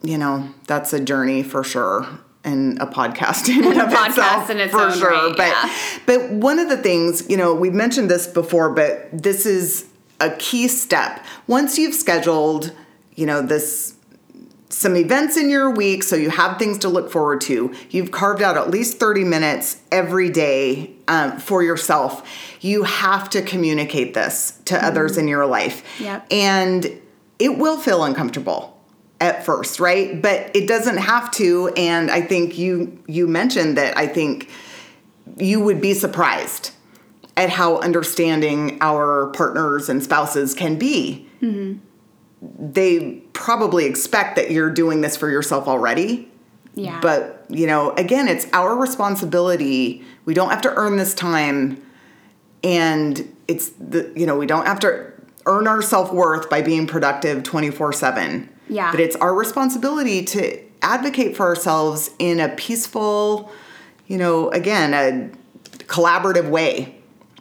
you 0.03 0.17
know, 0.17 0.49
that's 0.69 0.93
a 0.93 1.01
journey 1.01 1.43
for 1.43 1.65
sure 1.65 2.07
and 2.45 2.81
a 2.81 2.87
podcast 2.87 3.49
in 3.59 3.65
and 3.65 3.81
a 3.81 3.87
podcast 3.87 4.09
itself 4.11 4.51
in 4.51 4.59
its 4.61 4.71
for 4.73 4.83
own 4.83 4.97
sure. 4.97 5.11
right, 5.11 5.35
but 5.37 5.49
yeah. 5.49 5.71
but 6.07 6.31
one 6.31 6.61
of 6.61 6.69
the 6.69 6.77
things, 6.77 7.29
you 7.29 7.37
know, 7.37 7.53
we've 7.53 7.75
mentioned 7.75 8.09
this 8.09 8.29
before, 8.29 8.71
but 8.73 9.09
this 9.13 9.45
is 9.45 9.87
a 10.21 10.31
key 10.31 10.69
step. 10.69 11.25
Once 11.47 11.79
you've 11.79 11.95
scheduled, 11.95 12.73
you 13.15 13.27
know, 13.27 13.43
this 13.43 13.95
some 14.69 14.97
events 14.97 15.37
in 15.37 15.49
your 15.49 15.71
week 15.71 16.03
so 16.03 16.17
you 16.17 16.29
have 16.29 16.59
things 16.59 16.77
to 16.79 16.89
look 16.89 17.11
forward 17.11 17.41
to 17.41 17.73
you've 17.91 18.11
carved 18.11 18.43
out 18.43 18.57
at 18.57 18.69
least 18.69 18.99
30 18.99 19.23
minutes 19.23 19.81
every 19.93 20.29
day 20.29 20.91
um, 21.07 21.39
for 21.39 21.63
yourself 21.63 22.29
you 22.61 22.83
have 22.83 23.31
to 23.31 23.41
communicate 23.43 24.13
this 24.13 24.61
to 24.65 24.85
others 24.85 25.17
in 25.17 25.29
your 25.29 25.47
life 25.47 25.85
Yep. 26.01 26.27
and 26.33 27.01
it 27.39 27.57
will 27.57 27.79
feel 27.79 28.03
uncomfortable 28.03 28.77
at 29.21 29.47
first 29.47 29.79
right 29.79 30.21
but 30.21 30.51
it 30.55 30.67
doesn't 30.67 30.99
have 30.99 31.31
to 31.31 31.69
and 31.77 32.11
i 32.11 32.21
think 32.21 32.59
you 32.59 33.01
you 33.07 33.29
mentioned 33.29 33.79
that 33.79 33.97
i 33.97 34.07
think 34.07 34.51
you 35.39 35.61
would 35.61 35.81
be 35.81 35.95
surprised 35.95 36.73
at 37.37 37.51
how 37.51 37.79
understanding 37.79 38.79
our 38.81 39.27
partners 39.29 39.89
and 39.89 40.03
spouses 40.03 40.55
can 40.55 40.79
be 40.79 41.29
mm-hmm. 41.43 41.79
they 42.73 43.23
probably 43.33 43.85
expect 43.85 44.37
that 44.37 44.51
you're 44.51 44.71
doing 44.71 45.01
this 45.01 45.17
for 45.17 45.29
yourself 45.29 45.69
already. 45.69 46.31
yeah. 46.75 47.01
But, 47.01 47.45
you 47.49 47.67
know, 47.67 47.93
again, 47.93 48.29
it's 48.29 48.47
our 48.53 48.75
responsibility. 48.77 50.05
We 50.25 50.35
don't 50.35 50.51
have 50.51 50.63
to 50.63 50.75
earn 50.75 50.97
this 50.97 51.15
time. 51.15 51.83
And 52.65 53.35
it's 53.47 53.69
the, 53.71 54.13
you 54.17 54.27
know, 54.27 54.37
we 54.37 54.47
don't 54.47 54.67
have 54.67 54.81
to 54.81 55.13
earn 55.47 55.69
our 55.69 55.83
self 55.83 56.13
worth 56.13 56.51
by 56.51 56.63
being 56.63 56.87
productive 56.87 57.43
24 57.43 57.93
7. 57.93 58.49
Yeah. 58.69 58.91
But 58.91 59.01
it's 59.01 59.17
our 59.17 59.35
responsibility 59.35 60.25
to 60.25 60.61
advocate 60.83 61.37
for 61.37 61.47
ourselves 61.47 62.11
in 62.19 62.41
a 62.41 62.49
peaceful, 62.49 63.53
you 64.09 64.19
know, 64.19 64.51
again, 64.51 64.93
a 64.93 65.31
collaborative 65.85 66.51
way 66.51 66.96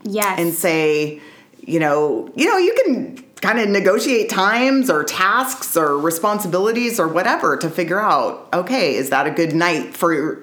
Yes. 0.06 0.40
and 0.40 0.54
say, 0.54 1.20
you 1.60 1.80
know, 1.80 2.30
you 2.36 2.46
know, 2.46 2.58
you 2.58 2.76
can 2.86 3.24
kind 3.42 3.60
of 3.60 3.70
negotiate 3.70 4.30
times 4.30 4.90
or 4.90 5.04
tasks 5.04 5.76
or 5.76 5.98
responsibilities 5.98 7.00
or 7.00 7.08
whatever 7.08 7.58
to 7.58 7.70
figure 7.70 8.00
out, 8.00 8.48
okay, 8.54 8.96
is 8.96 9.10
that 9.10 9.28
a 9.28 9.32
good 9.32 9.54
night 9.54 9.96
for 9.96 10.42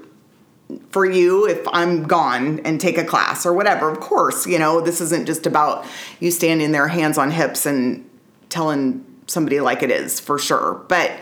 for 0.91 1.05
you 1.05 1.47
if 1.47 1.67
I'm 1.69 2.05
gone 2.05 2.61
and 2.61 2.81
take 2.81 2.97
a 2.97 3.05
class 3.05 3.45
or 3.45 3.53
whatever. 3.53 3.91
Of 3.91 4.01
course, 4.01 4.47
you 4.47 4.59
know, 4.59 4.81
this 4.81 5.01
isn't 5.01 5.27
just 5.27 5.47
about 5.47 5.85
you 6.19 6.31
standing 6.31 6.73
there 6.73 6.89
hands 6.89 7.19
on 7.19 7.31
hips 7.31 7.67
and 7.67 8.09
telling 8.49 9.05
somebody 9.27 9.61
like 9.61 9.83
it 9.83 9.91
is 9.91 10.19
for 10.19 10.39
sure. 10.39 10.83
But 10.89 11.13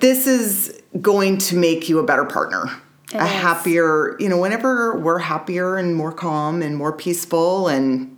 this 0.00 0.26
is 0.26 0.82
going 1.00 1.38
to 1.38 1.56
make 1.56 1.88
you 1.88 1.98
a 1.98 2.02
better 2.02 2.24
partner. 2.24 2.66
It 3.12 3.18
a 3.18 3.24
is. 3.24 3.30
happier, 3.30 4.16
you 4.18 4.28
know, 4.28 4.38
whenever 4.38 4.98
we're 4.98 5.18
happier 5.18 5.76
and 5.76 5.94
more 5.94 6.12
calm 6.12 6.62
and 6.62 6.76
more 6.76 6.92
peaceful 6.92 7.68
and 7.68 8.16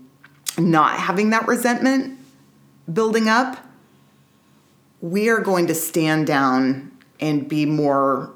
not 0.59 0.99
having 0.99 1.31
that 1.31 1.47
resentment 1.47 2.19
building 2.93 3.29
up, 3.29 3.59
we 5.01 5.29
are 5.29 5.41
going 5.41 5.67
to 5.67 5.75
stand 5.75 6.27
down 6.27 6.93
and 7.21 7.49
be 7.49 7.67
more 7.67 8.33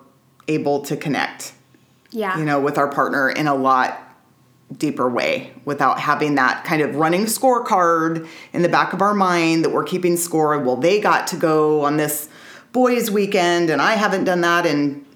able 0.49 0.81
to 0.83 0.97
connect 0.97 1.53
yeah. 2.11 2.39
you 2.39 2.45
know, 2.45 2.61
with 2.61 2.79
our 2.79 2.89
partner 2.89 3.31
in 3.31 3.47
a 3.47 3.55
lot 3.55 4.05
deeper 4.77 5.09
way 5.09 5.53
without 5.65 5.99
having 5.99 6.35
that 6.35 6.65
kind 6.65 6.83
of 6.83 6.95
running 6.97 7.25
scorecard 7.25 8.29
in 8.53 8.63
the 8.63 8.69
back 8.69 8.93
of 8.93 9.01
our 9.01 9.15
mind 9.15 9.65
that 9.65 9.71
we're 9.71 9.85
keeping 9.85 10.17
score 10.17 10.59
well, 10.59 10.77
they 10.77 11.01
got 11.01 11.27
to 11.27 11.37
go 11.37 11.85
on 11.85 11.97
this 11.97 12.29
boys' 12.73 13.11
weekend 13.11 13.71
and 13.71 13.81
I 13.81 13.95
haven't 13.95 14.25
done 14.25 14.43
that 14.43 14.67
in 14.67 15.07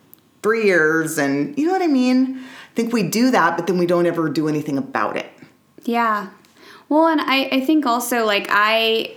three 0.43 0.65
years. 0.65 1.19
And 1.19 1.57
you 1.59 1.67
know 1.67 1.73
what 1.73 1.83
I 1.83 1.87
mean? 1.87 2.39
I 2.39 2.75
think 2.75 2.93
we 2.93 3.03
do 3.03 3.31
that, 3.31 3.57
but 3.57 3.67
then 3.67 3.79
we 3.79 3.87
don't 3.87 4.07
ever 4.07 4.29
do 4.29 4.49
anything 4.49 4.79
about 4.79 5.17
it. 5.17 5.31
Yeah. 5.85 6.31
Well, 6.89 7.07
and 7.07 7.21
I, 7.21 7.49
I 7.53 7.61
think 7.61 7.87
also 7.87 8.25
like 8.25 8.47
I, 8.51 9.15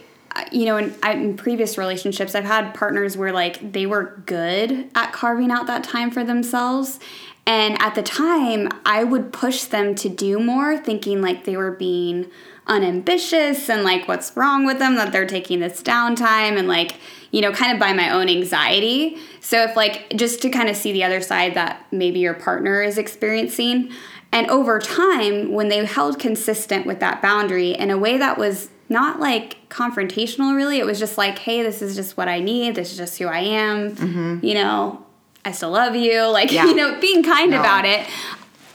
you 0.52 0.66
know, 0.66 0.78
in, 0.78 0.94
in 1.04 1.38
previous 1.38 1.78
relationships, 1.78 2.36
I've 2.36 2.46
had 2.46 2.74
partners 2.74 3.18
where 3.18 3.32
like 3.32 3.72
they 3.74 3.86
were 3.86 4.22
good 4.26 4.90
at 4.96 5.14
carving 5.14 5.52
out 5.52 5.68
that 5.68 5.84
time 5.84 6.12
for 6.12 6.24
themselves. 6.24 7.00
And 7.48 7.80
at 7.82 7.94
the 7.94 8.02
time, 8.02 8.70
I 8.86 9.04
would 9.04 9.32
push 9.32 9.66
them 9.66 9.94
to 9.96 10.10
do 10.10 10.40
more, 10.40 10.78
thinking 10.78 11.22
like 11.22 11.46
they 11.46 11.56
were 11.56 11.72
being 11.72 12.32
unambitious 12.68 13.70
and 13.70 13.84
like 13.84 14.08
what's 14.08 14.36
wrong 14.36 14.66
with 14.66 14.80
them 14.80 14.96
that 14.96 15.12
they're 15.12 15.26
taking 15.28 15.60
this 15.60 15.82
downtime 15.82 16.58
and 16.58 16.68
like, 16.68 16.96
you 17.32 17.42
know, 17.42 17.52
kind 17.52 17.72
of 17.74 17.80
by 17.80 17.94
my 17.94 18.10
own 18.12 18.30
anxiety. 18.30 19.18
So 19.42 19.64
if 19.64 19.76
like 19.76 20.10
just 20.16 20.42
to 20.44 20.50
kind 20.50 20.70
of 20.70 20.76
see 20.76 20.92
the 20.92 21.04
other 21.04 21.22
side 21.22 21.54
that 21.56 21.86
maybe 21.92 22.20
your 22.20 22.34
partner 22.34 22.82
is 22.82 22.98
experiencing, 22.98 23.92
and 24.32 24.50
over 24.50 24.80
time, 24.80 25.52
when 25.54 25.70
they 25.70 25.86
held 25.86 26.20
consistent 26.20 26.86
with 26.86 27.00
that 27.00 27.22
boundary 27.22 27.72
in 27.72 27.90
a 27.90 27.98
way 27.98 28.18
that 28.18 28.38
was 28.38 28.70
not 28.90 29.20
like 29.20 29.58
confrontational, 29.70 30.56
really, 30.56 30.78
it 30.80 30.86
was 30.86 31.00
just 31.00 31.18
like, 31.18 31.40
hey, 31.40 31.64
this 31.64 31.82
is 31.82 31.96
just 31.96 32.18
what 32.18 32.28
I 32.28 32.40
need. 32.40 32.76
This 32.76 32.92
is 32.92 32.98
just 32.98 33.18
who 33.18 33.28
I 33.28 33.40
am. 33.40 34.40
You 34.44 34.56
know, 34.56 35.06
I 35.46 35.52
still 35.52 35.70
love 35.72 35.96
you. 35.96 36.24
Like, 36.28 36.50
Mm-hmm. 36.50 36.56
Yeah. 36.56 36.66
you 36.66 36.76
know, 36.76 37.00
being 37.00 37.24
kind 37.24 37.52
No. 37.52 37.60
about 37.60 37.86
it. 37.86 38.06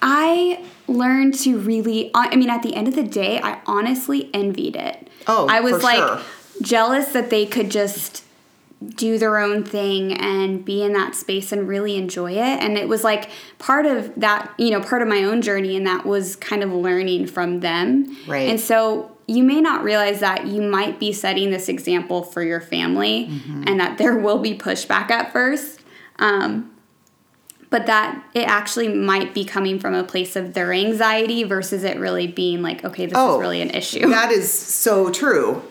I 0.01 0.65
learned 0.91 1.35
to 1.41 1.59
really, 1.59 2.11
I 2.15 2.37
mean, 2.37 2.51
at 2.51 2.63
the 2.63 2.75
end 2.75 2.89
of 2.89 2.95
the 2.95 3.03
day, 3.03 3.41
I 3.41 3.61
honestly 3.67 4.29
envied 4.35 4.77
it. 4.77 5.09
Oh, 5.27 5.47
I 5.49 5.61
was 5.61 5.83
like 5.83 5.99
sure. 5.99 6.21
jealous 6.63 7.13
that 7.13 7.31
they 7.31 7.47
could 7.47 7.71
just 7.71 8.25
do 8.97 9.19
their 9.19 9.37
own 9.39 9.63
thing 9.63 10.13
and 10.15 10.65
be 10.65 10.83
in 10.83 10.95
that 10.95 11.15
space 11.15 11.53
and 11.53 11.69
really 11.69 11.97
enjoy 11.97 12.33
it. 12.33 12.63
And 12.63 12.79
it 12.79 12.89
was 12.89 13.05
like 13.05 13.29
part 13.59 13.85
of 13.85 14.13
that, 14.17 14.53
you 14.59 14.71
know, 14.71 14.81
part 14.81 15.03
of 15.03 15.09
my 15.09 15.23
own 15.25 15.43
journey, 15.43 15.77
and 15.77 15.87
that 15.87 16.07
was 16.07 16.35
kind 16.37 16.63
of 16.63 16.73
learning 16.73 17.27
from 17.27 17.61
them. 17.61 18.17
Right. 18.27 18.49
And 18.49 18.59
so 18.59 19.15
you 19.27 19.45
may 19.45 19.61
not 19.61 19.85
realize 19.85 20.21
that 20.21 20.47
you 20.47 20.63
might 20.63 20.99
be 20.99 21.13
setting 21.13 21.51
this 21.51 21.69
example 21.69 22.23
for 22.23 22.43
your 22.43 22.61
family 22.61 23.29
Mm-hmm. 23.29 23.65
and 23.67 23.79
that 23.79 23.99
there 23.99 24.17
will 24.17 24.39
be 24.39 24.57
pushback 24.57 25.11
at 25.11 25.31
first. 25.33 25.81
Um, 26.19 26.73
but 27.71 27.87
that 27.87 28.23
it 28.35 28.49
actually 28.49 28.89
might 28.89 29.33
be 29.33 29.45
coming 29.45 29.79
from 29.79 29.95
a 29.95 30.03
place 30.03 30.35
of 30.35 30.55
their 30.55 30.73
anxiety 30.73 31.45
versus 31.45 31.85
it 31.85 31.99
really 31.99 32.27
being 32.27 32.63
like, 32.63 32.85
okay, 32.85 33.07
this 33.07 33.17
Oh, 33.17 33.37
is 33.37 33.41
really 33.41 33.63
an 33.63 33.71
issue. 33.71 34.09
That 34.09 34.33
is 34.33 34.53
so 34.53 35.11
true. 35.11 35.63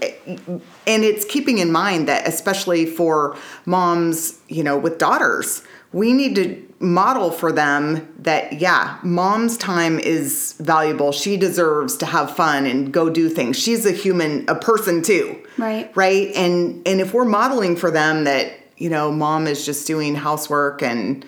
And 0.88 1.04
it's 1.04 1.26
keeping 1.26 1.58
in 1.58 1.72
mind 1.72 2.08
that, 2.08 2.26
especially 2.28 2.86
for 2.86 3.36
moms, 3.66 4.40
you 4.48 4.64
know, 4.64 4.78
with 4.78 4.98
daughters, 4.98 5.62
we 5.92 6.14
need 6.14 6.36
to 6.36 6.66
model 6.80 7.32
for 7.32 7.52
them 7.52 8.08
that, 8.20 8.54
yeah, 8.54 8.98
mom's 9.04 9.58
time 9.58 10.00
is 10.00 10.56
valuable. 10.60 11.12
She 11.12 11.36
deserves 11.36 11.98
to 11.98 12.06
have 12.06 12.34
fun 12.34 12.66
and 12.66 12.94
go 12.94 13.10
do 13.10 13.28
things. 13.28 13.58
She's 13.58 13.86
a 13.86 13.92
human, 13.92 14.46
a 14.48 14.56
person 14.56 15.02
too. 15.02 15.38
Right. 15.58 15.92
Right. 15.98 16.34
And, 16.36 16.88
and 16.88 17.02
if 17.02 17.14
we're 17.14 17.26
modeling 17.26 17.76
for 17.76 17.92
them 17.92 18.24
that, 18.24 18.54
you 18.78 18.90
know, 18.90 19.12
mom 19.12 19.46
is 19.48 19.66
just 19.66 19.86
doing 19.86 20.16
housework 20.16 20.82
and 20.82 21.26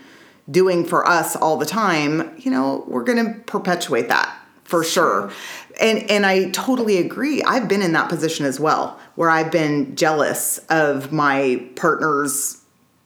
doing 0.50 0.86
for 0.86 1.08
us 1.08 1.36
all 1.36 1.58
the 1.58 1.66
time, 1.66 2.34
you 2.38 2.52
know, 2.52 2.84
we're 2.88 3.04
going 3.04 3.24
to 3.24 3.40
perpetuate 3.42 4.08
that 4.10 4.38
for 4.72 4.84
sure. 4.84 5.30
And 5.82 6.10
and 6.10 6.26
I 6.26 6.50
totally 6.52 6.98
agree. 6.98 7.44
I've 7.44 7.68
been 7.68 7.82
in 7.82 7.92
that 7.92 8.08
position 8.08 8.46
as 8.46 8.60
well, 8.60 8.98
where 9.16 9.30
I've 9.30 9.52
been 9.52 9.96
jealous 9.96 10.60
of 10.70 11.12
my 11.12 11.68
partner's 11.76 12.62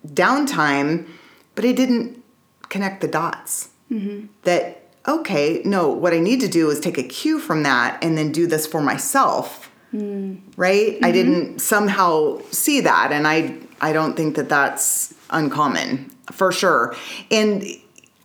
downtime, 0.06 1.08
but 1.56 1.66
I 1.66 1.72
didn't 1.72 2.24
connect 2.70 3.02
the 3.02 3.08
dots. 3.08 3.70
Mm-hmm. 3.92 4.28
That 4.44 4.84
okay, 5.08 5.64
no, 5.66 5.90
what 5.90 6.14
I 6.14 6.20
need 6.20 6.40
to 6.42 6.48
do 6.48 6.70
is 6.70 6.80
take 6.80 7.00
a 7.00 7.04
cue 7.04 7.40
from 7.40 7.64
that 7.64 8.04
and 8.04 8.16
then 8.16 8.32
do 8.32 8.46
this 8.46 8.68
for 8.68 8.82
myself. 8.82 9.72
Mm. 9.92 10.42
Right? 10.58 10.98
I 10.98 11.08
mm-hmm. 11.08 11.12
didn't 11.12 11.60
somehow 11.60 12.42
see 12.52 12.82
that, 12.82 13.12
and 13.12 13.28
I 13.28 13.58
I 13.82 13.92
don't 13.92 14.16
think 14.16 14.36
that 14.36 14.50
that's 14.50 15.15
uncommon 15.30 16.12
for 16.32 16.52
sure. 16.52 16.96
And 17.32 17.66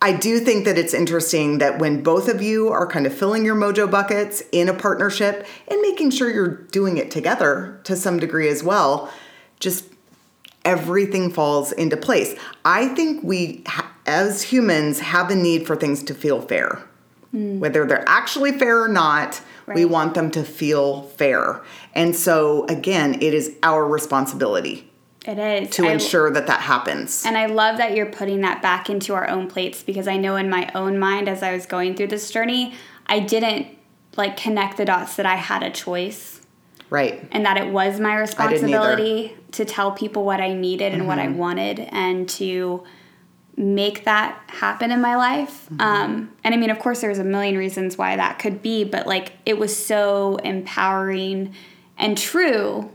I 0.03 0.13
do 0.13 0.41
think 0.41 0.65
that 0.65 0.79
it's 0.79 0.95
interesting 0.95 1.59
that 1.59 1.79
when 1.79 2.03
both 2.03 2.29
of 2.29 2.41
you 2.41 2.69
are 2.69 2.87
kind 2.87 3.07
of 3.07 3.15
filling 3.15 3.45
your 3.45 3.55
mojo 3.55 3.91
buckets 3.91 4.43
in 4.51 4.69
a 4.69 4.75
partnership 4.75 5.47
and 5.69 5.81
making 5.83 6.11
sure 6.11 6.31
you're 6.31 6.57
doing 6.57 6.97
it 6.97 7.11
together 7.11 7.81
to 7.85 7.95
some 7.97 8.19
degree 8.19 8.49
as 8.49 8.63
well, 8.63 9.13
just 9.59 9.85
everything 10.65 11.31
falls 11.31 11.73
into 11.73 11.99
place. 11.99 12.35
I 12.65 12.89
think 12.89 13.23
we, 13.23 13.63
as 14.07 14.43
humans, 14.43 15.01
have 15.01 15.31
a 15.31 15.37
need 15.37 15.67
for 15.67 15.77
things 15.77 16.03
to 16.05 16.15
feel 16.15 16.41
fair. 16.41 16.83
Hmm. 17.33 17.61
Whether 17.61 17.87
they're 17.87 18.09
actually 18.09 18.53
fair 18.53 18.83
or 18.83 18.89
not, 18.89 19.41
we 19.75 19.85
want 19.85 20.15
them 20.15 20.31
to 20.33 20.43
feel 20.43 21.03
fair. 21.03 21.63
And 21.95 22.17
so, 22.17 22.67
again, 22.67 23.15
it 23.21 23.35
is 23.35 23.55
our 23.63 23.87
responsibility 23.87 24.90
It 25.27 25.39
is. 25.39 25.71
to 25.77 25.87
I- 25.87 25.93
ensure 25.93 26.31
that 26.31 26.47
that 26.47 26.61
happens. 26.61 27.25
And 27.27 27.37
I 27.37 27.47
love 27.47 27.77
that 27.79 27.95
you're 27.95 28.07
putting 28.07 28.41
that 28.41 28.63
back 28.63 28.89
into 28.89 29.15
our 29.15 29.29
own 29.29 29.49
plates 29.49 29.83
because 29.83 30.09
I 30.09 30.17
know 30.17 30.37
in 30.37 30.49
my 30.49 30.71
own 30.75 30.99
mind 30.99 31.29
as 31.29 31.43
I 31.43 31.53
was 31.53 31.67
going 31.67 31.95
through 31.95 32.07
this 32.09 32.31
journey, 32.31 32.75
I 33.07 33.21
didn't 33.21 33.67
like 34.17 34.37
connect 34.37 34.77
the 34.79 34.85
dots 34.85 35.17
that 35.17 35.27
I 35.27 35.37
had 35.37 35.63
a 35.63 35.71
choice 35.71 36.41
Right. 36.89 37.29
and 37.33 37.45
that 37.47 37.57
it 37.57 37.71
was 37.73 38.01
my 38.01 38.17
responsibility 38.17 39.37
to 39.53 39.65
tell 39.65 39.93
people 39.93 40.25
what 40.25 40.41
I 40.41 40.55
needed 40.55 40.93
and 40.93 41.07
what 41.07 41.19
I 41.19 41.27
Mm-hmm. 41.27 41.39
wanted 41.39 41.81
and 41.93 42.29
to 42.31 42.83
make 43.57 44.05
that 44.05 44.41
happen 44.47 44.91
in 44.91 45.01
my 45.01 45.17
life. 45.17 45.67
Mm-hmm. 45.71 45.81
Um, 45.81 46.31
and 46.43 46.55
I 46.55 46.57
mean, 46.57 46.71
of 46.71 46.79
course, 46.79 47.01
there's 47.03 47.19
a 47.19 47.25
million 47.25 47.57
reasons 47.59 47.99
why 47.99 48.17
that 48.17 48.39
could 48.39 48.63
be, 48.63 48.85
but 48.85 49.07
like 49.07 49.33
it 49.45 49.59
was 49.59 49.77
so 49.77 50.37
empowering 50.37 51.55
and 51.99 52.17
true 52.17 52.91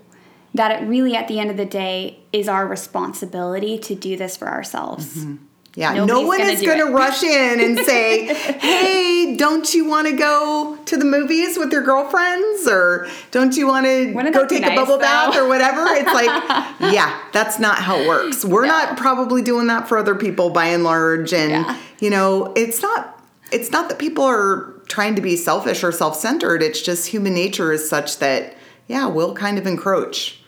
that 0.56 0.72
it 0.82 0.86
really, 0.88 1.16
at 1.16 1.28
the 1.28 1.40
end 1.40 1.52
of 1.52 1.58
the 1.58 1.66
day, 1.66 2.20
is 2.34 2.48
our 2.48 2.66
responsibility 2.68 3.78
to 3.80 3.96
do 3.96 4.18
this 4.18 4.36
for 4.38 4.48
ourselves. 4.48 5.18
Mm-hmm. 5.18 5.36
Yeah, 5.78 6.06
no 6.06 6.22
one 6.22 6.38
gonna 6.38 6.52
is 6.52 6.62
going 6.62 6.78
to 6.78 6.86
rush 6.94 7.22
in 7.22 7.60
and 7.60 7.78
say, 7.86 8.34
"Hey, 8.60 9.36
don't 9.36 9.74
you 9.74 9.84
want 9.86 10.08
to 10.08 10.14
go 10.16 10.78
to 10.86 10.96
the 10.96 11.04
movies 11.04 11.58
with 11.58 11.70
your 11.74 11.82
girlfriends, 11.84 12.66
or 12.66 13.10
don't 13.32 13.58
you 13.58 13.68
want 13.68 13.86
to 13.86 14.14
go 14.32 14.46
take 14.48 14.64
a 14.64 14.68
nice, 14.68 14.78
bubble 14.78 14.98
bath 14.98 15.36
or 15.36 15.50
whatever?" 15.50 15.84
It's 15.90 16.14
like, 16.14 16.28
yeah, 16.94 17.20
that's 17.34 17.60
not 17.60 17.80
how 17.80 17.98
it 17.98 18.08
works. 18.08 18.46
We're 18.46 18.62
No. 18.66 18.70
not 18.70 18.96
probably 18.98 19.42
doing 19.42 19.68
that 19.68 19.90
for 19.90 19.98
other 19.98 20.16
people 20.16 20.50
by 20.50 20.68
and 20.68 20.86
large, 20.86 21.34
and 21.34 21.52
Yeah. 21.52 21.78
you 22.00 22.10
know, 22.10 22.54
it's 22.56 22.82
not. 22.82 23.12
It's 23.52 23.70
not 23.72 23.90
that 23.90 24.00
people 24.00 24.24
are 24.24 24.74
trying 24.88 25.16
to 25.16 25.22
be 25.22 25.36
selfish 25.36 25.84
or 25.84 25.92
self-centered. 25.92 26.64
It's 26.64 26.82
just 26.82 27.08
human 27.08 27.34
nature 27.34 27.72
is 27.74 27.88
such 27.88 28.18
that, 28.20 28.56
yeah, 28.88 29.08
we'll 29.08 29.36
kind 29.36 29.58
of 29.60 29.68
encroach 29.68 30.40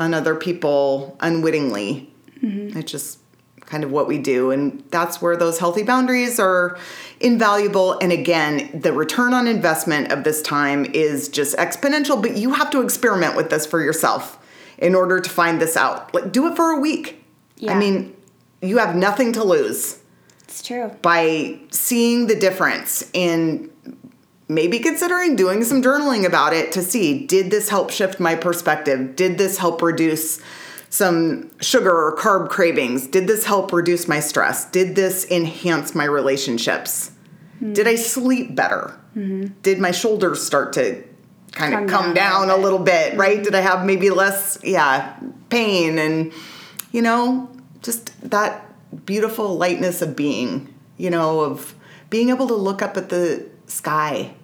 on 0.00 0.14
other 0.14 0.34
people 0.34 1.16
unwittingly. 1.20 2.12
Mm-hmm. 2.42 2.76
It's 2.78 2.90
just 2.90 3.18
kind 3.60 3.84
of 3.84 3.92
what 3.92 4.08
we 4.08 4.18
do. 4.18 4.50
And 4.50 4.82
that's 4.90 5.22
where 5.22 5.36
those 5.36 5.58
healthy 5.60 5.84
boundaries 5.84 6.40
are 6.40 6.76
invaluable. 7.20 7.98
And 8.00 8.10
again, 8.10 8.80
the 8.80 8.92
return 8.92 9.32
on 9.34 9.46
investment 9.46 10.10
of 10.10 10.24
this 10.24 10.42
time 10.42 10.86
is 10.86 11.28
just 11.28 11.56
exponential, 11.56 12.20
but 12.20 12.36
you 12.36 12.54
have 12.54 12.70
to 12.70 12.80
experiment 12.80 13.36
with 13.36 13.50
this 13.50 13.66
for 13.66 13.80
yourself 13.80 14.38
in 14.78 14.94
order 14.94 15.20
to 15.20 15.30
find 15.30 15.60
this 15.60 15.76
out. 15.76 16.12
Like, 16.14 16.32
do 16.32 16.48
it 16.48 16.56
for 16.56 16.70
a 16.70 16.80
week. 16.80 17.22
Yeah. 17.58 17.74
I 17.74 17.78
mean, 17.78 18.16
you 18.62 18.78
have 18.78 18.96
nothing 18.96 19.32
to 19.34 19.44
lose 19.44 20.00
It's 20.44 20.62
true. 20.62 20.88
by 21.02 21.60
seeing 21.70 22.26
the 22.26 22.34
difference 22.34 23.08
and 23.14 23.69
maybe 24.50 24.80
considering 24.80 25.36
doing 25.36 25.62
some 25.62 25.80
journaling 25.80 26.26
about 26.26 26.52
it 26.52 26.72
to 26.72 26.82
see 26.82 27.26
did 27.26 27.50
this 27.50 27.68
help 27.68 27.90
shift 27.90 28.18
my 28.18 28.34
perspective? 28.34 29.14
Did 29.16 29.38
this 29.38 29.58
help 29.58 29.80
reduce 29.80 30.40
some 30.90 31.50
sugar 31.60 31.90
or 31.90 32.16
carb 32.16 32.50
cravings? 32.50 33.06
Did 33.06 33.28
this 33.28 33.46
help 33.46 33.72
reduce 33.72 34.08
my 34.08 34.18
stress? 34.18 34.68
Did 34.70 34.96
this 34.96 35.24
enhance 35.30 35.94
my 35.94 36.04
relationships? 36.04 37.12
Did 37.72 37.86
I 37.86 37.94
sleep 37.94 38.54
better? 38.56 38.98
Did 39.62 39.78
my 39.78 39.90
shoulders 39.90 40.42
start 40.42 40.72
to 40.74 41.02
kind 41.52 41.74
of 41.74 41.88
come 41.88 42.14
down 42.14 42.44
a 42.44 42.46
down 42.46 42.50
a 42.50 42.56
little 42.56 42.62
little 42.62 42.78
bit, 42.78 43.10
mm-hmm. 43.10 43.20
right? 43.20 43.42
Did 43.42 43.54
I 43.54 43.60
have 43.60 43.84
maybe 43.84 44.10
less, 44.10 44.58
yeah, 44.64 45.16
pain 45.50 45.98
and, 45.98 46.32
you 46.90 47.02
know, 47.02 47.50
just 47.82 48.18
that 48.30 48.66
beautiful 49.04 49.56
lightness 49.56 50.02
of 50.02 50.16
being, 50.16 50.72
you 50.96 51.10
know, 51.10 51.40
of 51.40 51.74
being 52.08 52.30
able 52.30 52.48
to 52.48 52.54
look 52.54 52.82
up 52.82 52.96
at 52.96 53.10
the 53.10 53.46
sky. 53.70 54.34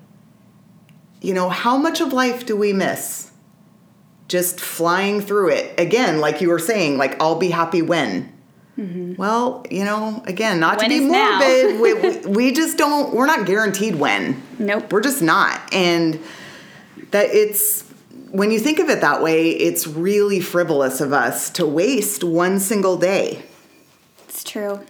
You 1.21 1.35
know, 1.35 1.49
how 1.49 1.77
much 1.77 2.01
of 2.01 2.13
life 2.13 2.47
do 2.47 2.57
we 2.57 2.73
miss? 2.73 3.31
Just 4.29 4.61
flying 4.61 5.21
through 5.21 5.51
it. 5.51 5.79
Again, 5.79 6.21
like 6.21 6.41
you 6.41 6.49
were 6.49 6.59
saying, 6.59 6.99
like, 6.99 7.21
I'll 7.21 7.39
be 7.39 7.51
happy 7.51 7.83
when. 7.83 8.33
Mm-hmm. 8.79 9.15
Well, 9.15 9.65
you 9.71 9.85
know, 9.85 10.23
again, 10.27 10.61
not 10.61 10.79
When 10.79 10.91
to 10.91 10.99
be 10.99 11.05
morbid, 11.07 11.81
we, 11.81 11.95
we, 11.95 12.19
we 12.27 12.53
just 12.53 12.77
don't, 12.77 13.15
we're 13.15 13.27
not 13.27 13.47
guaranteed 13.47 13.97
when. 13.97 14.43
Nope. 14.59 14.93
We're 14.93 15.01
just 15.01 15.23
not. 15.23 15.73
And 15.73 16.21
that 17.11 17.31
it's 17.31 17.83
when 18.31 18.51
you 18.51 18.59
think 18.59 18.79
of 18.79 18.91
it 18.91 19.01
that 19.01 19.23
way, 19.23 19.51
it's 19.51 19.87
really 19.87 20.41
frivolous 20.41 21.01
of 21.01 21.13
us 21.13 21.49
to 21.51 21.65
waste 21.65 22.23
one 22.23 22.61
single 22.61 22.97
day, 22.97 23.43
It's 24.29 24.45
true. 24.45 24.81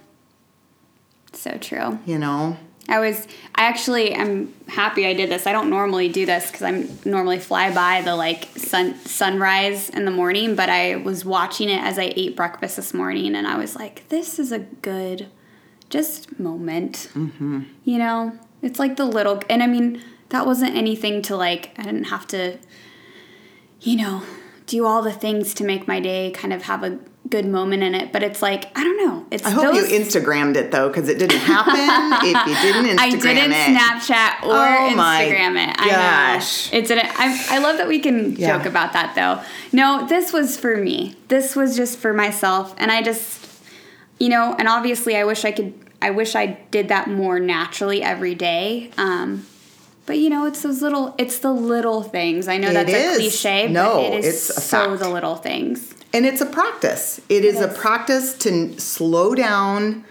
So 1.33 1.57
true. 1.59 1.99
you 2.07 2.19
know? 2.19 2.57
I 2.89 3.01
was, 3.01 3.27
I 3.55 3.65
actually, 3.65 4.15
I'm 4.15 4.55
happy 4.69 5.07
I 5.07 5.15
did 5.15 5.29
this. 5.29 5.47
I 5.47 5.53
don't 5.53 5.71
normally 5.71 6.09
do 6.09 6.25
this 6.25 6.47
because 6.47 6.63
I'm 6.63 6.89
normally 7.05 7.39
fly 7.39 7.75
by 7.75 8.03
the 8.03 8.15
like 8.15 8.49
sun 8.57 8.97
sunrise 9.01 9.91
in 9.91 10.05
the 10.05 10.11
morning, 10.11 10.55
but 10.55 10.69
I 10.69 10.97
was 10.97 11.25
watching 11.25 11.69
it 11.69 11.83
as 11.83 11.99
I 11.99 12.13
ate 12.15 12.37
breakfast 12.37 12.77
this 12.77 12.95
morning, 12.95 13.35
and 13.35 13.47
I 13.47 13.59
was 13.59 13.75
like, 13.75 14.09
this 14.09 14.39
is 14.39 14.53
a 14.53 14.61
good, 14.61 15.29
just 15.91 16.39
moment. 16.39 17.11
Mm-hmm. 17.15 17.63
You 17.85 17.99
know, 17.99 18.39
it's 18.63 18.79
like 18.79 18.97
the 18.97 19.05
little, 19.05 19.43
and 19.51 19.63
I 19.63 19.67
mean, 19.67 20.03
that 20.29 20.47
wasn't 20.47 20.77
anything 20.77 21.23
to 21.23 21.37
like. 21.37 21.77
I 21.79 21.83
didn't 21.83 22.05
have 22.05 22.27
to, 22.29 22.59
you 23.81 23.97
know, 23.97 24.23
do 24.67 24.85
all 24.85 25.03
the 25.03 25.13
things 25.13 25.55
to 25.55 25.65
make 25.65 25.89
my 25.89 26.01
day 26.01 26.31
kind 26.31 26.53
of 26.53 26.63
have 26.63 26.83
a 26.85 26.99
good 27.29 27.47
moment 27.47 27.83
in 27.83 27.95
it. 27.95 28.13
But 28.13 28.23
it's 28.23 28.41
like 28.43 28.67
I 28.79 28.85
don't 28.85 28.97
know. 29.07 29.27
It's 29.31 29.45
I 29.45 29.51
hope 29.51 29.75
those, 29.75 29.91
you 29.91 29.99
Instagrammed 29.99 30.57
it 30.57 30.71
though, 30.71 30.89
because 30.89 31.09
it 31.09 31.19
didn't 31.19 31.39
happen 31.41 32.27
if 32.29 32.47
you 32.47 32.73
didn't 32.73 32.97
Instagram 32.97 32.99
I 33.01 33.11
didn't 33.11 33.53
it. 33.53 33.79
Snapchat 33.79 34.43
or 34.45 34.51
Oh 34.53 34.95
my 34.97 35.25
Instagram 35.25 35.69
it. 35.71 35.77
I 35.81 35.89
gosh. 35.91 36.73
know. 36.73 36.79
It's 36.79 36.91
an, 36.91 36.99
I, 37.03 37.47
I 37.51 37.59
love 37.59 37.77
that 37.79 37.89
we 37.89 37.99
can 38.01 38.37
Yeah. 38.37 38.57
joke 38.57 38.67
about 38.67 38.93
that 38.95 39.15
though. 39.15 39.43
No, 39.73 40.07
this 40.07 40.33
was 40.33 40.57
for 40.57 40.77
me. 40.77 41.17
This 41.29 41.55
was 41.57 41.77
just 41.77 41.99
for 41.99 42.13
myself, 42.15 42.75
and 42.79 42.91
I 42.93 43.03
just, 43.03 43.47
you 44.19 44.29
know, 44.29 44.55
and 44.59 44.69
obviously 44.69 45.17
I 45.17 45.25
wish 45.25 45.45
I 45.45 45.53
could. 45.53 45.75
I 46.01 46.11
wish 46.11 46.35
I 46.37 46.59
did 46.71 46.89
that 46.89 47.09
more 47.09 47.41
naturally 47.41 48.03
every 48.03 48.35
day. 48.35 48.91
Um, 48.99 49.47
but 50.05 50.19
you 50.19 50.29
know, 50.31 50.47
it's 50.47 50.63
those 50.63 50.83
little. 50.83 51.15
It's 51.19 51.39
the 51.41 51.53
little 51.53 52.03
things. 52.03 52.47
I 52.49 52.59
know 52.59 52.69
It 52.69 52.75
that's 52.75 52.93
is. 52.93 53.17
a 53.17 53.21
cliche, 53.21 53.69
No, 53.69 53.95
but 53.97 54.05
it 54.13 54.25
is 54.25 54.51
it's 54.51 54.63
so 54.65 54.89
fact. 54.91 55.01
the 55.01 55.09
little 55.09 55.37
things. 55.37 55.95
And 56.17 56.25
it's 56.25 56.41
a 56.41 56.47
practice. 56.47 57.21
It 57.29 57.45
is, 57.45 57.61
a 57.61 57.69
practice 57.69 58.33
to 58.39 58.81
slow 58.81 59.35
down, 59.35 60.07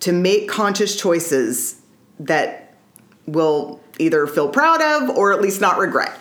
to 0.00 0.10
make 0.10 0.48
conscious 0.48 0.98
choices 0.98 1.82
that 2.18 2.78
will 3.26 3.78
either 3.98 4.26
feel 4.26 4.48
proud 4.48 4.80
of 4.80 5.10
or 5.10 5.34
at 5.34 5.42
least 5.42 5.60
not 5.60 5.76
regret, 5.76 6.18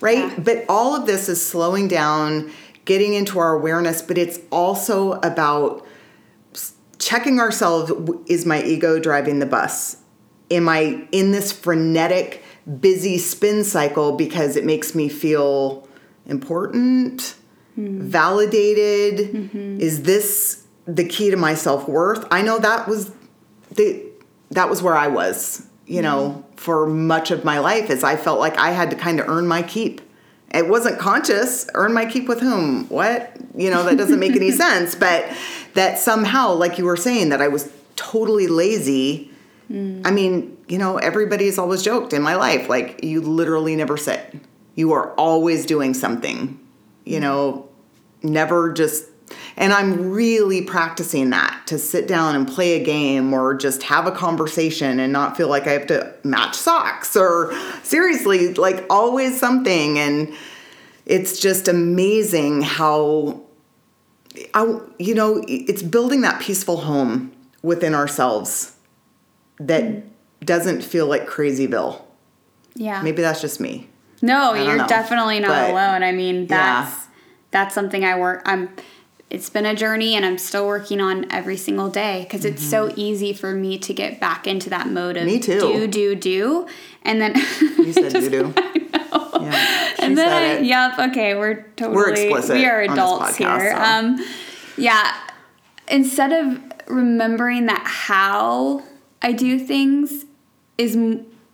right? 0.00 0.30
Yeah. 0.30 0.38
But 0.38 0.64
all 0.70 0.96
of 0.96 1.04
this 1.04 1.28
is 1.28 1.46
slowing 1.46 1.86
down, 1.86 2.50
getting 2.86 3.12
into 3.12 3.38
our 3.38 3.52
awareness, 3.52 4.00
but 4.00 4.16
it's 4.16 4.40
also 4.50 5.20
about 5.20 5.86
checking 6.98 7.40
ourselves 7.40 7.92
is 8.26 8.46
my 8.46 8.62
ego 8.62 8.98
driving 8.98 9.38
the 9.38 9.44
bus? 9.44 9.98
Am 10.50 10.66
I 10.66 11.06
in 11.12 11.32
this 11.32 11.52
frenetic, 11.52 12.42
busy 12.80 13.18
spin 13.18 13.64
cycle 13.64 14.12
because 14.12 14.56
it 14.56 14.64
makes 14.64 14.94
me 14.94 15.10
feel 15.10 15.86
important? 16.24 17.34
Mm-hmm. 17.78 18.08
validated 18.08 19.32
mm-hmm. 19.32 19.80
is 19.80 20.02
this 20.02 20.66
the 20.86 21.04
key 21.04 21.30
to 21.30 21.36
my 21.36 21.54
self-worth? 21.54 22.26
I 22.30 22.42
know 22.42 22.58
that 22.58 22.88
was 22.88 23.12
the 23.70 24.04
that 24.50 24.68
was 24.68 24.82
where 24.82 24.96
i 24.96 25.08
was 25.08 25.66
you 25.86 26.02
know 26.02 26.30
mm-hmm. 26.30 26.56
for 26.56 26.86
much 26.86 27.30
of 27.30 27.44
my 27.44 27.58
life 27.58 27.90
is 27.90 28.02
i 28.04 28.16
felt 28.16 28.38
like 28.38 28.56
i 28.58 28.70
had 28.70 28.90
to 28.90 28.96
kind 28.96 29.20
of 29.20 29.28
earn 29.28 29.46
my 29.46 29.62
keep. 29.62 30.00
It 30.54 30.66
wasn't 30.66 30.98
conscious 30.98 31.68
earn 31.74 31.92
my 31.92 32.06
keep 32.06 32.26
with 32.26 32.40
whom? 32.40 32.88
What? 32.88 33.36
You 33.54 33.68
know 33.68 33.82
that 33.82 33.98
doesn't 33.98 34.18
make 34.18 34.34
any 34.34 34.50
sense 34.64 34.94
but 34.94 35.30
that 35.74 35.98
somehow 35.98 36.54
like 36.54 36.78
you 36.78 36.84
were 36.84 36.96
saying 36.96 37.28
that 37.28 37.42
i 37.42 37.48
was 37.48 37.70
totally 37.96 38.46
lazy. 38.46 39.30
Mm. 39.70 40.06
I 40.06 40.10
mean 40.10 40.56
you 40.68 40.78
know 40.78 40.96
everybody's 40.96 41.58
always 41.58 41.82
joked 41.82 42.12
in 42.12 42.22
my 42.22 42.34
life 42.34 42.68
like 42.68 43.04
you 43.04 43.20
literally 43.20 43.76
never 43.76 43.96
sit. 43.96 44.34
You 44.74 44.92
are 44.92 45.12
always 45.14 45.66
doing 45.66 45.92
something 45.94 46.58
you 47.04 47.18
mm. 47.18 47.22
know 47.22 47.67
never 48.22 48.72
just 48.72 49.04
and 49.56 49.72
i'm 49.72 50.10
really 50.10 50.62
practicing 50.62 51.30
that 51.30 51.62
to 51.66 51.78
sit 51.78 52.08
down 52.08 52.34
and 52.34 52.48
play 52.48 52.80
a 52.80 52.84
game 52.84 53.32
or 53.32 53.54
just 53.54 53.82
have 53.84 54.06
a 54.06 54.10
conversation 54.12 54.98
and 55.00 55.12
not 55.12 55.36
feel 55.36 55.48
like 55.48 55.66
i 55.66 55.72
have 55.72 55.86
to 55.86 56.14
match 56.24 56.54
socks 56.54 57.16
or 57.16 57.52
seriously 57.82 58.54
like 58.54 58.84
always 58.90 59.38
something 59.38 59.98
and 59.98 60.32
it's 61.06 61.38
just 61.40 61.68
amazing 61.68 62.62
how 62.62 63.40
I, 64.54 64.78
you 64.98 65.14
know 65.14 65.44
it's 65.48 65.82
building 65.82 66.20
that 66.22 66.40
peaceful 66.40 66.78
home 66.78 67.32
within 67.62 67.94
ourselves 67.94 68.76
that 69.58 70.04
doesn't 70.44 70.82
feel 70.82 71.06
like 71.06 71.26
crazyville 71.28 72.02
Yeah. 72.74 73.02
maybe 73.02 73.22
that's 73.22 73.40
just 73.40 73.60
me 73.60 73.88
No, 74.22 74.54
you're 74.54 74.76
know, 74.76 74.86
definitely 74.86 75.40
not 75.40 75.48
but- 75.50 75.70
alone. 75.70 76.02
I 76.02 76.12
mean, 76.12 76.46
Yeah. 76.48 76.90
That's 77.50 77.74
something 77.74 78.04
I 78.04 78.18
work. 78.18 78.42
I'm. 78.44 78.70
It's 79.30 79.50
been 79.50 79.66
a 79.66 79.74
journey, 79.74 80.14
and 80.14 80.24
I'm 80.24 80.38
still 80.38 80.66
working 80.66 81.02
on 81.02 81.30
every 81.30 81.58
single 81.58 81.90
day 81.90 82.22
because 82.24 82.46
it's 82.46 82.62
so 82.62 82.90
easy 82.96 83.34
for 83.34 83.52
me 83.54 83.76
to 83.78 83.92
get 83.92 84.18
back 84.20 84.46
into 84.46 84.70
that 84.70 84.88
mode 84.88 85.18
of 85.18 85.24
Mm-hmm. 85.24 85.32
Me 85.34 85.38
too. 85.38 85.60
do 85.60 85.86
do 85.86 86.14
do, 86.14 86.66
and 87.02 87.20
then 87.20 87.34
you 87.76 87.92
said 87.92 88.10
doo-doo 88.12 88.54
yeah 89.40 89.94
and 89.98 90.16
then 90.16 90.32
I, 90.32 90.44
it. 90.60 90.64
yep, 90.64 90.98
okay, 91.10 91.34
we're 91.34 91.62
totally 91.76 91.96
we're 91.96 92.10
explicit 92.10 92.56
we 92.56 92.64
are 92.64 92.80
adults 92.80 93.36
podcast, 93.36 93.60
here. 93.60 93.72
so. 93.76 93.82
Um, 93.82 94.26
yeah, 94.78 95.14
instead 95.88 96.32
of 96.32 96.62
remembering 96.86 97.66
that 97.66 97.82
how 97.84 98.82
I 99.20 99.32
do 99.32 99.58
things 99.58 100.24
is, 100.78 100.96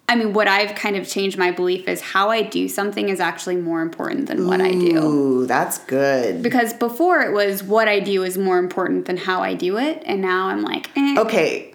I 0.07 0.17
mean, 0.17 0.35
what 0.35 0.49
I've 0.49 0.75
kind 0.75 0.97
of 0.97 1.09
changed 1.09 1.39
my 1.39 1.51
belief 1.51 1.89
is 1.89 2.01
how 2.01 2.29
I 2.29 2.43
do 2.43 2.69
something 2.69 3.09
is 3.09 3.21
actually 3.21 3.57
more 3.57 3.81
important 3.81 4.27
than 4.27 4.47
what 4.47 4.61
I 4.61 4.71
do. 4.71 4.99
Ooh, 4.99 5.47
that's 5.47 5.79
good. 5.79 6.43
Because 6.43 6.75
before 6.75 7.23
it 7.23 7.33
was 7.33 7.63
what 7.63 7.89
I 7.89 8.01
do 8.01 8.23
is 8.23 8.37
more 8.37 8.59
important 8.59 9.07
than 9.07 9.17
how 9.17 9.41
I 9.41 9.55
do 9.55 9.79
it, 9.79 10.03
and 10.05 10.21
now 10.21 10.49
I'm 10.49 10.63
like, 10.63 10.91
eh. 10.97 11.17
Okay, 11.19 11.75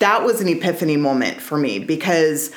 that 0.00 0.24
was 0.24 0.40
an 0.40 0.48
epiphany 0.48 0.96
moment 0.96 1.40
for 1.40 1.56
me 1.56 1.78
because 1.78 2.52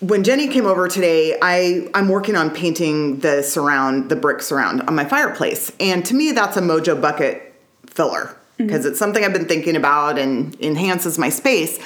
when 0.00 0.24
Jenny 0.24 0.48
came 0.48 0.66
over 0.66 0.88
today, 0.88 1.38
I 1.42 1.88
I'm 1.94 2.08
working 2.08 2.34
on 2.34 2.50
painting 2.50 3.20
the 3.20 3.42
surround, 3.42 4.08
the 4.08 4.16
brick 4.16 4.40
surround 4.40 4.80
on 4.82 4.94
my 4.94 5.04
fireplace, 5.04 5.70
and 5.78 6.04
to 6.06 6.14
me 6.14 6.32
that's 6.32 6.56
a 6.56 6.62
Mojo 6.62 7.00
bucket 7.00 7.54
filler 7.86 8.34
because 8.56 8.86
it's 8.86 8.98
something 8.98 9.24
I've 9.24 9.32
been 9.32 9.46
thinking 9.46 9.76
about 9.76 10.18
and 10.18 10.58
enhances 10.60 11.18
my 11.18 11.28
space. 11.28 11.78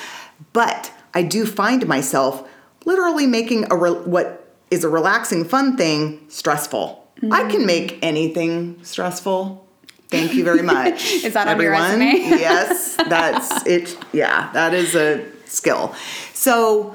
But 0.52 0.92
I 1.16 1.22
do 1.22 1.46
find 1.46 1.88
myself 1.88 2.46
literally 2.84 3.26
making 3.26 3.72
a 3.72 3.76
re- 3.76 3.90
what 3.90 4.54
is 4.70 4.84
a 4.84 4.88
relaxing, 4.90 5.46
fun 5.46 5.78
thing 5.78 6.20
stressful. 6.28 7.08
I 7.32 7.50
can 7.50 7.62
mm. 7.62 7.66
make 7.66 7.98
anything 8.02 8.78
stressful. 8.82 9.66
Thank 10.10 10.34
you 10.34 10.44
very 10.44 10.60
much. 10.60 11.10
Is 11.24 11.32
that 11.32 11.48
on 11.48 11.58
your 11.58 11.72
everyone. 11.72 12.00
resume? 12.00 12.28
yes, 12.38 12.96
that's 13.08 13.66
it. 13.66 13.96
Yeah, 14.12 14.52
that 14.52 14.74
is 14.74 14.94
a 14.94 15.24
skill. 15.46 15.94
So 16.34 16.94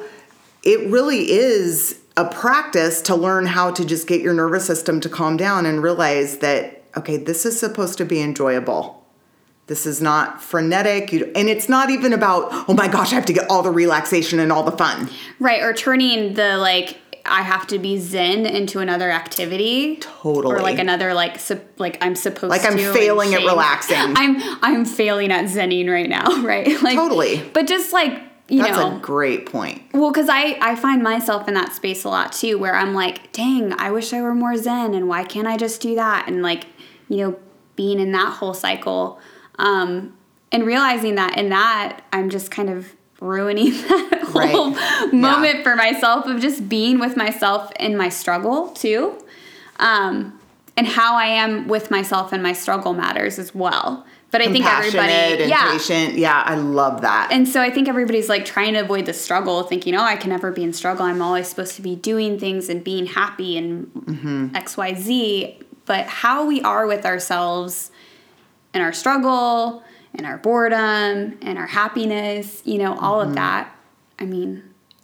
it 0.61 0.87
really 0.91 1.31
is 1.31 1.99
a 2.15 2.25
practice 2.25 3.01
to 3.03 3.15
learn 3.15 3.47
how 3.47 3.71
to 3.71 3.83
just 3.83 4.05
get 4.05 4.21
your 4.21 4.35
nervous 4.35 4.67
system 4.67 5.01
to 5.01 5.09
calm 5.09 5.35
down 5.35 5.65
and 5.65 5.81
realize 5.81 6.37
that 6.37 6.83
okay, 6.95 7.17
this 7.17 7.43
is 7.43 7.59
supposed 7.59 7.97
to 7.97 8.05
be 8.05 8.21
enjoyable. 8.21 9.00
This 9.71 9.85
is 9.85 10.01
not 10.01 10.43
frenetic, 10.43 11.13
you, 11.13 11.31
and 11.33 11.47
it's 11.47 11.69
not 11.69 11.89
even 11.89 12.11
about 12.11 12.49
oh 12.67 12.73
my 12.73 12.89
gosh, 12.89 13.13
I 13.13 13.15
have 13.15 13.25
to 13.27 13.31
get 13.31 13.49
all 13.49 13.63
the 13.63 13.71
relaxation 13.71 14.37
and 14.41 14.51
all 14.51 14.63
the 14.63 14.73
fun. 14.73 15.09
right, 15.39 15.61
or 15.61 15.71
turning 15.71 16.33
the 16.33 16.57
like 16.57 16.97
I 17.25 17.41
have 17.41 17.67
to 17.67 17.79
be 17.79 17.97
zen 17.97 18.45
into 18.45 18.79
another 18.79 19.09
activity. 19.09 19.95
Totally. 20.01 20.55
Or 20.55 20.59
like 20.59 20.77
another 20.77 21.13
like 21.13 21.39
sup- 21.39 21.79
like 21.79 21.97
I'm 22.01 22.15
supposed 22.15 22.41
to. 22.41 22.47
Like. 22.47 22.65
I'm 22.65 22.77
failing 22.77 23.33
at 23.33 23.45
relaxing. 23.45 23.95
I'm 23.97 24.41
I'm 24.61 24.83
failing 24.83 25.31
at 25.31 25.45
zenning 25.45 25.89
right 25.89 26.09
now, 26.09 26.41
right? 26.43 26.67
Like 26.81 26.97
Totally. 26.97 27.41
But 27.53 27.65
just 27.65 27.93
like 27.93 28.21
you 28.49 28.63
That's 28.63 28.75
know, 28.75 28.97
a 28.97 28.99
great 28.99 29.45
point. 29.45 29.83
well, 29.93 30.11
because 30.11 30.27
I 30.27 30.57
I 30.59 30.75
find 30.75 31.01
myself 31.01 31.47
in 31.47 31.53
that 31.53 31.71
space 31.71 32.03
a 32.03 32.09
lot 32.09 32.33
too, 32.33 32.57
where 32.57 32.75
I'm 32.75 32.93
like, 32.93 33.31
dang, 33.31 33.71
I 33.79 33.89
wish 33.91 34.11
I 34.11 34.21
were 34.21 34.35
more 34.35 34.57
zen, 34.57 34.93
and 34.93 35.07
why 35.07 35.23
can't 35.23 35.47
I 35.47 35.55
just 35.55 35.79
do 35.79 35.95
that? 35.95 36.27
And 36.27 36.41
like, 36.43 36.65
you 37.07 37.15
know, 37.19 37.39
being 37.77 38.01
in 38.01 38.11
that 38.11 38.33
whole 38.33 38.53
cycle, 38.53 39.17
um, 39.59 40.15
and 40.51 40.65
realizing 40.65 41.15
that 41.15 41.37
in 41.37 41.49
that 41.49 42.01
I'm 42.11 42.29
just 42.29 42.51
kind 42.51 42.69
of 42.69 42.93
ruining 43.19 43.71
that 43.87 44.29
Right. 44.33 44.49
whole 44.55 44.71
Yeah. 44.71 45.07
moment 45.11 45.63
for 45.63 45.75
myself 45.75 46.25
of 46.25 46.39
just 46.41 46.67
being 46.69 46.99
with 46.99 47.15
myself 47.17 47.71
in 47.79 47.95
my 47.97 48.09
struggle 48.09 48.69
too, 48.69 49.21
um, 49.79 50.39
and 50.77 50.87
how 50.87 51.15
I 51.15 51.25
am 51.25 51.67
with 51.67 51.91
myself 51.91 52.31
and 52.33 52.41
my 52.41 52.53
struggle 52.53 52.93
matters 52.93 53.37
as 53.39 53.53
well. 53.53 54.05
But 54.31 54.41
I 54.41 54.49
think 54.49 54.65
everybody, 54.65 55.43
yeah, 55.49 55.73
patient. 55.73 56.13
Yeah, 56.17 56.41
I 56.45 56.55
love 56.55 57.01
that. 57.01 57.29
and 57.33 57.45
so 57.45 57.61
I 57.61 57.69
think 57.69 57.89
everybody's 57.89 58.29
like 58.29 58.45
trying 58.45 58.73
to 58.75 58.79
avoid 58.79 59.05
the 59.05 59.11
struggle, 59.13 59.63
thinking, 59.63 59.93
"Oh, 59.93 60.01
I 60.03 60.15
can 60.15 60.29
never 60.29 60.51
be 60.53 60.63
in 60.63 60.71
struggle. 60.71 61.05
I'm 61.05 61.21
always 61.21 61.49
supposed 61.49 61.75
to 61.75 61.81
be 61.81 61.97
doing 61.97 62.39
things 62.39 62.69
and 62.69 62.81
being 62.81 63.07
happy 63.07 63.57
and 63.57 64.51
X, 64.55 64.77
Y, 64.77 64.93
Z." 64.93 65.59
But 65.85 66.05
how 66.07 66.45
we 66.45 66.61
are 66.61 66.87
with 66.87 67.05
ourselves 67.05 67.91
in 68.73 68.81
our 68.81 68.93
struggle, 68.93 69.83
in 70.13 70.25
our 70.25 70.37
boredom, 70.37 71.37
and 71.41 71.57
our 71.57 71.67
happiness, 71.67 72.61
you 72.65 72.77
know, 72.77 72.97
all 72.97 73.21
of 73.21 73.27
mm-hmm. 73.27 73.35
that. 73.35 73.75
I 74.19 74.25
mean, 74.25 74.63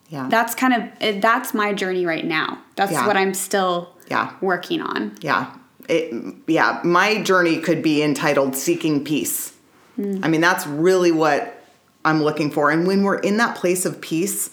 yeah. 0.10 0.28
that's 0.30 0.56
kind 0.56 0.74
of 0.74 1.22
that's 1.22 1.54
my 1.54 1.74
journey 1.74 2.06
right 2.06 2.26
now. 2.26 2.60
That's 2.76 2.92
Yeah. 2.92 3.08
what 3.08 3.18
I'm 3.18 3.34
still 3.34 3.94
Yeah. 4.10 4.32
working 4.42 4.82
on. 4.82 5.14
Yeah. 5.22 5.48
It, 5.90 6.14
yeah, 6.48 6.82
my 6.84 7.22
journey 7.22 7.60
could 7.60 7.82
be 7.82 8.04
entitled 8.04 8.56
Seeking 8.56 9.04
Peace. 9.04 9.54
Mm. 9.98 10.20
I 10.24 10.28
mean, 10.28 10.42
that's 10.42 10.68
really 10.68 11.12
what 11.12 11.64
I'm 12.04 12.24
looking 12.24 12.52
for. 12.52 12.70
And 12.72 12.86
when 12.86 13.04
we're 13.04 13.20
in 13.20 13.38
that 13.38 13.56
place 13.56 13.86
of 13.86 14.02
peace, 14.02 14.50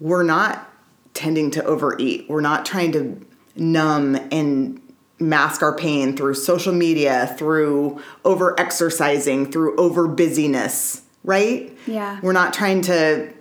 we're 0.00 0.22
not 0.22 0.70
tending 1.14 1.50
to 1.52 1.64
overeat. 1.64 2.26
We're 2.28 2.40
not 2.40 2.64
trying 2.64 2.92
to 2.92 3.20
numb 3.56 4.16
and 4.30 4.80
mask 5.20 5.62
our 5.62 5.74
pain 5.74 6.16
through 6.16 6.34
social 6.34 6.72
media, 6.72 7.34
through 7.38 8.00
over 8.24 8.58
exercising, 8.58 9.50
through 9.50 9.76
over 9.76 10.06
busyness, 10.06 11.02
right? 11.24 11.76
Yeah. 11.86 12.20
We're 12.22 12.32
not 12.32 12.52
trying 12.52 12.82
to 12.82 13.32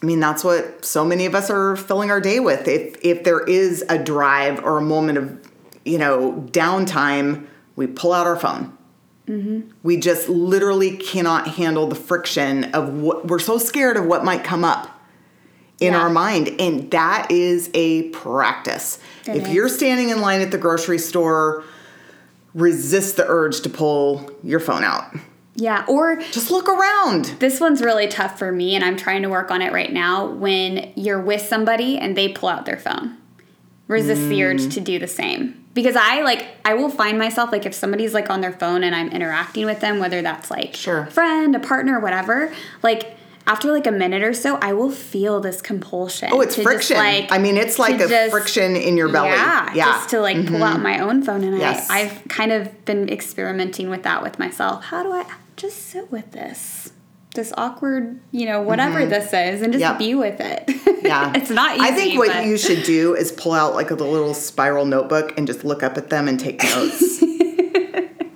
I 0.00 0.06
mean, 0.06 0.20
that's 0.20 0.44
what 0.44 0.84
so 0.84 1.04
many 1.04 1.26
of 1.26 1.34
us 1.34 1.50
are 1.50 1.74
filling 1.74 2.10
our 2.10 2.20
day 2.20 2.38
with. 2.40 2.68
If 2.68 2.96
if 3.02 3.24
there 3.24 3.40
is 3.40 3.84
a 3.88 3.98
drive 3.98 4.62
or 4.64 4.78
a 4.78 4.82
moment 4.82 5.18
of, 5.18 5.50
you 5.84 5.98
know, 5.98 6.46
downtime, 6.52 7.46
we 7.74 7.86
pull 7.88 8.12
out 8.12 8.26
our 8.26 8.36
phone. 8.36 8.76
Mm-hmm. 9.26 9.70
We 9.82 9.96
just 9.96 10.28
literally 10.28 10.96
cannot 10.96 11.48
handle 11.48 11.86
the 11.88 11.96
friction 11.96 12.64
of 12.72 12.94
what 12.94 13.26
we're 13.26 13.38
so 13.40 13.58
scared 13.58 13.96
of 13.96 14.06
what 14.06 14.24
might 14.24 14.44
come 14.44 14.64
up 14.64 14.88
in 15.80 15.92
Yeah. 15.92 16.00
our 16.00 16.10
mind, 16.10 16.54
and 16.60 16.90
that 16.92 17.30
is 17.30 17.68
a 17.74 18.04
practice. 18.10 18.98
If 19.36 19.48
you're 19.48 19.68
standing 19.68 20.10
in 20.10 20.20
line 20.20 20.40
at 20.40 20.50
the 20.50 20.58
grocery 20.58 20.98
store, 20.98 21.64
resist 22.54 23.16
the 23.16 23.24
urge 23.28 23.60
to 23.62 23.68
pull 23.70 24.30
your 24.42 24.60
phone 24.60 24.84
out. 24.84 25.14
Yeah, 25.54 25.84
or 25.88 26.16
Just 26.16 26.50
look 26.52 26.68
around. 26.68 27.24
This 27.40 27.58
one's 27.60 27.82
really 27.82 28.06
tough 28.06 28.38
for 28.38 28.52
me, 28.52 28.76
and 28.76 28.84
I'm 28.84 28.96
trying 28.96 29.22
to 29.22 29.28
work 29.28 29.50
on 29.50 29.60
it 29.60 29.72
right 29.72 29.92
now. 29.92 30.26
When 30.26 30.92
you're 30.94 31.20
with 31.20 31.42
somebody 31.42 31.98
and 31.98 32.16
they 32.16 32.28
pull 32.28 32.48
out 32.48 32.64
their 32.64 32.76
phone, 32.78 33.16
resist 33.88 34.28
the 34.28 34.38
Mm. 34.40 34.44
urge 34.54 34.74
to 34.74 34.80
do 34.80 35.00
the 35.00 35.08
same. 35.08 35.54
Because 35.74 35.96
I 35.96 36.22
like, 36.22 36.46
I 36.64 36.74
will 36.74 36.88
find 36.88 37.18
myself 37.18 37.50
like 37.52 37.66
if 37.66 37.74
somebody's 37.74 38.14
like 38.14 38.30
on 38.30 38.40
their 38.40 38.52
phone 38.52 38.84
and 38.84 38.94
I'm 38.94 39.08
interacting 39.08 39.66
with 39.66 39.80
them, 39.80 39.98
whether 39.98 40.22
that's 40.22 40.50
like 40.50 40.74
Sure. 40.76 41.00
a 41.02 41.10
friend, 41.10 41.54
a 41.56 41.60
partner, 41.60 41.98
whatever. 42.00 42.52
Like 42.82 43.16
after 43.48 43.72
like 43.72 43.86
a 43.86 43.90
minute 43.90 44.22
or 44.22 44.32
so, 44.34 44.56
I 44.62 44.72
will 44.74 44.90
feel 44.90 45.40
this 45.40 45.60
compulsion. 45.62 46.28
Oh, 46.32 46.40
it's 46.40 46.54
friction. 46.54 46.96
like, 46.98 47.32
I 47.32 47.38
mean, 47.38 47.56
it's 47.56 47.78
like 47.78 47.96
a 48.00 48.06
just- 48.06 48.30
friction 48.30 48.76
in 48.76 48.96
your 48.96 49.08
belly. 49.08 49.30
Yeah, 49.30 49.72
Yeah. 49.74 49.84
Mm-hmm. 49.84 49.98
just 49.98 50.10
to 50.10 50.20
like 50.20 50.46
pull 50.46 50.62
out 50.62 50.80
my 50.80 51.00
own 51.00 51.22
phone, 51.22 51.42
and 51.42 51.58
Yes. 51.58 51.88
I, 51.90 52.02
I've 52.02 52.28
kind 52.28 52.52
of 52.52 52.84
been 52.84 53.08
experimenting 53.08 53.90
with 53.90 54.02
that 54.04 54.22
with 54.22 54.38
myself. 54.38 54.84
How 54.84 55.02
do 55.02 55.10
I 55.12 55.24
just 55.56 55.88
sit 55.88 56.12
with 56.12 56.30
this, 56.32 56.92
this 57.34 57.52
awkward, 57.56 58.20
you 58.32 58.46
know, 58.46 58.60
whatever 58.62 59.04
this 59.06 59.26
is, 59.32 59.62
and 59.62 59.72
just 59.72 59.82
Mm-hmm. 59.84 59.92
Yep. 59.92 59.98
be 59.98 60.14
with 60.14 60.40
it? 60.40 61.02
Yeah. 61.02 61.32
it's 61.36 61.50
not 61.50 61.76
easy. 61.76 61.84
I 61.86 61.90
think 61.92 62.18
what 62.18 62.28
but- 62.28 62.44
you 62.46 62.58
should 62.58 62.82
do 62.84 63.14
is 63.14 63.32
pull 63.32 63.52
out 63.52 63.74
like 63.74 63.90
a 63.90 63.94
little 63.94 64.34
spiral 64.34 64.84
notebook 64.84 65.32
and 65.38 65.46
just 65.46 65.64
look 65.64 65.82
up 65.82 65.96
at 65.96 66.10
them 66.10 66.28
and 66.28 66.38
take 66.38 66.62
notes. 66.62 67.22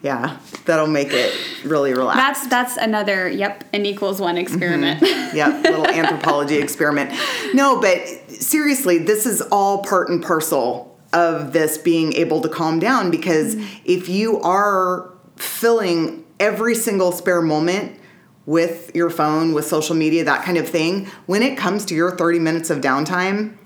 yeah. 0.03 0.39
That'll 0.65 0.89
make 0.89 1.13
it 1.13 1.33
really 1.65 1.93
relaxed. 1.95 2.51
That's 2.51 2.75
that's 2.75 2.77
another 2.77 3.29
yep, 3.29 3.65
n 3.73 3.87
equals 3.87 4.21
one 4.21 4.37
experiment. 4.37 5.01
Mm-hmm. 5.01 5.37
yep, 5.37 5.63
little 5.63 5.87
anthropology 5.89 6.57
experiment. 6.57 7.13
No, 7.55 7.81
but 7.81 8.07
seriously, 8.29 8.99
this 8.99 9.27
is 9.27 9.41
all 9.53 9.83
part 9.85 10.09
and 10.09 10.23
parcel 10.23 10.99
of 11.13 11.53
this 11.53 11.79
being 11.79 12.13
able 12.15 12.41
to 12.41 12.49
calm 12.49 12.79
down 12.79 13.11
because 13.11 13.55
mm-hmm. 13.55 13.77
if 13.85 14.09
you 14.09 14.41
are 14.41 15.13
filling 15.37 16.25
every 16.41 16.75
single 16.75 17.13
spare 17.13 17.43
moment 17.43 17.99
with 18.45 18.91
your 18.95 19.11
phone, 19.11 19.53
with 19.53 19.65
social 19.67 19.95
media, 19.95 20.25
that 20.25 20.45
kind 20.45 20.59
of 20.59 20.69
thing, 20.69 21.07
when 21.27 21.43
it 21.43 21.57
comes 21.57 21.85
to 21.85 21.95
your 21.95 22.17
30 22.17 22.41
minutes 22.41 22.71
of 22.71 22.81
downtime, 22.81 23.57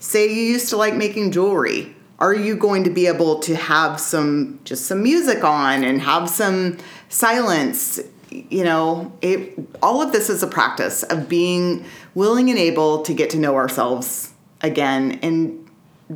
say 0.00 0.26
you 0.26 0.42
used 0.42 0.68
to 0.68 0.76
like 0.76 0.94
making 0.94 1.32
jewelry 1.32 1.94
are 2.18 2.34
you 2.34 2.56
going 2.56 2.84
to 2.84 2.90
be 2.90 3.06
able 3.06 3.38
to 3.40 3.54
have 3.54 4.00
some 4.00 4.60
just 4.64 4.86
some 4.86 5.02
music 5.02 5.44
on 5.44 5.84
and 5.84 6.00
have 6.02 6.28
some 6.28 6.78
silence? 7.08 8.00
You 8.30 8.64
know 8.64 9.12
it 9.22 9.58
all 9.82 10.02
of 10.02 10.12
this 10.12 10.28
is 10.28 10.42
a 10.42 10.46
practice 10.46 11.02
of 11.04 11.28
being 11.28 11.84
willing 12.14 12.50
and 12.50 12.58
able 12.58 13.02
to 13.02 13.14
get 13.14 13.30
to 13.30 13.38
know 13.38 13.54
ourselves 13.54 14.32
again 14.60 15.18
and 15.22 15.64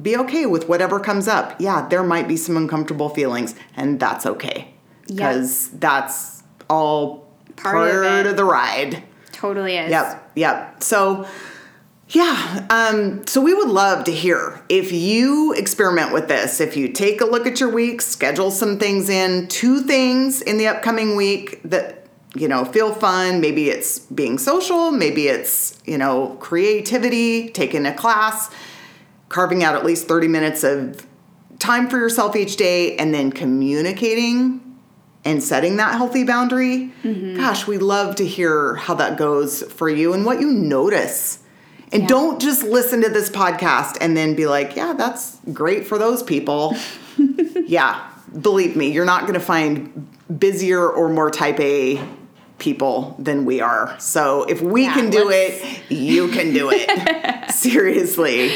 be 0.02 0.16
okay 0.16 0.46
with 0.46 0.68
whatever 0.68 1.00
comes 1.00 1.28
up. 1.28 1.60
Yeah 1.60 1.88
there 1.88 2.02
might 2.02 2.28
be 2.28 2.36
some 2.36 2.56
uncomfortable 2.56 3.08
feelings 3.08 3.54
and 3.76 3.98
that's 3.98 4.26
okay. 4.26 4.74
Because 5.06 5.68
that's 5.70 6.42
all 6.68 7.22
Part 7.56 7.74
part, 7.74 8.26
of 8.26 8.32
of 8.32 8.36
the 8.36 8.44
ride. 8.44 9.02
Totally 9.30 9.76
is. 9.76 9.90
Yep, 9.90 10.32
yep. 10.36 10.82
So, 10.82 11.26
yeah, 12.12 12.66
um, 12.68 13.26
so 13.26 13.40
we 13.40 13.54
would 13.54 13.68
love 13.68 14.04
to 14.04 14.12
hear 14.12 14.62
if 14.68 14.92
you 14.92 15.54
experiment 15.54 16.12
with 16.12 16.28
this, 16.28 16.60
if 16.60 16.76
you 16.76 16.88
take 16.88 17.22
a 17.22 17.24
look 17.24 17.46
at 17.46 17.58
your 17.58 17.70
week, 17.70 18.02
schedule 18.02 18.50
some 18.50 18.78
things 18.78 19.08
in, 19.08 19.48
two 19.48 19.80
things 19.80 20.42
in 20.42 20.58
the 20.58 20.68
upcoming 20.68 21.16
week 21.16 21.62
that, 21.64 22.06
you 22.34 22.48
know, 22.48 22.66
feel 22.66 22.92
fun. 22.92 23.40
Maybe 23.40 23.70
it's 23.70 23.98
being 23.98 24.36
social, 24.36 24.90
maybe 24.90 25.28
it's, 25.28 25.80
you 25.86 25.96
know, 25.96 26.36
creativity, 26.38 27.48
taking 27.48 27.86
a 27.86 27.94
class, 27.94 28.50
carving 29.30 29.64
out 29.64 29.74
at 29.74 29.82
least 29.84 30.06
30 30.06 30.28
minutes 30.28 30.64
of 30.64 31.06
time 31.58 31.88
for 31.88 31.96
yourself 31.96 32.36
each 32.36 32.56
day, 32.56 32.94
and 32.96 33.14
then 33.14 33.32
communicating 33.32 34.60
and 35.24 35.42
setting 35.42 35.76
that 35.76 35.94
healthy 35.94 36.24
boundary, 36.24 36.92
gosh, 37.36 37.66
we 37.66 37.78
love 37.78 38.16
to 38.16 38.26
hear 38.26 38.74
how 38.74 38.92
that 38.94 39.16
goes 39.16 39.62
for 39.62 39.88
you 39.88 40.12
and 40.12 40.26
what 40.26 40.40
you 40.40 40.52
notice. 40.52 41.38
And 41.92 42.02
Yeah. 42.02 42.08
don't 42.08 42.40
just 42.40 42.62
listen 42.62 43.02
to 43.02 43.08
this 43.10 43.28
podcast 43.28 43.98
and 44.00 44.16
then 44.16 44.34
be 44.34 44.46
like, 44.46 44.76
yeah, 44.76 44.94
that's 44.94 45.36
great 45.52 45.86
for 45.86 45.98
those 45.98 46.22
people. 46.22 46.74
yeah, 47.66 48.00
believe 48.40 48.76
me, 48.76 48.88
you're 48.90 49.04
not 49.04 49.22
going 49.22 49.34
to 49.34 49.40
find 49.40 50.08
busier 50.38 50.88
or 50.88 51.08
more 51.10 51.30
type 51.30 51.60
A 51.60 52.00
people 52.58 53.14
than 53.18 53.44
we 53.44 53.60
are. 53.60 53.94
So 53.98 54.44
if 54.44 54.62
we 54.62 54.84
Yeah, 54.84 54.94
can 54.94 55.10
do 55.10 55.24
let's- 55.24 55.60
it, 55.62 55.82
you 55.92 56.28
can 56.28 56.52
do 56.54 56.70
it. 56.72 57.50
Seriously. 57.50 58.46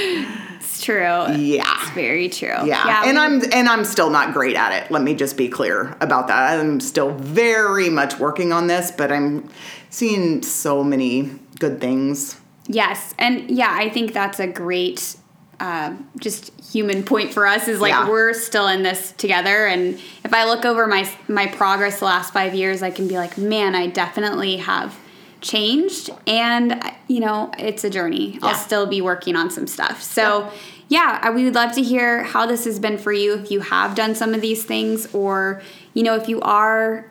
It's 0.58 0.82
true. 0.84 1.26
Yeah. 1.36 1.64
It's 1.82 1.90
very 1.90 2.28
true. 2.28 2.48
Yeah, 2.64 3.02
and 3.06 3.16
we- 3.16 3.22
I'm 3.22 3.42
and 3.52 3.68
I'm 3.68 3.84
still 3.84 4.10
not 4.10 4.32
great 4.32 4.56
at 4.56 4.72
it. 4.72 4.90
Let 4.90 5.02
me 5.02 5.14
just 5.14 5.36
be 5.36 5.48
clear 5.48 5.96
about 6.00 6.28
that. 6.28 6.58
I'm 6.58 6.80
still 6.80 7.10
very 7.12 7.88
much 7.90 8.18
working 8.18 8.52
on 8.52 8.66
this, 8.66 8.90
but 8.90 9.10
I'm 9.12 9.48
seeing 9.90 10.42
so 10.42 10.82
many 10.84 11.30
good 11.58 11.80
things. 11.80 12.36
Yes, 12.68 13.14
and 13.18 13.50
yeah, 13.50 13.70
I 13.72 13.88
think 13.88 14.12
that's 14.12 14.40
a 14.40 14.46
great, 14.46 15.16
uh, 15.60 15.94
just 16.18 16.52
human 16.72 17.02
point 17.04 17.32
for 17.32 17.46
us. 17.46 17.68
Is 17.68 17.80
like 17.80 17.90
Yeah. 17.90 18.08
we're 18.08 18.32
still 18.34 18.66
in 18.68 18.82
this 18.82 19.12
together, 19.12 19.66
and 19.66 19.98
if 20.24 20.34
I 20.34 20.44
look 20.44 20.64
over 20.64 20.86
my 20.86 21.08
my 21.28 21.46
progress 21.46 21.98
the 22.00 22.04
last 22.06 22.32
five 22.32 22.54
years, 22.54 22.82
I 22.82 22.90
can 22.90 23.06
be 23.08 23.16
like, 23.16 23.38
man, 23.38 23.74
I 23.74 23.86
definitely 23.86 24.56
have 24.58 24.96
changed, 25.40 26.10
and 26.26 26.82
you 27.08 27.20
know, 27.20 27.52
it's 27.58 27.84
a 27.84 27.90
journey. 27.90 28.38
I'll 28.42 28.54
still 28.54 28.86
be 28.86 29.00
working 29.00 29.36
on 29.36 29.50
some 29.50 29.66
stuff. 29.66 30.02
So. 30.02 30.50
Yeah, 30.88 31.18
I- 31.20 31.30
we 31.30 31.42
would 31.44 31.56
love 31.56 31.72
to 31.72 31.82
hear 31.82 32.22
how 32.22 32.46
this 32.46 32.64
has 32.64 32.78
been 32.78 32.96
for 32.96 33.10
you. 33.12 33.34
If 33.34 33.50
you 33.50 33.58
have 33.58 33.96
done 33.96 34.14
some 34.14 34.34
of 34.34 34.40
these 34.40 34.62
things, 34.64 35.12
or 35.12 35.60
you 35.94 36.04
know, 36.04 36.14
if 36.14 36.28
you 36.28 36.40
are 36.42 37.10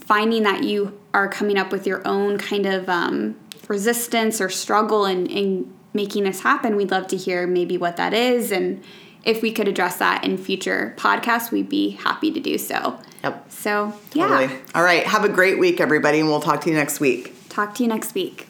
finding 0.00 0.42
that 0.42 0.64
you 0.64 0.98
are 1.14 1.28
coming 1.28 1.56
up 1.56 1.70
with 1.70 1.86
your 1.86 2.02
own 2.04 2.36
kind 2.36 2.66
of 2.66 2.88
um, 2.88 3.36
resistance 3.68 4.40
or 4.40 4.48
struggle 4.48 5.04
in, 5.04 5.26
in 5.26 5.72
making 5.92 6.24
this 6.24 6.40
happen, 6.40 6.76
we'd 6.76 6.90
love 6.90 7.06
to 7.08 7.16
hear 7.16 7.46
maybe 7.46 7.76
what 7.76 7.96
that 7.96 8.12
is. 8.14 8.52
And 8.52 8.82
if 9.24 9.42
we 9.42 9.50
could 9.50 9.66
address 9.66 9.96
that 9.98 10.24
in 10.24 10.38
future 10.38 10.94
podcasts, 10.96 11.50
we'd 11.50 11.68
be 11.68 11.90
happy 11.90 12.30
to 12.30 12.40
do 12.40 12.58
so. 12.58 12.98
Yep. 13.24 13.50
So, 13.50 13.92
yeah. 14.12 14.28
Totally. 14.28 14.60
All 14.74 14.82
right. 14.82 15.04
Have 15.04 15.24
a 15.24 15.28
great 15.28 15.58
week, 15.58 15.80
everybody, 15.80 16.20
and 16.20 16.28
we'll 16.28 16.40
talk 16.40 16.60
to 16.62 16.70
you 16.70 16.76
next 16.76 17.00
week. 17.00 17.34
Talk 17.48 17.74
to 17.76 17.82
you 17.82 17.88
next 17.88 18.14
week. 18.14 18.45